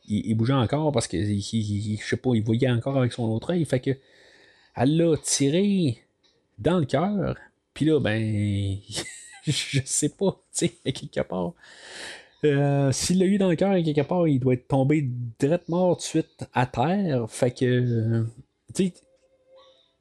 il, 0.08 0.34
bougeait 0.34 0.54
encore 0.54 0.90
parce 0.90 1.06
que, 1.06 1.22
je 1.22 1.98
sais 2.02 2.16
pas, 2.16 2.30
il 2.34 2.42
voyait 2.42 2.70
encore 2.70 2.96
avec 2.96 3.12
son 3.12 3.24
autre 3.24 3.50
œil. 3.52 3.64
Fait 3.66 3.80
que, 3.80 3.90
elle 4.74 4.96
l'a 4.96 5.16
tiré 5.18 6.01
dans 6.62 6.78
le 6.78 6.86
cœur. 6.86 7.36
Puis 7.74 7.84
là, 7.84 8.00
ben, 8.00 8.78
je 9.46 9.80
sais 9.84 10.10
pas, 10.10 10.38
tu 10.54 10.68
sais, 10.68 10.92
quelque 10.92 11.20
part. 11.20 11.52
Euh, 12.44 12.90
S'il 12.92 13.18
l'a 13.18 13.26
eu 13.26 13.38
dans 13.38 13.48
le 13.48 13.56
cœur, 13.56 13.74
quelque 13.74 14.02
part, 14.02 14.26
il 14.26 14.40
doit 14.40 14.54
être 14.54 14.68
tombé 14.68 15.08
directement 15.38 15.86
mort 15.86 15.96
de 15.96 16.02
suite 16.02 16.46
à 16.52 16.66
terre. 16.66 17.26
Fait 17.28 17.52
que, 17.52 18.26
tu 18.74 18.92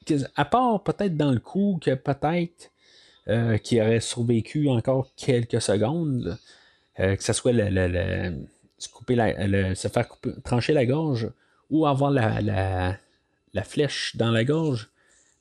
sais, 0.07 0.17
à 0.35 0.45
part 0.45 0.83
peut-être 0.83 1.15
dans 1.15 1.31
le 1.31 1.39
coup 1.39 1.79
que 1.81 1.93
peut-être 1.93 2.71
euh, 3.27 3.57
qu'il 3.57 3.79
aurait 3.81 3.99
survécu 3.99 4.69
encore 4.69 5.11
quelques 5.15 5.61
secondes, 5.61 6.37
euh, 6.99 7.15
que 7.15 7.23
ce 7.23 7.33
soit 7.33 7.51
le, 7.51 7.69
le, 7.69 9.75
se, 9.75 9.87
faire 9.87 10.07
couper, 10.07 10.31
trancher 10.43 10.73
la 10.73 10.85
gorge 10.85 11.29
ou 11.69 11.85
avoir 11.85 12.09
la 12.09 12.97
flèche 13.63 14.15
dans 14.15 14.31
la 14.31 14.43
gorge, 14.43 14.90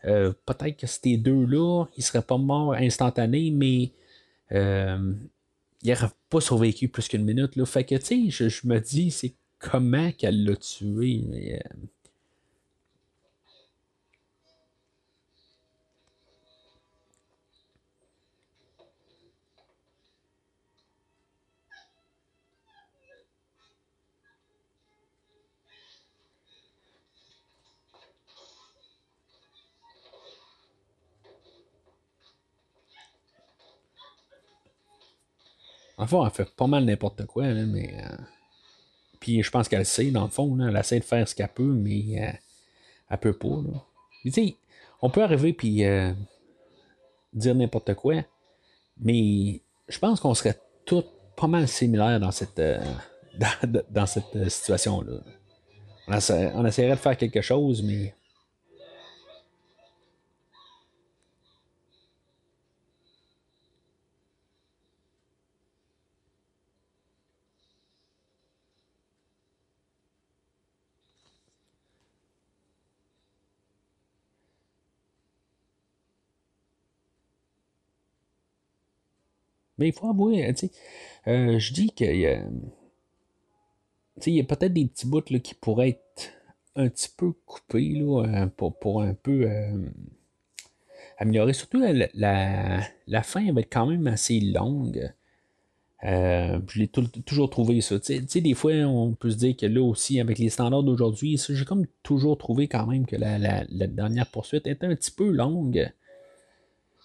euh, 0.07 0.33
peut-être 0.47 0.79
que 0.79 0.87
ces 0.87 1.17
deux-là, 1.17 1.87
ils 1.97 2.03
seraient 2.03 2.23
pas 2.23 2.39
morts 2.39 2.75
instantanés, 2.75 3.51
mais 3.51 3.93
euh, 4.53 5.13
ils 5.83 5.91
n'auraient 5.91 6.13
pas 6.29 6.41
survécu 6.41 6.89
plus 6.89 7.09
qu'une 7.09 7.25
minute. 7.25 7.57
Là. 7.57 7.67
Fait 7.67 7.85
que, 7.85 7.97
tu 7.97 8.31
sais, 8.31 8.49
je, 8.49 8.67
me 8.67 8.79
dis, 8.79 9.11
c'est 9.11 9.35
comment 9.59 10.11
qu'elle 10.13 10.45
l'a 10.45 10.57
tué. 10.57 11.23
Mais, 11.29 11.57
euh, 11.57 11.77
Enfin, 36.01 36.25
elle 36.25 36.33
fait 36.33 36.51
pas 36.57 36.67
mal 36.67 36.85
n'importe 36.85 37.27
quoi, 37.27 37.47
mais. 37.47 37.95
Euh, 38.03 38.17
puis 39.21 39.43
je 39.43 39.51
pense 39.51 39.69
qu'elle 39.69 39.85
sait, 39.85 40.11
dans 40.11 40.25
le 40.25 40.31
fond, 40.31 40.59
elle 40.67 40.75
essaie 40.77 40.99
de 40.99 41.05
faire 41.05 41.29
ce 41.29 41.35
qu'elle 41.35 41.49
peut, 41.49 41.63
mais 41.63 42.23
euh, 42.23 42.33
elle 43.11 43.19
peut 43.19 43.35
pas. 43.35 43.59
tu 44.23 44.33
sais, 44.33 44.57
on 45.03 45.11
peut 45.11 45.23
arriver 45.23 45.53
puis 45.53 45.85
euh, 45.85 46.13
dire 47.35 47.55
n'importe 47.55 47.95
quoi, 47.95 48.15
mais 48.99 49.61
je 49.89 49.99
pense 49.99 50.21
qu'on 50.21 50.33
serait 50.33 50.59
tous 50.87 51.05
pas 51.37 51.47
mal 51.49 51.69
similaires 51.69 52.19
dans 52.19 52.31
cette, 52.31 52.63
dans, 53.91 54.07
cette 54.07 54.49
situation-là. 54.49 55.21
On, 56.09 56.15
on 56.55 56.67
essaierait 56.67 56.97
de 56.97 57.01
faire 57.01 57.17
quelque 57.19 57.43
chose, 57.43 57.83
mais 57.83 58.15
Mais 79.81 79.89
il 79.89 79.93
faut 79.93 80.09
avouer, 80.09 80.47
tu 80.55 80.69
sais, 80.69 80.73
euh, 81.27 81.59
je 81.59 81.73
dis 81.73 81.93
y 81.99 82.05
a, 82.27 82.43
il 84.27 84.35
y 84.35 84.41
a 84.41 84.45
peut-être 84.45 84.75
des 84.75 84.87
petits 84.87 85.07
bouts 85.07 85.23
là, 85.31 85.39
qui 85.39 85.55
pourraient 85.55 85.89
être 85.89 86.33
un 86.77 86.89
petit 86.89 87.09
peu 87.17 87.33
coupés 87.47 87.95
là, 87.95 88.25
euh, 88.25 88.47
pour, 88.47 88.79
pour, 88.79 89.01
un 89.01 89.15
peu 89.15 89.45
euh, 89.51 89.89
améliorer. 91.17 91.55
Surtout 91.55 91.81
la, 91.81 92.09
la, 93.07 93.23
fin 93.23 93.51
va 93.53 93.63
être 93.63 93.73
quand 93.73 93.87
même 93.87 94.07
assez 94.07 94.41
longue. 94.41 95.11
je 96.03 96.79
l'ai 96.79 96.89
toujours 96.89 97.49
trouvé 97.49 97.81
ça. 97.81 97.99
Tu 97.99 98.23
sais, 98.29 98.41
des 98.43 98.55
fois, 98.55 98.73
on 98.73 99.15
peut 99.15 99.31
se 99.31 99.39
dire 99.39 99.57
que 99.57 99.65
là 99.65 99.83
aussi, 99.83 100.21
avec 100.21 100.39
les 100.39 100.51
standards 100.51 100.83
d'aujourd'hui, 100.83 101.39
j'ai 101.39 101.65
comme 101.65 101.87
toujours 102.03 102.37
trouvé 102.37 102.69
quand 102.69 102.87
même 102.87 103.07
que 103.07 103.17
la, 103.17 103.65
dernière 103.87 104.31
poursuite 104.31 104.67
était 104.67 104.87
un 104.87 104.95
petit 104.95 105.11
peu 105.11 105.31
longue. 105.31 105.91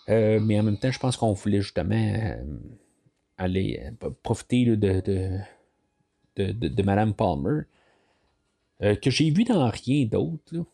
Mais 0.07 0.59
en 0.59 0.63
même 0.63 0.77
temps, 0.77 0.91
je 0.91 0.99
pense 0.99 1.17
qu'on 1.17 1.33
voulait 1.33 1.61
justement 1.61 2.35
aller 3.37 3.91
profiter 4.23 4.65
de, 4.65 4.75
de, 6.35 6.51
de, 6.51 6.83
Madame 6.83 7.13
Palmer. 7.13 7.61
que 8.79 9.09
j'ai 9.09 9.29
vu 9.31 9.43
dans 9.43 9.69
rien 9.69 10.05
d'autre. 10.05 10.65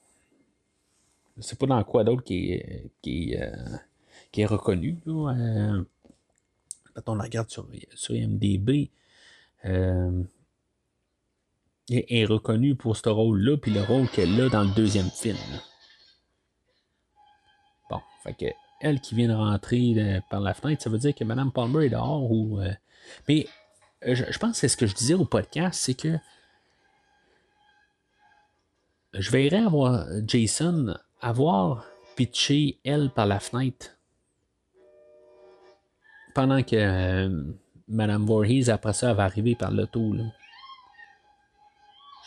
Je 1.38 1.42
sais 1.44 1.56
pas 1.56 1.66
dans 1.66 1.84
quoi 1.84 2.04
d'autre 2.04 2.24
qui 2.24 2.52
est, 2.52 2.92
qui, 3.02 3.36
euh, 3.36 3.52
qui 4.32 4.42
est 4.42 4.46
reconnu. 4.46 4.98
Euh, 5.08 5.84
quand 6.94 7.10
on 7.10 7.16
la 7.16 7.24
regarde 7.24 7.50
sur, 7.50 7.68
sur 7.96 8.16
IMDB, 8.16 8.92
euh, 9.66 10.24
est 11.90 12.26
reconnu 12.26 12.76
pour 12.76 12.96
ce 12.96 13.10
rôle-là, 13.10 13.58
puis 13.58 13.72
le 13.72 13.82
rôle 13.82 14.08
qu'elle 14.10 14.40
a 14.40 14.50
dans 14.50 14.64
le 14.64 14.74
deuxième 14.76 15.10
film. 15.10 15.38
Bon, 17.90 18.00
fait 18.24 18.34
que 18.34 18.46
elle 18.82 19.00
qui 19.00 19.16
vient 19.16 19.30
de 19.30 19.34
rentrer 19.34 19.94
euh, 19.98 20.20
par 20.30 20.40
la 20.40 20.54
fenêtre, 20.54 20.84
ça 20.84 20.90
veut 20.90 20.98
dire 20.98 21.16
que 21.16 21.24
Mme 21.24 21.52
Palmer 21.52 21.86
est 21.86 21.90
dehors 21.90 22.32
ou. 22.32 22.60
mais 23.28 23.48
je, 24.04 24.24
je, 24.30 24.40
pense 24.40 24.60
que 24.60 24.68
ce 24.68 24.78
que 24.78 24.88
je 24.88 24.96
disais 24.96 25.14
au 25.14 25.26
podcast, 25.26 25.80
c'est 25.82 25.94
que 25.94 26.18
je 29.14 29.32
verrais 29.32 29.64
avoir 29.66 30.06
Jason 30.26 30.96
avoir 31.22 31.86
pitché 32.16 32.80
elle 32.84 33.10
par 33.10 33.28
la 33.28 33.40
fenêtre 33.40 33.98
pendant 36.34 36.64
que 36.64 36.76
euh, 36.76 37.44
Madame 37.88 38.26
Voorhees, 38.26 38.70
après 38.70 38.94
ça, 38.94 39.14
va 39.14 39.24
arriver 39.24 39.56
par 39.56 39.72
l'auto. 39.72 40.16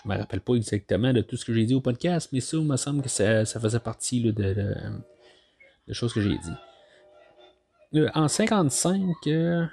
Je 0.03 0.09
me 0.09 0.17
rappelle 0.17 0.41
pas 0.41 0.55
exactement 0.55 1.13
de 1.13 1.23
tout 1.23 1.37
ce 1.37 1.45
que 1.45 1.55
j'ai 1.55 1.65
dit 1.65 1.75
au 1.75 1.81
podcast, 1.81 2.29
mais 2.33 2.41
ça, 2.41 2.59
il 2.59 2.65
me 2.65 2.77
semble 2.77 3.03
que 3.03 3.09
ça, 3.09 3.45
faisait 3.45 3.81
partie 3.81 4.21
de, 4.21 4.31
de, 4.31 4.75
choses 5.93 6.15
que 6.15 6.21
j'ai 6.21 6.39
dit. 6.39 7.97
Euh, 7.97 8.09
en 8.15 8.29
55, 8.29 9.01
euh, 9.27 9.67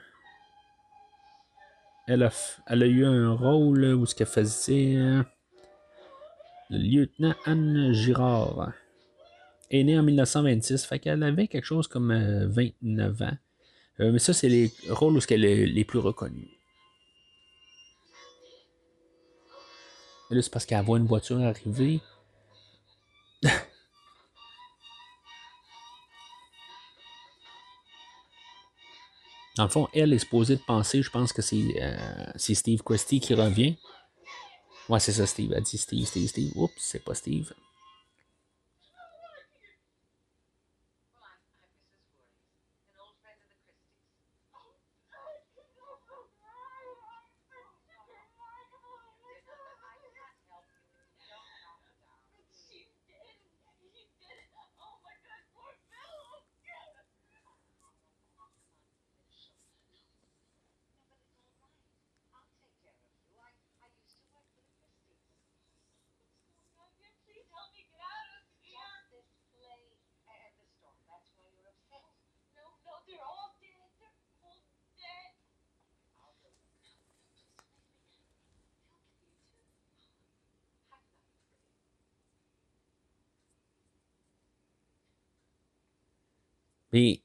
elle, 2.07 2.23
a, 2.23 2.31
elle 2.67 2.83
eu 2.83 3.05
un 3.05 3.33
rôle 3.33 3.83
où 3.85 4.05
ce 4.05 4.13
qu'elle 4.13 4.27
faisait 4.27 5.23
le 6.71 6.77
lieutenant 6.77 7.35
Anne 7.45 7.91
Girard 7.91 8.71
est 9.69 9.83
née 9.83 9.97
en 9.97 10.03
1926, 10.03 10.85
fait 10.85 10.99
qu'elle 10.99 11.23
avait 11.23 11.47
quelque 11.47 11.65
chose 11.65 11.87
comme 11.87 12.13
29 12.13 13.21
euh, 13.21 13.25
ans. 13.25 13.37
Euh, 13.99 14.11
mais 14.11 14.19
ça, 14.19 14.33
c'est 14.33 14.49
les 14.49 14.71
rôles 14.89 15.17
où 15.17 15.19
elle 15.29 15.45
est 15.45 15.65
les 15.65 15.85
plus 15.85 15.99
reconnus. 15.99 16.47
là, 20.29 20.41
c'est 20.41 20.51
parce 20.51 20.65
qu'elle 20.65 20.83
voit 20.85 20.97
une 20.97 21.05
voiture 21.05 21.41
arriver. 21.41 21.99
Dans 29.61 29.65
le 29.67 29.71
fond, 29.71 29.87
elle 29.93 30.11
est 30.11 30.17
supposée 30.17 30.55
de 30.55 30.61
penser, 30.61 31.03
je 31.03 31.11
pense 31.11 31.31
que 31.31 31.43
c'est 31.43 31.75
euh, 31.79 32.31
Steve 32.35 32.81
Christie 32.81 33.19
qui 33.19 33.35
revient. 33.35 33.75
Ouais, 34.89 34.99
c'est 34.99 35.11
ça, 35.11 35.27
Steve. 35.27 35.53
Elle 35.55 35.61
dit 35.61 35.77
Steve, 35.77 36.03
Steve, 36.07 36.27
Steve. 36.27 36.51
Oups, 36.55 36.73
c'est 36.79 37.03
pas 37.03 37.13
Steve. 37.13 37.53
Mais 86.93 87.21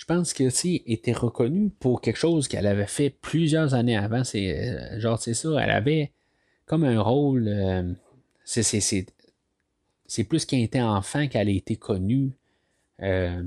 je 0.00 0.06
pense 0.06 0.32
que 0.32 0.48
si 0.48 0.82
était 0.86 1.12
reconnue 1.12 1.68
pour 1.78 2.00
quelque 2.00 2.16
chose 2.16 2.48
qu'elle 2.48 2.66
avait 2.66 2.86
fait 2.86 3.10
plusieurs 3.10 3.74
années 3.74 3.98
avant. 3.98 4.24
C'est 4.24 4.58
euh, 4.58 4.98
genre 4.98 5.20
c'est 5.20 5.34
ça, 5.34 5.50
elle 5.60 5.70
avait 5.70 6.10
comme 6.64 6.84
un 6.84 7.02
rôle. 7.02 7.48
Euh, 7.48 7.92
c'est 8.46 10.24
plus 10.24 10.46
qu'elle 10.46 10.60
était 10.62 10.80
enfant 10.80 11.28
qu'elle 11.28 11.48
a 11.48 11.52
été 11.52 11.76
connue. 11.76 12.32
Euh, 13.02 13.42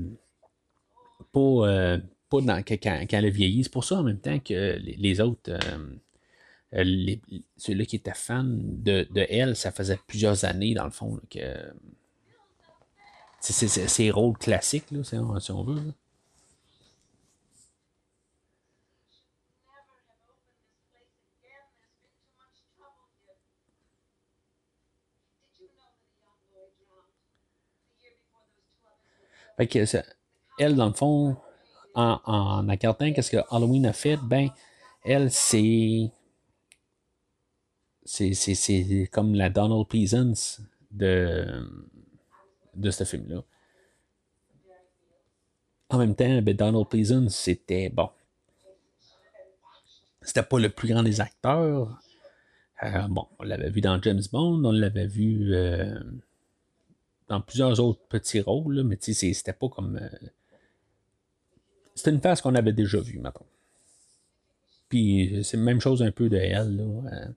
pour, 1.32 1.66
dans, 1.66 2.62
quand, 2.62 3.06
elle 3.10 3.26
a 3.26 3.30
vieilli. 3.30 3.64
C'est 3.64 3.72
pour 3.72 3.84
ça 3.84 3.96
en 3.96 4.04
même 4.04 4.20
temps 4.20 4.38
que 4.38 4.78
les, 4.78 5.20
autres. 5.20 5.58
ceux-là 6.72 7.84
qui 7.84 7.96
étaient 7.96 8.14
fans 8.14 8.44
de, 8.46 9.08
elle, 9.28 9.56
ça 9.56 9.72
faisait 9.72 9.98
plusieurs 10.06 10.44
années, 10.44 10.74
dans 10.74 10.84
le 10.84 10.90
fond, 10.90 11.18
que 11.28 11.40
c'est 13.52 13.68
ses 13.68 14.10
rôles 14.10 14.38
classiques, 14.38 14.90
là, 14.90 15.04
si, 15.04 15.16
on, 15.16 15.64
veut. 15.64 15.74
Là. 15.74 15.92
Fait 29.56 29.66
que 29.68 29.84
ça, 29.84 30.02
elle, 30.58 30.74
dans 30.74 30.88
le 30.88 30.94
fond, 30.94 31.36
en, 31.94 32.20
en 32.24 32.66
regardant 32.66 33.12
qu'est-ce 33.12 33.30
que 33.30 33.42
Halloween 33.50 33.86
a 33.86 33.92
fait, 33.92 34.16
ben, 34.16 34.48
elle, 35.04 35.30
c'est. 35.30 36.10
C'est 38.06 39.08
comme 39.12 39.34
la 39.34 39.48
Donald 39.48 39.86
Pleasance 39.88 40.60
de, 40.90 41.46
de 42.76 42.90
ce 42.90 43.04
film-là. 43.04 43.42
En 45.90 45.98
même 45.98 46.14
temps, 46.14 46.42
ben, 46.42 46.56
Donald 46.56 46.88
Pleasance, 46.88 47.36
c'était 47.36 47.88
bon. 47.88 48.10
C'était 50.22 50.42
pas 50.42 50.58
le 50.58 50.70
plus 50.70 50.88
grand 50.88 51.02
des 51.02 51.20
acteurs. 51.20 52.00
Euh, 52.82 53.08
bon, 53.08 53.28
on 53.38 53.44
l'avait 53.44 53.70
vu 53.70 53.80
dans 53.80 54.00
James 54.02 54.22
Bond, 54.32 54.64
on 54.64 54.72
l'avait 54.72 55.06
vu 55.06 55.54
euh, 55.54 56.00
dans 57.28 57.40
plusieurs 57.40 57.78
autres 57.80 58.00
petits 58.08 58.40
rôles, 58.40 58.82
mais 58.82 58.98
c'était 59.00 59.52
pas 59.52 59.68
comme. 59.68 59.96
Euh, 59.96 60.28
c'était 61.94 62.10
une 62.10 62.20
face 62.20 62.40
qu'on 62.40 62.54
avait 62.54 62.72
déjà 62.72 62.98
vue, 63.00 63.18
maintenant. 63.18 63.46
Puis 64.88 65.40
c'est 65.44 65.56
la 65.56 65.62
même 65.62 65.80
chose 65.80 66.02
un 66.02 66.10
peu 66.10 66.28
de 66.28 66.36
elle. 66.36 66.76
Là. 66.76 67.28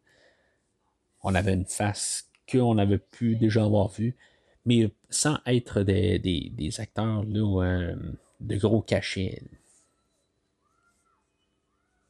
on 1.23 1.35
avait 1.35 1.53
une 1.53 1.65
face 1.65 2.29
qu'on 2.51 2.77
avait 2.77 2.97
pu 2.97 3.35
déjà 3.35 3.63
avoir 3.63 3.89
vue 3.89 4.15
mais 4.67 4.91
sans 5.09 5.39
être 5.45 5.81
des, 5.81 6.19
des, 6.19 6.81
acteurs 6.81 7.23
là, 7.23 7.63
euh, 7.63 7.95
de 8.41 8.57
gros 8.57 8.81
cachets. 8.81 9.41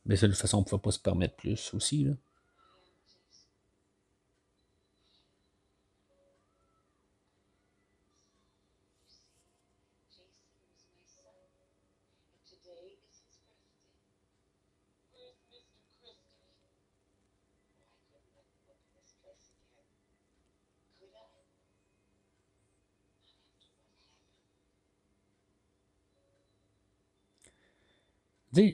Mais 0.08 0.16
de 0.16 0.28
toute 0.28 0.36
façon, 0.36 0.58
on 0.58 0.62
ne 0.62 0.66
pouvait 0.66 0.82
pas 0.82 0.92
se 0.92 1.00
permettre 1.00 1.36
plus 1.36 1.72
aussi. 1.76 2.06
Là. 2.06 2.14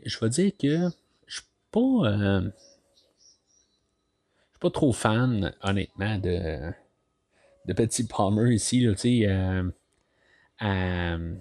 Je 0.05 0.19
veux 0.19 0.29
dire 0.29 0.51
que 0.59 0.89
je 1.27 1.35
suis 1.35 1.47
pas. 1.71 1.79
Euh, 1.79 2.41
je 2.41 2.49
suis 4.51 4.59
pas 4.59 4.71
trop 4.71 4.93
fan, 4.93 5.53
honnêtement, 5.61 6.17
de, 6.17 6.71
de 7.65 7.73
Petit 7.73 8.05
Palmer 8.05 8.53
ici. 8.53 8.81
tu 8.81 8.97
sais, 8.97 9.27
euh, 9.27 9.63
euh, 10.61 11.35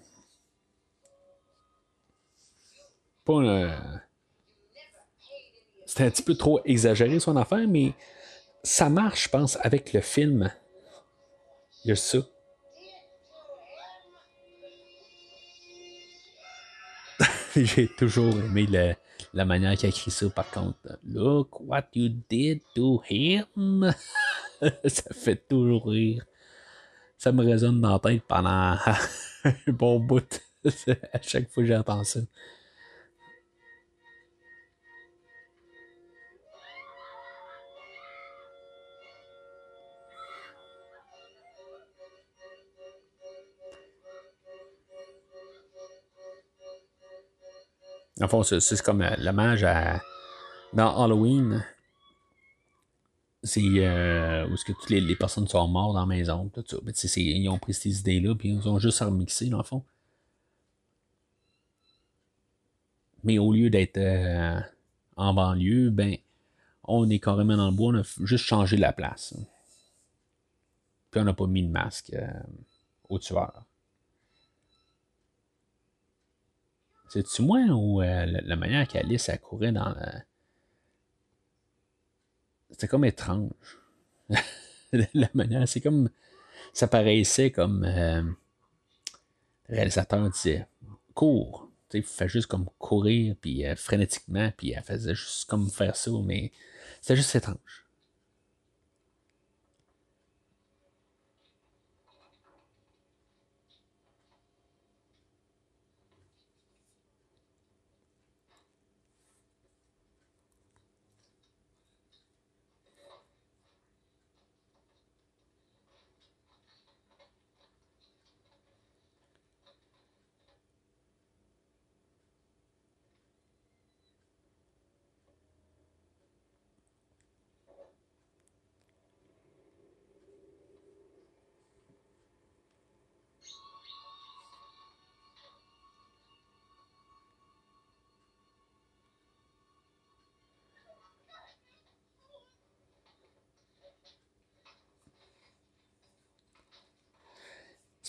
pas 3.24 3.32
un 6.04 6.10
petit 6.10 6.22
peu 6.22 6.34
trop 6.34 6.60
exagéré 6.64 7.20
son 7.20 7.36
affaire, 7.36 7.68
mais 7.68 7.92
ça 8.62 8.88
marche, 8.88 9.24
je 9.24 9.28
pense, 9.28 9.58
avec 9.60 9.92
le 9.92 10.00
film. 10.00 10.50
Il 11.84 11.88
y 11.88 11.92
a 11.92 11.96
ça. 11.96 12.18
J'ai 17.56 17.86
toujours 17.86 18.34
aimé 18.38 18.66
la 19.34 19.44
manière 19.44 19.76
qu'il 19.76 19.86
a 19.86 19.88
écrit 19.90 20.10
ça, 20.10 20.28
par 20.30 20.50
contre. 20.50 20.98
Look 21.04 21.60
what 21.60 21.84
you 21.94 22.08
did 22.28 22.60
to 22.74 23.02
him. 23.08 23.92
ça 24.84 25.12
fait 25.12 25.36
toujours 25.48 25.86
rire. 25.88 26.24
Ça 27.18 27.30
me 27.30 27.44
résonne 27.44 27.80
dans 27.80 27.92
la 27.92 27.98
tête 27.98 28.22
pendant 28.26 28.76
un 29.44 29.72
bon 29.72 30.00
bout. 30.00 30.40
à 31.12 31.20
chaque 31.20 31.50
fois 31.50 31.62
que 31.62 31.68
j'entends 31.68 32.04
ça. 32.04 32.20
En 48.22 48.28
fond, 48.28 48.42
c'est 48.44 48.82
comme 48.82 49.02
euh, 49.02 49.16
l'hommage 49.18 49.64
à. 49.64 50.00
Dans 50.72 51.04
Halloween, 51.04 51.62
c'est 53.42 53.60
euh, 53.60 54.48
où 54.48 54.54
est-ce 54.54 54.64
que 54.64 54.72
toutes 54.72 54.88
les, 54.88 55.16
personnes 55.16 55.46
sont 55.46 55.68
mortes 55.68 55.92
dans 55.92 56.00
la 56.00 56.06
maison, 56.06 56.48
tout 56.48 56.64
ça. 56.66 56.78
Ben, 56.82 56.94
ils 57.16 57.48
ont 57.50 57.58
pris 57.58 57.74
ces 57.74 58.00
idées-là, 58.00 58.34
puis 58.34 58.50
ils 58.50 58.68
ont 58.68 58.78
juste 58.78 59.00
remixé, 59.00 59.50
dans 59.50 59.58
le 59.58 59.64
fond. 59.64 59.84
Mais 63.22 63.38
au 63.38 63.52
lieu 63.52 63.68
d'être 63.68 63.98
euh, 63.98 64.58
en 65.16 65.34
banlieue, 65.34 65.90
ben, 65.90 66.16
on 66.84 67.10
est 67.10 67.18
carrément 67.18 67.56
dans 67.56 67.70
le 67.70 67.76
bois, 67.76 67.92
on 67.92 68.00
a 68.00 68.24
juste 68.24 68.44
changé 68.44 68.78
la 68.78 68.94
place. 68.94 69.34
Puis 71.10 71.20
on 71.20 71.24
n'a 71.24 71.34
pas 71.34 71.46
mis 71.46 71.64
de 71.64 71.70
masque 71.70 72.16
au 73.10 73.18
tueur. 73.18 73.66
C'est-tu 77.12 77.42
moi 77.42 77.58
ou 77.68 78.00
euh, 78.00 78.24
la, 78.24 78.56
manière 78.56 78.88
qu'Alice 78.88 79.28
a 79.28 79.36
courait 79.36 79.70
dans. 79.70 79.94
C'était 82.70 82.88
comme 82.88 83.04
étrange. 83.04 83.50
la 84.92 85.28
manière, 85.34 85.68
c'est 85.68 85.82
comme. 85.82 86.08
Ça 86.72 86.88
paraissait 86.88 87.50
comme. 87.50 87.84
Euh, 87.84 88.22
le 89.68 89.74
réalisateur 89.74 90.30
disait 90.30 90.66
cours. 91.12 91.68
Tu 91.90 92.02
fait 92.02 92.30
juste 92.30 92.46
comme 92.46 92.70
courir, 92.78 93.36
puis 93.38 93.66
euh, 93.66 93.76
frénétiquement, 93.76 94.50
puis 94.56 94.70
elle 94.70 94.82
faisait 94.82 95.14
juste 95.14 95.44
comme 95.50 95.68
faire 95.68 95.96
ça, 95.96 96.10
mais 96.24 96.50
c'était 97.02 97.16
juste 97.16 97.34
étrange. 97.34 97.81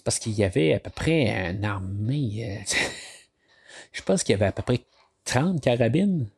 Parce 0.03 0.19
qu'il 0.19 0.33
y 0.33 0.43
avait 0.43 0.73
à 0.73 0.79
peu 0.79 0.89
près 0.89 1.51
une 1.51 1.65
armée. 1.65 2.59
Euh, 2.61 2.75
je 3.93 4.01
pense 4.01 4.23
qu'il 4.23 4.33
y 4.33 4.35
avait 4.35 4.47
à 4.47 4.51
peu 4.51 4.63
près 4.63 4.85
30 5.25 5.61
carabines. 5.61 6.29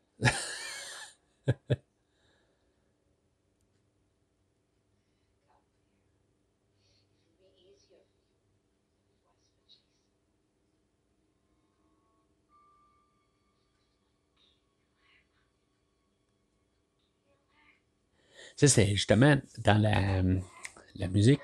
Ça, 18.56 18.68
c'est 18.68 18.88
justement 18.88 19.38
dans 19.60 19.78
la, 19.82 20.24
la 20.96 21.08
musique. 21.08 21.42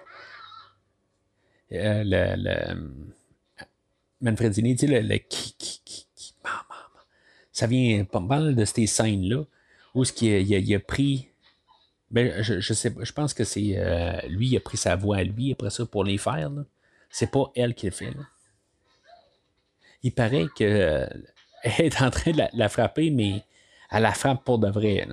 Euh, 1.74 2.04
le, 2.06 2.36
le, 2.38 2.92
Manfredini, 4.22 4.76
tu 4.76 4.88
sais, 4.88 5.02
le, 5.02 5.18
qui, 5.18 5.56
qui, 5.58 5.82
qui, 5.84 6.02
ça 7.52 7.68
vient 7.68 8.06
pas 8.06 8.20
mal 8.20 8.56
de 8.56 8.66
ces 8.66 8.88
scènes-là, 8.88 9.44
où 9.94 10.06
ce 10.06 10.14
il 10.24 10.76
a, 10.76 10.80
pris. 10.80 11.30
Ben, 12.10 12.42
je, 12.42 12.60
je, 12.60 12.74
sais 12.74 12.94
je 13.00 13.14
pense 13.14 13.34
que 13.34 13.44
c'est 13.44 13.74
euh, 13.78 14.20
lui, 14.28 14.48
il 14.48 14.58
a 14.58 14.60
pris 14.60 14.78
sa 14.78 14.96
voix 14.96 15.18
à 15.18 15.24
lui 15.24 15.52
après 15.52 15.70
ça 15.70 15.86
pour 15.86 16.04
les 16.04 16.18
faire. 16.18 16.52
C'est 17.10 17.32
pas 17.32 17.52
elle 17.56 17.74
qui 17.74 17.88
le 17.88 17.92
fait. 17.92 18.14
Il 20.04 20.14
paraît 20.14 20.48
qu'elle 20.56 21.26
est 21.64 22.02
en 22.02 22.10
train 22.10 22.32
de 22.32 22.44
la, 22.54 22.70
frapper, 22.70 23.12
mais 23.12 23.44
elle 23.92 24.04
la 24.04 24.14
frappe 24.14 24.44
pour 24.44 24.60
de 24.60 24.70
vrai. 24.70 25.08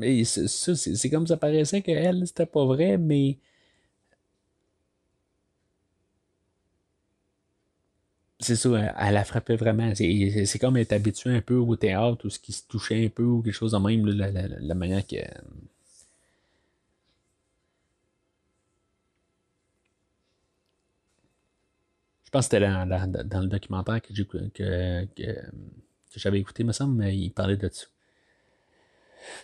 Mais 0.00 0.24
c'est 0.24 1.10
comme 1.10 1.26
ça 1.26 1.36
paraissait 1.36 1.82
qu'elle, 1.82 2.26
c'était 2.26 2.46
pas 2.46 2.64
vrai, 2.64 2.96
mais. 2.96 3.38
C'est 8.40 8.56
ça, 8.56 8.70
elle, 8.98 9.14
la 9.14 9.24
frappait 9.24 9.56
vraiment. 9.56 9.92
C'est 9.94 10.58
comme 10.58 10.76
être 10.78 10.92
habitué 10.92 11.30
un 11.36 11.42
peu 11.42 11.56
au 11.56 11.76
théâtre 11.76 12.24
ou 12.26 12.30
ce 12.30 12.38
qui 12.38 12.52
se 12.52 12.66
touchait 12.66 13.04
un 13.06 13.08
peu 13.10 13.22
ou 13.24 13.42
quelque 13.42 13.52
chose 13.54 13.72
de 13.72 13.78
même, 13.78 14.06
la, 14.06 14.30
la, 14.30 14.74
manière 14.74 15.06
que. 15.06 15.16
Je 22.24 22.30
pense 22.30 22.48
que 22.48 22.56
c'était 22.56 22.66
dans, 22.66 22.86
dans, 23.24 23.40
le 23.40 23.48
documentaire 23.48 24.00
que 24.00 24.14
j'avais 26.16 26.40
écouté, 26.40 26.64
me 26.64 26.72
semble, 26.72 26.94
mais 26.96 27.16
il 27.16 27.30
parlait 27.30 27.56
de 27.56 27.68
ça. 27.68 27.86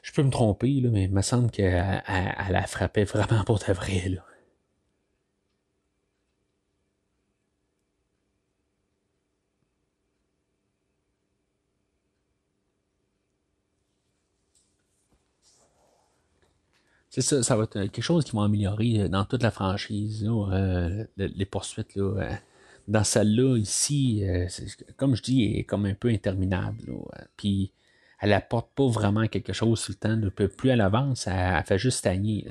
Je 0.02 0.12
peux 0.12 0.22
me 0.22 0.30
tromper, 0.30 0.80
là, 0.80 0.90
mais 0.90 1.04
il 1.04 1.12
me 1.12 1.22
semble 1.22 1.50
qu'elle 1.50 2.02
elle, 2.06 2.56
a 2.56 2.66
frappé 2.66 3.04
vraiment 3.04 3.44
pour 3.44 3.58
de 3.58 3.72
vrai. 3.72 4.08
Là. 4.08 4.22
C'est 17.16 17.22
ça, 17.22 17.42
ça 17.42 17.56
va 17.56 17.64
être 17.64 17.80
quelque 17.80 18.02
chose 18.02 18.24
qui 18.26 18.36
va 18.36 18.44
améliorer 18.44 19.00
euh, 19.00 19.08
dans 19.08 19.24
toute 19.24 19.42
la 19.42 19.50
franchise, 19.50 20.28
euh, 20.28 21.04
les 21.16 21.46
poursuites. 21.46 21.94
Là, 21.94 22.02
euh, 22.02 22.34
dans 22.88 23.04
celle-là, 23.04 23.56
ici, 23.56 24.22
comme 24.98 25.16
je 25.16 25.22
dis, 25.22 25.44
est 25.44 25.64
comme 25.64 25.86
un 25.86 25.94
peu 25.94 26.08
interminable. 26.08 26.78
Puis 27.38 27.72
elle 28.20 28.32
apporte 28.32 28.74
pas 28.74 28.88
vraiment 28.88 29.26
quelque 29.26 29.52
chose 29.52 29.80
sur 29.80 29.92
le 29.92 29.98
temps. 29.98 30.16
Ne 30.16 30.28
peut 30.28 30.48
plus 30.48 30.70
à 30.70 30.76
l'avance, 30.76 31.26
elle, 31.26 31.62
fait 31.64 31.78
juste 31.78 31.98
stagner. 31.98 32.48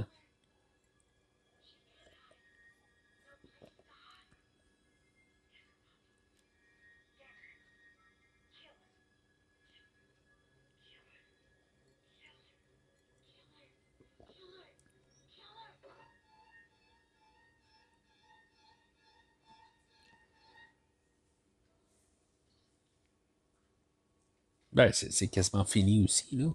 Ben, 24.75 24.91
c'est 24.93 25.27
quasiment 25.29 25.65
fini 25.65 26.03
aussi, 26.03 26.35
là. 26.35 26.51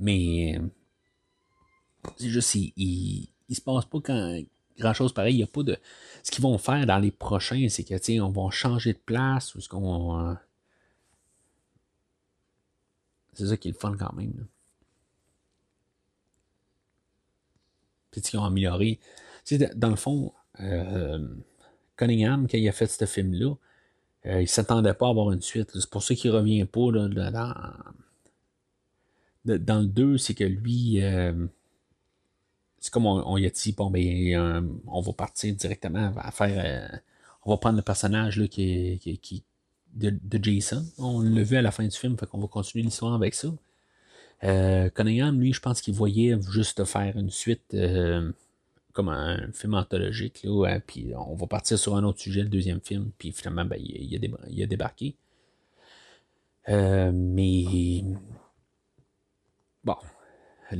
Mais 0.00 0.60
c'est 2.16 2.28
juste, 2.28 2.54
il, 2.54 3.28
il 3.48 3.54
se 3.54 3.60
passe 3.60 3.84
pas 3.86 3.98
grand 4.78 4.92
chose 4.92 5.12
pareil. 5.14 5.34
Il 5.34 5.38
n'y 5.38 5.42
a 5.44 5.46
pas 5.46 5.62
de. 5.62 5.78
Ce 6.22 6.30
qu'ils 6.30 6.42
vont 6.42 6.58
faire 6.58 6.84
dans 6.86 6.98
les 6.98 7.10
prochains, 7.12 7.68
c'est 7.68 7.84
que 7.84 8.20
on 8.20 8.30
va 8.30 8.50
changer 8.50 8.92
de 8.92 8.98
place 8.98 9.54
ou 9.54 9.60
ce 9.60 9.68
qu'on. 9.68 10.18
Euh, 10.20 10.34
c'est 13.34 13.46
ça 13.46 13.56
qui 13.56 13.68
est 13.68 13.72
le 13.72 13.78
fun 13.78 13.96
quand 13.96 14.12
même. 14.14 14.46
Puis 18.10 18.20
ils 18.20 18.36
ont 18.36 18.44
amélioré. 18.44 19.00
dans 19.74 19.90
le 19.90 19.96
fond, 19.96 20.32
euh, 20.60 21.36
Cunningham, 21.96 22.48
quand 22.48 22.58
il 22.58 22.68
a 22.68 22.72
fait 22.72 22.86
ce 22.86 23.04
film-là, 23.06 23.54
euh, 24.26 24.40
il 24.40 24.42
ne 24.42 24.46
s'attendait 24.46 24.94
pas 24.94 25.06
à 25.06 25.10
avoir 25.10 25.32
une 25.32 25.42
suite. 25.42 25.70
C'est 25.74 25.90
pour 25.90 26.02
ça 26.02 26.14
qu'il 26.14 26.30
ne 26.30 26.36
revient 26.36 26.64
pas 26.64 26.90
là, 26.90 27.08
dans, 29.44 29.58
dans, 29.58 29.80
le 29.80 29.86
2, 29.86 30.18
c'est 30.18 30.34
que 30.34 30.44
lui, 30.44 31.02
euh, 31.02 31.46
c'est 32.80 32.92
comme 32.92 33.06
on, 33.06 33.36
y 33.36 33.46
a 33.46 33.50
dit, 33.50 33.72
bon, 33.72 33.90
ben, 33.90 34.80
on 34.86 35.00
va 35.00 35.12
partir 35.12 35.54
directement 35.54 36.12
à 36.16 36.30
faire. 36.30 37.02
on 37.44 37.50
va 37.50 37.56
prendre 37.58 37.76
le 37.76 37.82
personnage 37.82 38.38
là, 38.38 38.48
qui, 38.48 38.98
qui, 39.22 39.44
de, 39.94 40.18
Jason. 40.42 40.84
On 40.98 41.20
l'a 41.20 41.42
vu 41.42 41.56
à 41.56 41.62
la 41.62 41.70
fin 41.70 41.84
du 41.84 41.96
film, 41.96 42.16
fait 42.18 42.26
qu'on 42.26 42.40
va 42.40 42.48
continuer 42.48 42.84
l'histoire 42.84 43.14
avec 43.14 43.34
ça. 43.34 43.48
Cunningham, 44.42 45.38
lui, 45.40 45.52
je 45.52 45.60
pense 45.60 45.80
qu'il 45.80 45.94
voyait 45.94 46.36
juste 46.50 46.84
faire 46.84 47.16
une 47.16 47.30
suite 47.30 47.74
comme 48.94 49.08
un 49.10 49.52
film 49.52 49.74
anthologique, 49.74 50.42
là, 50.44 50.80
puis 50.80 51.12
on 51.16 51.34
va 51.34 51.46
partir 51.46 51.78
sur 51.78 51.96
un 51.96 52.04
autre 52.04 52.20
sujet, 52.20 52.42
le 52.42 52.48
deuxième 52.48 52.80
film, 52.80 53.10
puis 53.18 53.32
finalement, 53.32 53.64
ben, 53.66 53.78
il, 53.78 54.14
a, 54.14 54.62
a, 54.62 54.66
débarqué. 54.66 55.16
Euh, 56.68 57.10
mais 57.12 58.02
bon, 59.82 59.96
en 60.72 60.76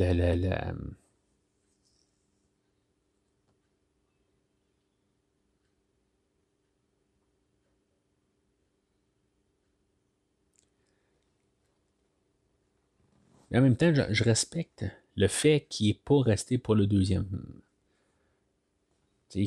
même 13.60 13.76
temps, 13.76 13.92
je, 13.94 14.02
je 14.10 14.24
respecte 14.24 14.84
le 15.16 15.28
fait 15.28 15.66
qu'il 15.68 15.88
n'est 15.88 15.94
pas 15.94 16.20
resté 16.22 16.58
pour 16.58 16.74
le 16.74 16.86
deuxième 16.86 17.26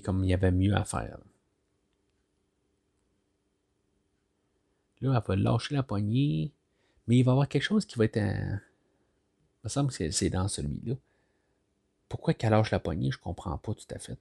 comme 0.04 0.24
il 0.24 0.30
y 0.30 0.34
avait 0.34 0.52
mieux 0.52 0.76
à 0.76 0.84
faire. 0.84 1.18
Là, 5.02 5.14
elle 5.16 5.28
va 5.28 5.36
lâcher 5.36 5.76
la 5.76 5.84
poignée, 5.84 6.52
mais 7.08 7.18
il 7.18 7.24
va 7.24 7.32
y 7.32 7.34
avoir 7.34 7.48
quelque 7.48 7.64
chose 7.64 7.86
qui 7.86 7.98
va 7.98 8.06
être. 8.06 8.18
Il 8.18 8.62
me 9.64 9.70
semble 9.70 9.92
que 9.92 10.12
c'est 10.12 10.30
dans 10.30 10.48
celui-là. 10.48 10.96
Pourquoi 12.10 12.34
qu'elle 12.34 12.52
lâche 12.52 12.72
la 12.72 12.80
poignée, 12.80 13.12
je 13.12 13.18
comprends 13.18 13.58
pas 13.58 13.74
tout 13.74 13.88
à 13.92 14.00
fait. 14.00 14.18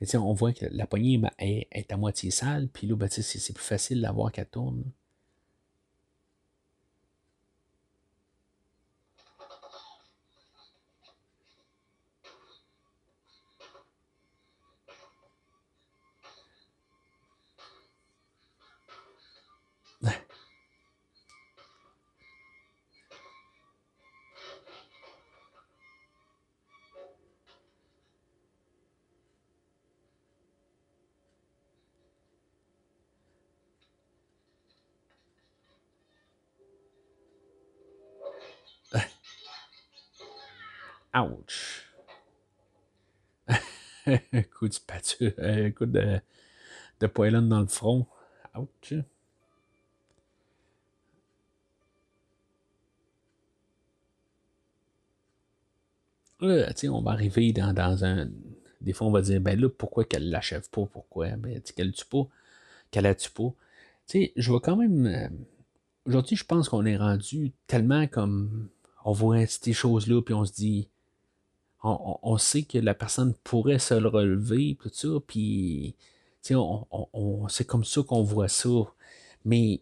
Mais 0.00 0.16
on 0.16 0.32
voit 0.32 0.52
que 0.52 0.66
la 0.66 0.86
poignée 0.86 1.20
est, 1.38 1.92
à 1.92 1.96
moitié 1.96 2.30
sale, 2.30 2.68
puis 2.68 2.86
là, 2.86 2.94
ben, 2.94 3.08
c'est 3.10 3.52
plus 3.52 3.64
facile 3.64 3.98
de 3.98 4.02
la 4.02 4.12
voir 4.12 4.30
qu'elle 4.30 4.46
tourne. 4.48 4.84
Ouch. 41.14 41.84
coup 44.58 44.68
de 44.68 44.72
spatule, 44.72 45.34
un 45.38 45.70
coup 45.70 45.86
de, 45.86 46.20
de 47.00 47.40
dans 47.40 47.60
le 47.60 47.66
front. 47.66 48.06
Ouch. 48.56 48.94
Là, 56.40 56.72
on 56.84 57.02
va 57.02 57.12
arriver 57.12 57.52
dans, 57.52 57.72
dans, 57.72 58.04
un. 58.04 58.28
Des 58.80 58.92
fois, 58.92 59.08
on 59.08 59.10
va 59.10 59.22
dire, 59.22 59.40
ben 59.40 59.58
là, 59.58 59.68
pourquoi 59.68 60.04
qu'elle 60.04 60.30
l'achève 60.30 60.68
pas? 60.70 60.86
Pourquoi? 60.86 61.30
Ben, 61.30 61.60
qu'elle 61.60 61.92
tue 61.92 62.04
pas? 62.04 62.28
Qu'elle 62.90 63.04
la 63.04 63.14
tue 63.14 63.30
pas? 63.30 63.52
Tu 64.06 64.20
sais, 64.20 64.32
je 64.36 64.50
vois 64.50 64.60
quand 64.60 64.76
même. 64.76 65.06
Euh, 65.06 65.28
aujourd'hui, 66.06 66.36
je 66.36 66.44
pense 66.44 66.68
qu'on 66.68 66.86
est 66.86 66.96
rendu 66.96 67.52
tellement 67.66 68.06
comme. 68.06 68.68
On 69.04 69.12
voit 69.12 69.46
ces 69.46 69.72
choses-là, 69.72 70.22
puis 70.22 70.34
on 70.34 70.44
se 70.44 70.52
dit 70.52 70.88
on, 71.82 72.38
sait 72.38 72.62
que 72.62 72.78
la 72.78 72.94
personne 72.94 73.34
pourrait 73.44 73.78
se 73.78 73.94
le 73.94 74.08
relever, 74.08 74.76
tout 74.80 74.90
ça, 74.92 75.08
puis 75.26 75.94
on, 76.50 77.46
c'est 77.48 77.66
comme 77.66 77.84
ça 77.84 78.02
qu'on 78.02 78.22
voit 78.22 78.48
ça. 78.48 78.68
Mais 79.44 79.80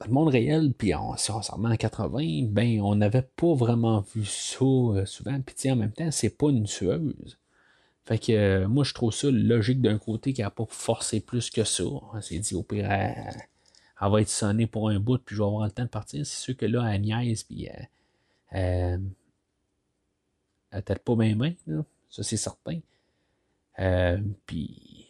dans 0.00 0.06
le 0.06 0.12
monde 0.12 0.28
réel, 0.28 0.72
puis 0.76 0.92
si 1.16 1.30
on 1.30 1.42
s'en 1.42 1.56
remet 1.56 1.74
en 1.74 1.76
80, 1.76 2.46
ben 2.48 2.80
on 2.80 2.94
n'avait 2.96 3.28
pas 3.36 3.54
vraiment 3.54 4.04
vu 4.14 4.24
ça 4.24 4.64
euh, 4.64 5.06
souvent. 5.06 5.40
Puis 5.40 5.70
en 5.70 5.76
même 5.76 5.92
temps, 5.92 6.10
c'est 6.10 6.30
pas 6.30 6.50
une 6.50 6.64
tueuse. 6.64 7.38
Fait 8.04 8.18
que 8.18 8.32
euh, 8.32 8.68
moi, 8.68 8.84
je 8.84 8.94
trouve 8.94 9.12
ça 9.12 9.30
logique 9.30 9.80
d'un 9.82 9.98
côté 9.98 10.32
qui 10.32 10.40
n'a 10.40 10.50
pas 10.50 10.66
forcé 10.68 11.20
plus 11.20 11.50
que 11.50 11.64
ça. 11.64 11.84
On 11.84 12.20
s'est 12.20 12.38
dit, 12.38 12.54
au 12.54 12.62
pire, 12.62 12.90
elle, 12.90 13.34
va 14.00 14.20
être 14.20 14.28
sonnée 14.28 14.66
pour 14.66 14.88
un 14.88 14.98
bout, 14.98 15.18
puis 15.18 15.36
je 15.36 15.42
vais 15.42 15.46
avoir 15.46 15.64
le 15.64 15.72
temps 15.72 15.84
de 15.84 15.88
partir. 15.88 16.24
C'est 16.26 16.40
sûr 16.42 16.56
que 16.56 16.66
là, 16.66 16.82
Agnès, 16.84 17.44
puis 17.44 17.68
euh, 20.74 20.80
peut-être 20.80 21.02
pas 21.02 21.16
bien 21.16 21.36
bien, 21.36 21.54
ça 22.10 22.22
c'est 22.22 22.36
certain. 22.36 22.80
Euh, 23.78 24.18
puis. 24.46 25.06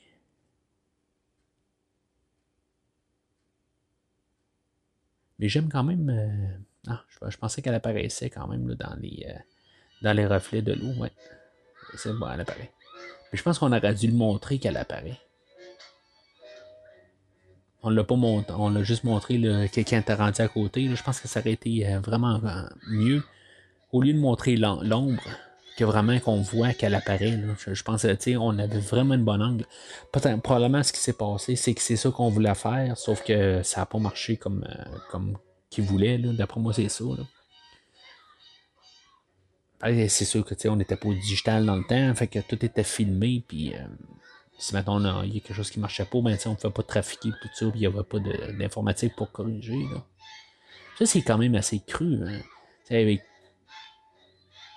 Mais 5.39 5.49
j'aime 5.49 5.69
quand 5.69 5.85
même. 5.85 6.11
Euh, 6.11 6.93
ah, 6.93 7.05
je, 7.29 7.37
pensais 7.37 7.63
qu'elle 7.63 7.75
apparaissait 7.75 8.31
quand 8.31 8.49
même 8.49 8.69
là, 8.69 8.75
dans, 8.75 8.97
les, 9.01 9.27
euh, 9.29 9.39
dans 10.03 10.13
les 10.13 10.27
reflets 10.27 10.63
de 10.63 10.73
l'eau. 10.73 10.93
Ouais. 11.01 11.13
C'est 11.97 12.13
bon, 12.13 12.29
elle 12.31 12.41
apparaît. 12.41 12.73
Mais 13.33 13.39
je 13.39 13.43
pense 13.43 13.59
qu'on 13.59 13.73
aurait 13.73 13.95
dû 13.95 14.09
le 14.09 14.15
montrer 14.15 14.59
qu'elle 14.59 14.77
apparaît. 14.77 15.19
On 17.83 17.91
l'a 17.91 18.03
pas 18.03 18.17
montré, 18.17 18.55
on 18.59 18.71
l'a 18.71 18.83
juste 18.83 19.05
montré 19.05 19.41
quelqu'un 19.73 20.01
était 20.01 20.15
rendu 20.15 20.41
à 20.41 20.49
côté. 20.49 20.95
Je 20.95 21.03
pense 21.03 21.21
que 21.21 21.29
ça 21.29 21.41
aurait 21.41 21.53
été 21.53 21.85
vraiment 21.99 22.41
mieux. 22.89 23.23
Au 23.93 24.03
lieu 24.03 24.13
de 24.13 24.19
montrer 24.19 24.57
l'ombre, 24.57 25.23
que 25.79 25.85
vraiment 25.85 26.19
qu'on 26.19 26.41
voit 26.41 26.73
qu'elle 26.73 26.95
apparaît. 26.97 27.39
Je, 27.57 27.83
pense 27.85 28.05
on 28.05 28.59
avait 28.59 28.81
vraiment 28.81 29.15
une 29.15 29.25
bonne 29.25 29.43
angle. 29.43 29.65
Probablement 30.43 30.83
ce 30.83 30.93
qui 30.93 30.99
s'est 30.99 31.13
passé, 31.13 31.55
c'est 31.55 31.73
que 31.73 31.81
c'est 31.81 31.95
ça 31.95 32.11
qu'on 32.11 32.31
voulait 32.31 32.55
faire, 32.57 32.99
sauf 32.99 33.23
que 33.23 33.63
ça 33.63 33.81
n'a 33.81 33.87
pas 33.87 33.99
marché 33.99 34.37
comme, 34.37 34.67
euh, 34.69 34.99
comme 35.11 35.39
qu'il 35.71 35.85
voulait. 35.85 36.19
D'après 36.19 36.59
moi, 36.59 36.73
c'est 36.73 36.89
ça. 36.89 37.05
C'est 40.09 40.25
sûr 40.25 40.45
que 40.45 40.69
on 40.69 40.75
n'était 40.75 40.97
pas 40.97 41.09
au 41.09 41.15
digital 41.15 41.65
dans 41.65 41.77
le 41.77 41.85
temps, 41.85 42.13
fait 42.17 42.27
que 42.27 42.41
tout 42.41 42.65
était 42.65 42.83
filmé, 42.83 43.45
puis 43.47 43.73
euh, 43.75 43.79
si 44.59 44.75
maintenant 44.75 45.23
il 45.23 45.35
y 45.35 45.37
a 45.37 45.41
quelque 45.41 45.55
chose 45.55 45.71
qui 45.71 45.79
ne 45.79 45.83
marchait 45.83 46.05
pas, 46.05 46.21
ben, 46.21 46.37
on 46.47 46.51
ne 46.51 46.55
pouvait 46.57 46.73
pas 46.73 46.83
trafiquer 46.83 47.29
tout 47.41 47.49
ça, 47.55 47.71
puis 47.71 47.81
il 47.81 47.81
n'y 47.81 47.87
avait 47.87 48.03
pas 48.03 48.19
d'informatique 48.19 49.15
pour 49.15 49.31
corriger. 49.31 49.87
Ça, 50.99 51.07
c'est 51.07 51.23
quand 51.23 51.39
même 51.39 51.55
assez 51.55 51.79
cru. 51.79 52.19
Hein. 52.27 52.41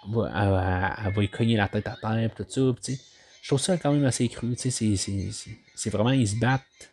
Elle, 0.06 1.14
va 1.14 1.24
y 1.24 1.30
cogner 1.30 1.58
la 1.58 1.68
tête 1.68 1.88
à 1.88 1.96
terre, 1.96 2.32
tout 2.36 2.46
ça. 2.48 2.62
Pis, 2.82 3.00
je 3.42 3.48
trouve 3.48 3.60
ça 3.60 3.78
quand 3.78 3.94
même 3.94 4.06
assez 4.06 4.28
cru. 4.30 4.56
C'est 4.56 5.90
vraiment, 5.90 6.12
ils 6.12 6.28
se 6.28 6.36
battent. 6.36 6.92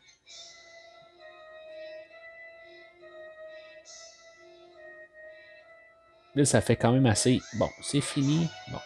Là, 6.34 6.44
ça 6.44 6.60
fait 6.60 6.76
quand 6.76 6.92
même 6.92 7.06
assez. 7.06 7.40
Bon, 7.54 7.68
c'est 7.82 8.00
fini. 8.00 8.48
Bon. 8.70 8.78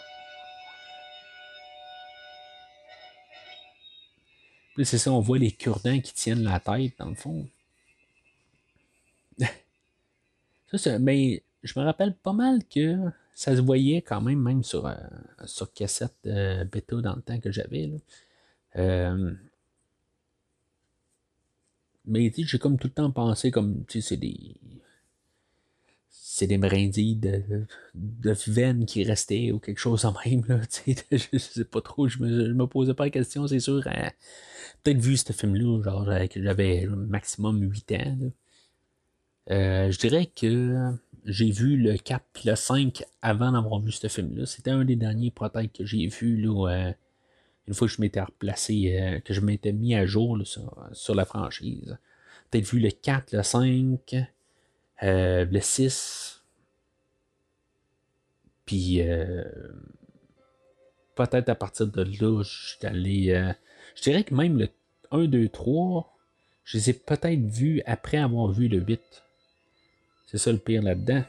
Puis 4.74 4.86
c'est 4.86 4.98
ça, 4.98 5.12
on 5.12 5.20
voit 5.20 5.38
les 5.38 5.52
cure-dents 5.52 6.00
qui 6.00 6.14
tiennent 6.14 6.44
la 6.44 6.58
tête, 6.60 6.94
dans 6.98 7.10
le 7.10 7.14
fond. 7.14 7.46
ça, 10.72 10.98
mais 10.98 11.42
je 11.62 11.78
me 11.78 11.84
rappelle 11.84 12.14
pas 12.14 12.32
mal 12.32 12.64
que 12.64 12.96
ça 13.34 13.56
se 13.56 13.60
voyait 13.60 14.02
quand 14.02 14.20
même, 14.20 14.40
même 14.40 14.62
sur, 14.64 14.86
euh, 14.86 14.94
sur 15.46 15.72
cassette 15.72 16.14
euh, 16.26 16.64
bêta 16.64 16.96
dans 17.00 17.16
le 17.16 17.22
temps 17.22 17.40
que 17.40 17.50
j'avais. 17.52 17.90
Euh, 18.76 19.34
mais 22.04 22.32
j'ai 22.36 22.58
comme 22.58 22.78
tout 22.78 22.88
le 22.88 22.92
temps 22.94 23.10
pensé 23.10 23.50
comme, 23.50 23.84
tu 23.86 24.00
sais, 24.00 24.08
c'est 24.10 24.16
des. 24.16 24.56
c'est 26.10 26.46
des 26.46 26.58
brindilles 26.58 27.16
de, 27.16 27.66
de 27.94 28.32
veine 28.48 28.86
qui 28.86 29.04
restaient 29.04 29.52
ou 29.52 29.58
quelque 29.58 29.78
chose 29.78 30.04
en 30.04 30.14
même. 30.24 30.42
Là, 30.48 30.60
je 31.12 31.38
sais 31.38 31.64
pas 31.64 31.80
trop, 31.80 32.08
je 32.08 32.18
me, 32.20 32.52
me 32.54 32.66
posais 32.66 32.94
pas 32.94 33.04
la 33.04 33.10
question, 33.10 33.46
c'est 33.46 33.60
sûr. 33.60 33.82
Hein. 33.86 34.10
Peut-être 34.82 34.98
vu 35.00 35.16
ce 35.16 35.32
film-là, 35.32 35.82
genre 35.82 36.08
j'avais 36.36 36.86
maximum 36.86 37.62
8 37.62 37.92
ans. 37.92 38.18
Euh, 39.50 39.90
je 39.90 39.98
dirais 39.98 40.26
que 40.26 40.92
j'ai 41.24 41.50
vu 41.50 41.76
le 41.76 41.96
4 41.96 42.24
et 42.44 42.50
le 42.50 42.56
5 42.56 43.04
avant 43.20 43.52
d'avoir 43.52 43.80
vu 43.80 43.92
ce 43.92 44.08
film-là. 44.08 44.46
C'était 44.46 44.70
un 44.70 44.84
des 44.84 44.96
derniers 44.96 45.30
peut-être 45.30 45.72
que 45.72 45.84
j'ai 45.84 46.06
vu 46.06 46.48
euh, 46.48 46.92
une 47.68 47.74
fois 47.74 47.86
que 47.86 47.94
je 47.94 48.00
m'étais 48.00 48.20
replacé, 48.20 48.98
euh, 48.98 49.20
que 49.20 49.32
je 49.32 49.40
m'étais 49.40 49.72
mis 49.72 49.94
à 49.94 50.04
jour 50.04 50.38
sur, 50.44 51.14
la 51.14 51.24
franchise. 51.24 51.96
Peut-être 52.50 52.68
vu 52.68 52.80
le 52.80 52.90
4, 52.90 53.32
le 53.32 53.42
5, 53.42 54.16
euh, 55.02 55.44
le 55.44 55.60
6. 55.60 56.42
Puis 58.66 59.00
peut-être 61.14 61.48
à 61.48 61.54
partir 61.54 61.86
de 61.86 62.02
là, 62.02 62.42
je 62.42 62.68
suis 62.68 62.86
allé. 62.86 63.54
je 63.96 64.02
dirais 64.02 64.24
que 64.24 64.34
même 64.34 64.58
le 64.58 64.68
1, 65.10 65.26
2, 65.26 65.48
3, 65.48 66.16
je 66.64 66.78
les 66.78 66.90
ai 66.90 66.92
peut-être 66.94 67.44
vus 67.44 67.82
après 67.86 68.18
avoir 68.18 68.50
vu 68.50 68.68
le 68.68 68.78
8. 68.78 69.22
C'est 70.32 70.38
ça 70.38 70.50
le 70.50 70.58
pire 70.58 70.82
là-dedans. 70.82 71.22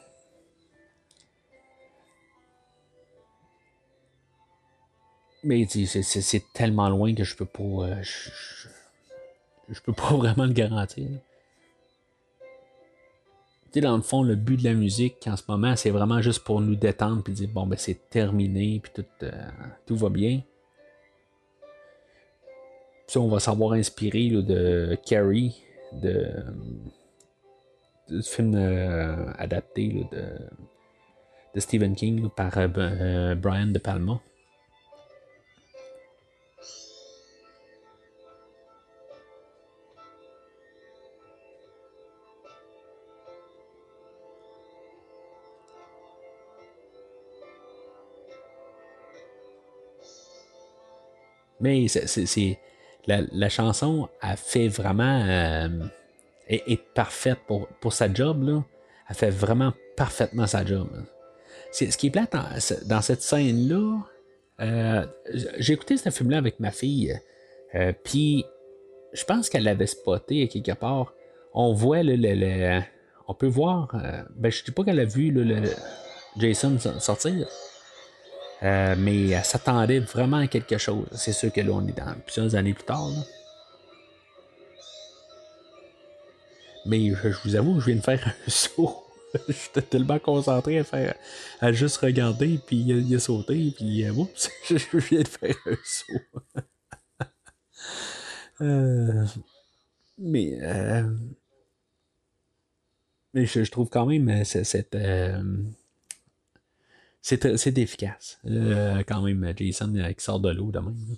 Mais 5.44 5.66
c'est 5.68 6.54
tellement 6.54 6.88
loin 6.88 7.14
que 7.14 7.26
je 7.26 7.36
peux 7.36 7.46
pas. 7.46 7.62
Euh, 7.64 8.02
je, 9.68 9.82
peux 9.82 9.92
pas 9.92 10.08
vraiment 10.12 10.46
le 10.46 10.54
garantir. 10.54 11.10
Tu 13.74 13.82
dans 13.82 13.98
le 13.98 14.04
fond, 14.04 14.24
le 14.24 14.36
but 14.36 14.56
de 14.56 14.64
la 14.64 14.74
musique 14.74 15.28
en 15.28 15.36
ce 15.36 15.44
moment, 15.50 15.76
c'est 15.76 15.90
vraiment 15.90 16.22
juste 16.22 16.46
pour 16.46 16.62
nous 16.62 16.76
détendre 16.76 17.24
puis 17.24 17.34
dire 17.34 17.50
bon 17.50 17.66
ben 17.66 17.76
c'est 17.78 18.10
terminé 18.10 18.80
puis 18.82 18.92
tout, 18.96 19.06
euh, 19.24 19.32
tout 19.86 19.98
va 19.98 20.10
bien. 20.10 20.42
Puis 23.08 23.18
on 23.18 23.28
va 23.28 23.42
savoir 23.42 23.74
inspiré 23.74 24.30
de 24.30 24.98
Carrie, 25.06 25.62
de, 25.92 26.46
film 28.22 28.56
euh, 28.56 29.32
adapté 29.38 30.06
de, 30.12 31.60
Stephen 31.60 31.96
King 31.96 32.30
par 32.30 32.52
Brian 33.36 33.68
De 33.68 33.80
Palma. 33.80 34.20
Mais 51.64 51.88
c'est, 51.88 52.60
la, 53.08 53.48
chanson 53.48 54.10
a 54.20 54.36
fait 54.36 54.68
vraiment. 54.68 55.24
Euh, 55.26 55.70
est, 56.48 56.84
parfaite 56.94 57.40
pour, 57.48 57.68
pour 57.80 57.94
sa 57.94 58.14
job. 58.14 58.44
Là. 58.44 58.64
Elle 59.10 59.15
fait 59.15 59.30
vraiment 59.30 59.74
parfaitement 59.95 60.48
sa 60.48 60.65
job. 60.65 60.88
Ce 61.72 61.98
qui 61.98 62.07
est 62.07 62.10
plate 62.11 62.36
dans, 62.86 63.02
cette 63.02 63.22
scène-là. 63.22 63.99
Euh, 64.61 65.06
j'ai 65.57 65.74
écouté 65.74 65.98
ce 65.98 66.10
film-là 66.10 66.38
avec 66.38 66.60
ma 66.60 66.72
fille. 66.72 67.20
Euh, 67.76 67.91
puis, 68.03 68.45
je 69.14 69.24
pense 69.24 69.49
qu'elle 69.49 69.64
l'avait 69.64 69.88
spoté 69.88 70.48
quelque 70.48 70.74
part. 70.74 71.14
On 71.53 71.74
voit 71.74 72.03
le. 72.03 72.82
on 73.28 73.34
peut 73.34 73.48
voir. 73.48 73.95
ben, 74.36 74.52
je 74.52 74.64
dis 74.64 74.72
pas 74.72 74.84
qu'elle 74.84 74.99
a 74.99 75.06
vu 75.06 75.32
le, 75.32 75.64
Jason 76.38 76.78
sortir. 76.99 77.48
Euh, 78.64 78.95
mais 78.98 79.30
elle 79.30 79.44
s'attendait 79.44 79.99
vraiment 79.99 80.38
à 80.38 80.48
quelque 80.48 80.78
chose. 80.78 81.07
C'est 81.11 81.34
sûr 81.34 81.52
que 81.52 81.61
là, 81.61 81.72
on 81.74 81.86
est 81.88 81.98
dans 81.98 82.15
plusieurs 82.26 82.56
années 82.56 82.74
plus 82.74 82.86
tard. 82.86 83.11
Mais 86.85 87.10
je, 87.10 87.30
vous 87.43 87.55
avoue, 87.55 87.80
je 87.80 87.88
viens 87.88 87.95
de 87.95 88.01
faire 88.01 88.27
un 88.27 88.34
saut. 88.49 89.03
J'étais 89.47 89.81
tellement 89.81 90.19
concentré 90.19 90.77
à 90.77 90.84
faire 90.84 91.15
à 91.60 91.72
juste 91.72 91.97
regarder, 91.97 92.60
puis 92.65 92.77
il 92.77 93.15
a, 93.15 93.19
sauté, 93.19 93.73
puis 93.76 94.05
euh, 94.05 94.11
oups, 94.11 94.49
je, 94.69 94.97
viens 94.97 95.22
de 95.22 95.27
faire 95.27 95.55
un 95.65 95.76
saut. 95.84 96.14
Euh, 98.61 99.26
mais 100.18 100.57
mais 103.34 103.45
je, 103.47 103.69
trouve 103.69 103.89
quand 103.89 104.05
même 104.05 104.45
cette 104.45 104.95
c'est 107.23 107.77
efficace. 107.77 108.38
Euh, 108.45 109.01
quand 109.07 109.22
même, 109.22 109.53
Jason 109.55 109.95
euh, 109.95 110.11
qui 110.11 110.23
sort 110.23 110.41
de 110.41 110.51
l'eau 110.51 110.72
de 110.72 110.80
même. 110.80 111.18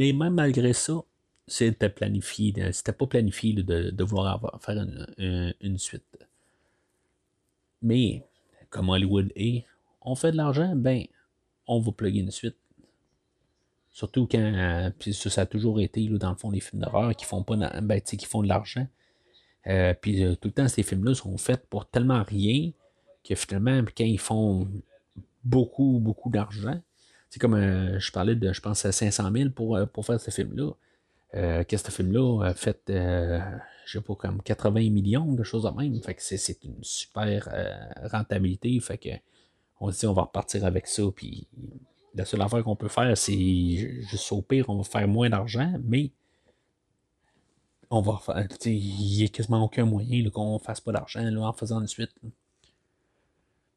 Mais 0.00 0.14
même 0.14 0.32
malgré 0.32 0.72
ça, 0.72 1.02
c'était 1.46 1.90
planifié. 1.90 2.54
C'était 2.72 2.94
pas 2.94 3.06
planifié 3.06 3.52
de, 3.52 4.02
vouloir 4.02 4.58
faire 4.62 4.82
une, 5.18 5.76
suite. 5.76 6.26
Mais, 7.82 8.24
comme 8.70 8.88
Hollywood 8.88 9.30
est, 9.36 9.66
on 10.00 10.14
fait 10.14 10.32
de 10.32 10.38
l'argent, 10.38 10.74
ben, 10.74 11.04
on 11.66 11.80
va 11.80 11.92
plugger 11.92 12.20
une 12.20 12.30
suite. 12.30 12.56
Surtout 13.90 14.26
quand, 14.26 14.38
euh, 14.38 14.88
puis 14.98 15.12
ça, 15.12 15.42
a 15.42 15.44
toujours 15.44 15.78
été, 15.82 16.08
là, 16.08 16.16
dans 16.16 16.30
le 16.30 16.36
fond, 16.36 16.50
les 16.50 16.60
films 16.60 16.80
d'horreur 16.80 17.14
qui 17.14 17.26
font 17.26 17.42
pas, 17.42 17.56
ben, 17.82 18.00
qui 18.00 18.24
font 18.24 18.42
de 18.42 18.48
l'argent. 18.48 18.86
Euh, 19.66 19.92
puis 19.92 20.24
euh, 20.24 20.34
tout 20.34 20.48
le 20.48 20.52
temps, 20.54 20.68
ces 20.68 20.82
films-là 20.82 21.12
sont 21.12 21.36
faits 21.36 21.66
pour 21.68 21.90
tellement 21.90 22.22
rien 22.22 22.72
que 23.22 23.34
finalement, 23.34 23.82
quand 23.94 24.04
ils 24.04 24.18
font 24.18 24.66
beaucoup, 25.44 25.98
beaucoup 26.00 26.30
d'argent, 26.30 26.80
c'est 27.30 27.38
comme 27.40 27.56
je 27.56 28.12
parlais 28.12 28.34
de, 28.34 28.52
je 28.52 28.60
pense, 28.60 28.84
à 28.84 28.92
500 28.92 29.30
000 29.32 29.50
pour, 29.50 29.78
pour 29.92 30.04
faire 30.04 30.20
ce 30.20 30.30
film-là. 30.30 30.72
que 31.32 31.76
ce 31.76 31.90
film-là 31.90 32.44
a 32.44 32.54
fait, 32.54 32.82
je 32.88 33.98
sais 33.98 34.00
pas, 34.00 34.14
comme 34.16 34.42
80 34.42 34.90
millions 34.90 35.32
de 35.32 35.42
choses 35.42 35.64
en 35.64 35.74
même. 35.74 36.00
Fait 36.02 36.14
que 36.14 36.22
c'est 36.22 36.64
une 36.64 36.82
super 36.82 37.48
rentabilité. 38.10 38.78
Fait 38.80 38.98
que 38.98 39.10
on 39.80 39.90
se 39.90 40.00
dit, 40.00 40.06
on 40.06 40.12
va 40.12 40.22
repartir 40.22 40.64
avec 40.64 40.86
ça, 40.86 41.02
puis 41.14 41.46
la 42.14 42.24
seule 42.24 42.42
affaire 42.42 42.62
qu'on 42.62 42.76
peut 42.76 42.88
faire, 42.88 43.16
c'est 43.16 44.02
juste 44.10 44.30
au 44.32 44.42
pire, 44.42 44.68
on 44.68 44.76
va 44.78 44.84
faire 44.84 45.08
moins 45.08 45.30
d'argent, 45.30 45.72
mais 45.84 46.10
on 47.90 48.00
va 48.00 48.18
faire. 48.18 48.46
Il 48.66 49.16
n'y 49.16 49.24
a 49.24 49.28
quasiment 49.28 49.62
aucun 49.62 49.84
moyen 49.84 50.28
qu'on 50.30 50.58
fasse 50.58 50.80
pas 50.80 50.92
d'argent 50.92 51.24
en 51.36 51.52
faisant 51.52 51.80
une 51.80 51.88
suite. 51.88 52.12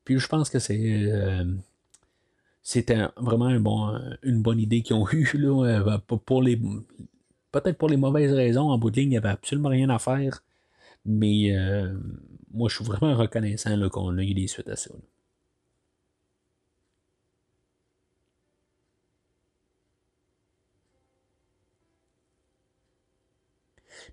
Puis 0.04 0.20
je 0.20 0.28
pense 0.28 0.50
que 0.50 0.60
c'est. 0.60 1.12
Euh, 1.12 1.46
c'était 2.64 3.08
vraiment 3.18 3.50
une 4.24 4.42
bonne 4.42 4.60
idée 4.60 4.82
qu'ils 4.82 4.96
ont 4.96 5.08
eue. 5.12 5.30
Euh, 5.36 5.98
peut-être 7.52 7.78
pour 7.78 7.90
les 7.90 7.98
mauvaises 7.98 8.34
raisons, 8.34 8.70
en 8.72 8.78
bout 8.78 8.90
de 8.92 8.98
ligne, 8.98 9.08
il 9.08 9.12
n'y 9.12 9.18
avait 9.18 9.30
absolument 9.30 9.70
rien 9.70 9.90
à 9.90 10.00
faire. 10.00 10.44
Mais 11.06 11.56
euh, 11.56 11.94
moi, 12.54 12.70
je 12.70 12.76
suis 12.78 12.86
vraiment 12.86 13.16
reconnaissant 13.16 13.90
qu'on 13.90 14.18
ait 14.18 14.28
eu 14.28 14.34
des 14.34 14.48
suites 14.48 14.70
à 14.70 14.76
ça. 14.78 14.92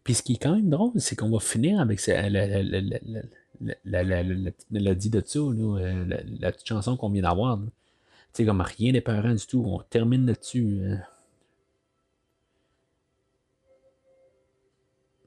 Puis 0.05 0.15
ce 0.15 0.23
qui 0.23 0.35
est 0.35 0.37
quand 0.43 0.55
même 0.55 0.71
drôle, 0.71 0.93
c'est 1.01 1.17
qu'on 1.17 1.31
va 1.31 1.41
finir 1.41 1.81
avec 1.81 2.05
la, 2.07 2.29
petite 4.51 4.71
mélodie 4.71 5.11
de 5.11 5.23
ça, 5.25 5.39
euh, 5.39 6.05
la, 6.41 6.53
petite 6.53 6.67
chanson 6.69 6.97
qu'on 6.97 7.11
vient 7.11 7.23
d'avoir. 7.23 7.61
Sais, 8.33 8.45
comme 8.45 8.61
rien 8.61 8.93
n'est 8.93 9.01
parent 9.01 9.35
du 9.35 9.47
tout. 9.47 9.63
On 9.67 9.81
termine 9.81 10.27
là-dessus. 10.27 10.81
Hein. 10.85 11.01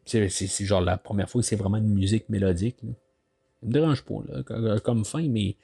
C'est 0.05 0.65
genre 0.65 0.81
la 0.81 0.97
première 0.97 1.29
fois 1.29 1.41
que 1.41 1.47
c'est 1.47 1.55
vraiment 1.55 1.77
une 1.77 1.93
musique 1.93 2.29
mélodique. 2.29 2.77
Là. 2.83 2.91
Ça 3.61 3.67
me 3.67 3.71
dérange 3.71 4.03
pas, 4.03 4.15
là, 4.27 4.79
comme 4.79 5.05
fin, 5.05 5.27
mais 5.29 5.55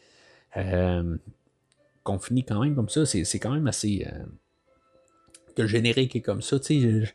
euh, 0.57 1.17
qu'on 2.03 2.19
finit 2.19 2.45
quand 2.45 2.61
même 2.61 2.75
comme 2.75 2.89
ça, 2.89 3.05
c'est 3.05 3.39
quand 3.39 3.51
même 3.51 3.67
assez. 3.67 4.07
Euh, 4.07 4.25
que 5.55 5.63
le 5.63 5.67
générique 5.67 6.15
est 6.15 6.21
comme 6.21 6.41
ça, 6.41 6.59
tu 6.59 6.81
sais 6.81 7.13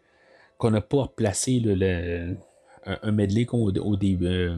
qu'on 0.59 0.71
n'a 0.71 0.81
pas 0.81 1.03
replacé 1.03 1.61
le, 1.61 2.37
un, 2.85 3.13
medley 3.13 3.47
au, 3.51 3.97
début, 3.97 4.27
euh, 4.27 4.57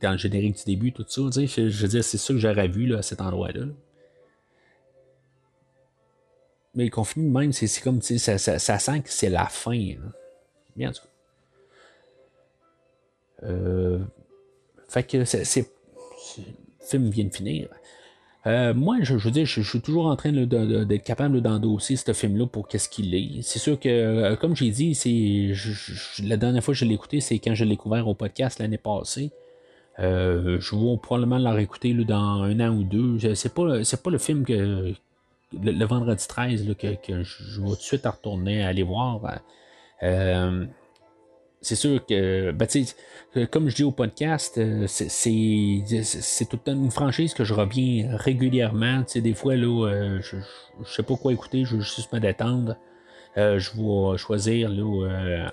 dans 0.00 0.12
le 0.12 0.18
générique 0.18 0.56
du 0.56 0.64
début, 0.64 0.92
tout 0.92 1.04
ça. 1.08 1.22
Je, 1.32 1.62
veux 1.62 1.88
dire, 1.88 2.04
c'est 2.04 2.18
ça 2.18 2.34
que 2.34 2.38
j'aurais 2.38 2.68
vu 2.68 2.86
là, 2.86 2.98
à 2.98 3.02
cet 3.02 3.20
endroit-là. 3.20 3.66
Mais 6.78 6.90
qu'on 6.90 7.02
finit 7.02 7.28
même, 7.28 7.52
c'est 7.52 7.82
comme, 7.82 8.00
ça, 8.00 8.38
ça, 8.38 8.78
sent 8.78 9.00
que 9.00 9.10
c'est 9.10 9.30
la 9.30 9.46
fin. 9.46 9.94
Bien, 10.76 10.90
en 10.90 10.92
tout 10.92 11.02
cas. 11.02 11.08
Euh, 13.48 13.98
fait 14.86 15.02
que 15.02 15.24
c'est, 15.24 15.58
le 16.38 16.44
film 16.80 17.10
vient 17.10 17.24
de 17.24 17.34
finir. 17.34 17.68
Euh, 18.46 18.74
moi, 18.74 18.98
je, 19.02 19.14
veux 19.14 19.32
dire, 19.32 19.44
je, 19.44 19.60
suis 19.60 19.80
toujours 19.80 20.06
en 20.06 20.14
train 20.14 20.30
d'être 20.30 21.02
capable 21.02 21.40
d'endosser 21.40 21.96
ce 21.96 22.12
film-là 22.12 22.46
pour 22.46 22.68
qu'est-ce 22.68 22.88
qu'il 22.88 23.12
est. 23.12 23.42
C'est 23.42 23.58
sûr 23.58 23.80
que, 23.80 23.88
euh, 23.88 24.36
comme 24.36 24.54
j'ai 24.54 24.70
dit, 24.70 24.96
la 26.22 26.36
dernière 26.36 26.62
fois 26.62 26.74
que 26.74 26.78
je 26.78 26.84
l'ai 26.84 26.94
écouté, 26.94 27.20
c'est 27.20 27.40
quand 27.40 27.56
je 27.56 27.64
l'ai 27.64 27.70
découvert 27.70 28.06
au 28.06 28.14
podcast 28.14 28.60
l'année 28.60 28.78
passée. 28.78 29.32
Je 29.98 30.76
vais 30.76 30.96
probablement 31.02 31.38
la 31.38 31.54
réécouter 31.54 31.92
dans 31.92 32.44
un 32.44 32.60
an 32.60 32.72
ou 32.72 32.84
deux. 32.84 33.34
C'est 33.34 33.52
pas, 33.52 33.82
pas 33.82 34.10
le 34.10 34.18
film 34.18 34.44
que 34.44 34.94
le, 35.52 35.84
vendredi 35.84 36.26
13 36.26 36.74
que, 36.76 37.22
je 37.22 37.60
vais 37.60 37.68
tout 37.68 37.74
de 37.74 37.80
suite 37.80 38.06
retourner 38.06 38.62
à 38.62 38.68
aller 38.68 38.82
voir. 38.82 39.20
c'est 41.60 41.74
sûr 41.74 42.04
que, 42.06 42.52
ben, 42.52 42.66
comme 43.50 43.68
je 43.68 43.76
dis 43.76 43.84
au 43.84 43.90
podcast, 43.90 44.58
euh, 44.58 44.86
c'est 44.86 46.48
toute 46.48 46.68
une 46.68 46.90
franchise 46.90 47.34
que 47.34 47.44
je 47.44 47.54
reviens 47.54 48.16
régulièrement. 48.16 49.04
des 49.14 49.34
fois, 49.34 49.56
là, 49.56 49.88
euh, 49.88 50.20
je, 50.22 50.36
ne 50.36 50.84
sais 50.84 51.02
pas 51.02 51.16
quoi 51.16 51.32
écouter, 51.32 51.64
je 51.64 51.76
veux 51.76 51.82
juste 51.82 52.12
me 52.12 52.20
détendre. 52.20 52.76
Euh, 53.36 53.58
je 53.58 53.70
vais 53.72 54.18
choisir 54.18 54.70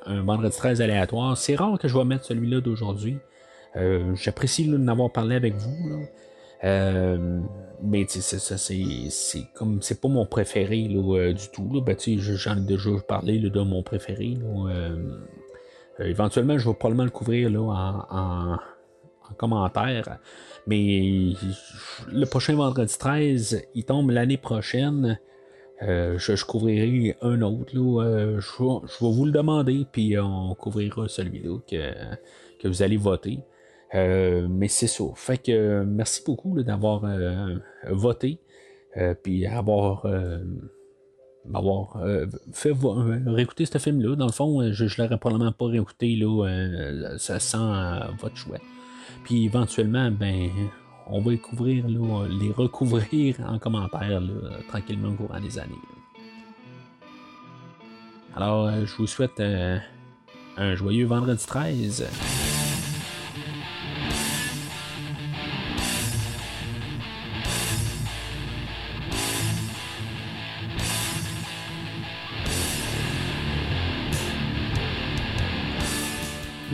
un 0.05 0.21
vendredi 0.23 0.55
13 0.55 0.81
aléatoire. 0.81 1.37
C'est 1.37 1.55
rare 1.55 1.77
que 1.77 1.87
je 1.87 1.97
vais 1.97 2.05
mettre 2.05 2.25
celui-là 2.25 2.61
d'aujourd'hui. 2.61 3.17
J'apprécie 4.13 4.65
de 4.67 4.77
n'avoir 4.77 5.11
parlé 5.11 5.35
avec 5.35 5.55
vous. 5.55 6.07
Mais 6.63 8.05
c'est 8.07 9.47
comme 9.53 9.81
c'est 9.81 10.01
pas 10.01 10.07
mon 10.07 10.25
préféré 10.25 10.83
du 10.83 11.49
tout. 11.51 11.81
Ben, 11.81 11.95
J'en 11.99 12.57
ai 12.57 12.61
déjà 12.61 12.89
parlé 13.07 13.39
de 13.39 13.61
mon 13.61 13.83
préféré. 13.83 14.37
Euh, 15.99 16.05
éventuellement, 16.05 16.57
je 16.57 16.67
vais 16.67 16.75
probablement 16.75 17.05
le 17.05 17.09
couvrir 17.09 17.49
là, 17.49 18.05
en, 18.09 18.57
commentaire. 19.37 20.19
Mais 20.67 21.33
le 22.11 22.25
prochain 22.25 22.55
vendredi 22.55 22.97
13, 22.97 23.63
il 23.73 23.85
tombe 23.85 24.11
l'année 24.11 24.37
prochaine. 24.37 25.19
Euh, 25.83 26.17
je, 26.17 26.45
couvrirai 26.45 27.17
un 27.21 27.41
autre. 27.41 27.75
Là, 27.75 28.03
euh, 28.03 28.39
je, 28.39 28.63
vais 28.63 29.11
vous 29.11 29.25
le 29.25 29.31
demander, 29.31 29.85
puis 29.91 30.17
on 30.17 30.55
couvrira 30.55 31.07
celui-là 31.07 31.59
que, 31.67 32.67
vous 32.67 32.81
allez 32.81 32.97
voter. 32.97 33.39
Mais 33.93 34.67
c'est 34.67 34.87
ça. 34.87 35.03
Fait 35.15 35.37
que 35.37 35.83
merci 35.83 36.23
beaucoup 36.25 36.61
d'avoir 36.61 37.05
voté, 37.91 38.39
puis 39.23 39.45
avoir 39.45 40.05
m'avoir 41.47 41.97
euh, 41.97 42.25
fait 42.53 42.71
euh, 42.71 43.19
réécouter 43.27 43.65
ce 43.65 43.77
film-là. 43.77 44.15
Dans 44.15 44.25
le 44.25 44.31
fond, 44.31 44.61
euh, 44.61 44.71
je 44.71 44.85
ne 44.85 44.89
l'aurais 44.97 45.17
probablement 45.17 45.51
pas 45.51 45.65
réécouté 45.65 46.15
là, 46.15 47.17
ça 47.17 47.39
sent 47.39 47.57
votre 48.19 48.37
choix. 48.37 48.57
Puis 49.23 49.45
éventuellement, 49.45 50.11
ben, 50.11 50.49
on 51.07 51.21
va 51.21 51.31
les 51.31 51.37
couvrir, 51.37 51.87
les 51.87 52.51
recouvrir 52.51 53.37
en 53.47 53.59
commentaire 53.59 54.21
tranquillement 54.67 55.09
au 55.09 55.13
courant 55.13 55.39
des 55.39 55.57
années. 55.57 55.73
Alors, 58.35 58.69
je 58.85 58.95
vous 58.97 59.07
souhaite 59.07 59.39
un 59.39 60.75
joyeux 60.75 61.05
vendredi 61.05 61.45
13. 61.45 62.05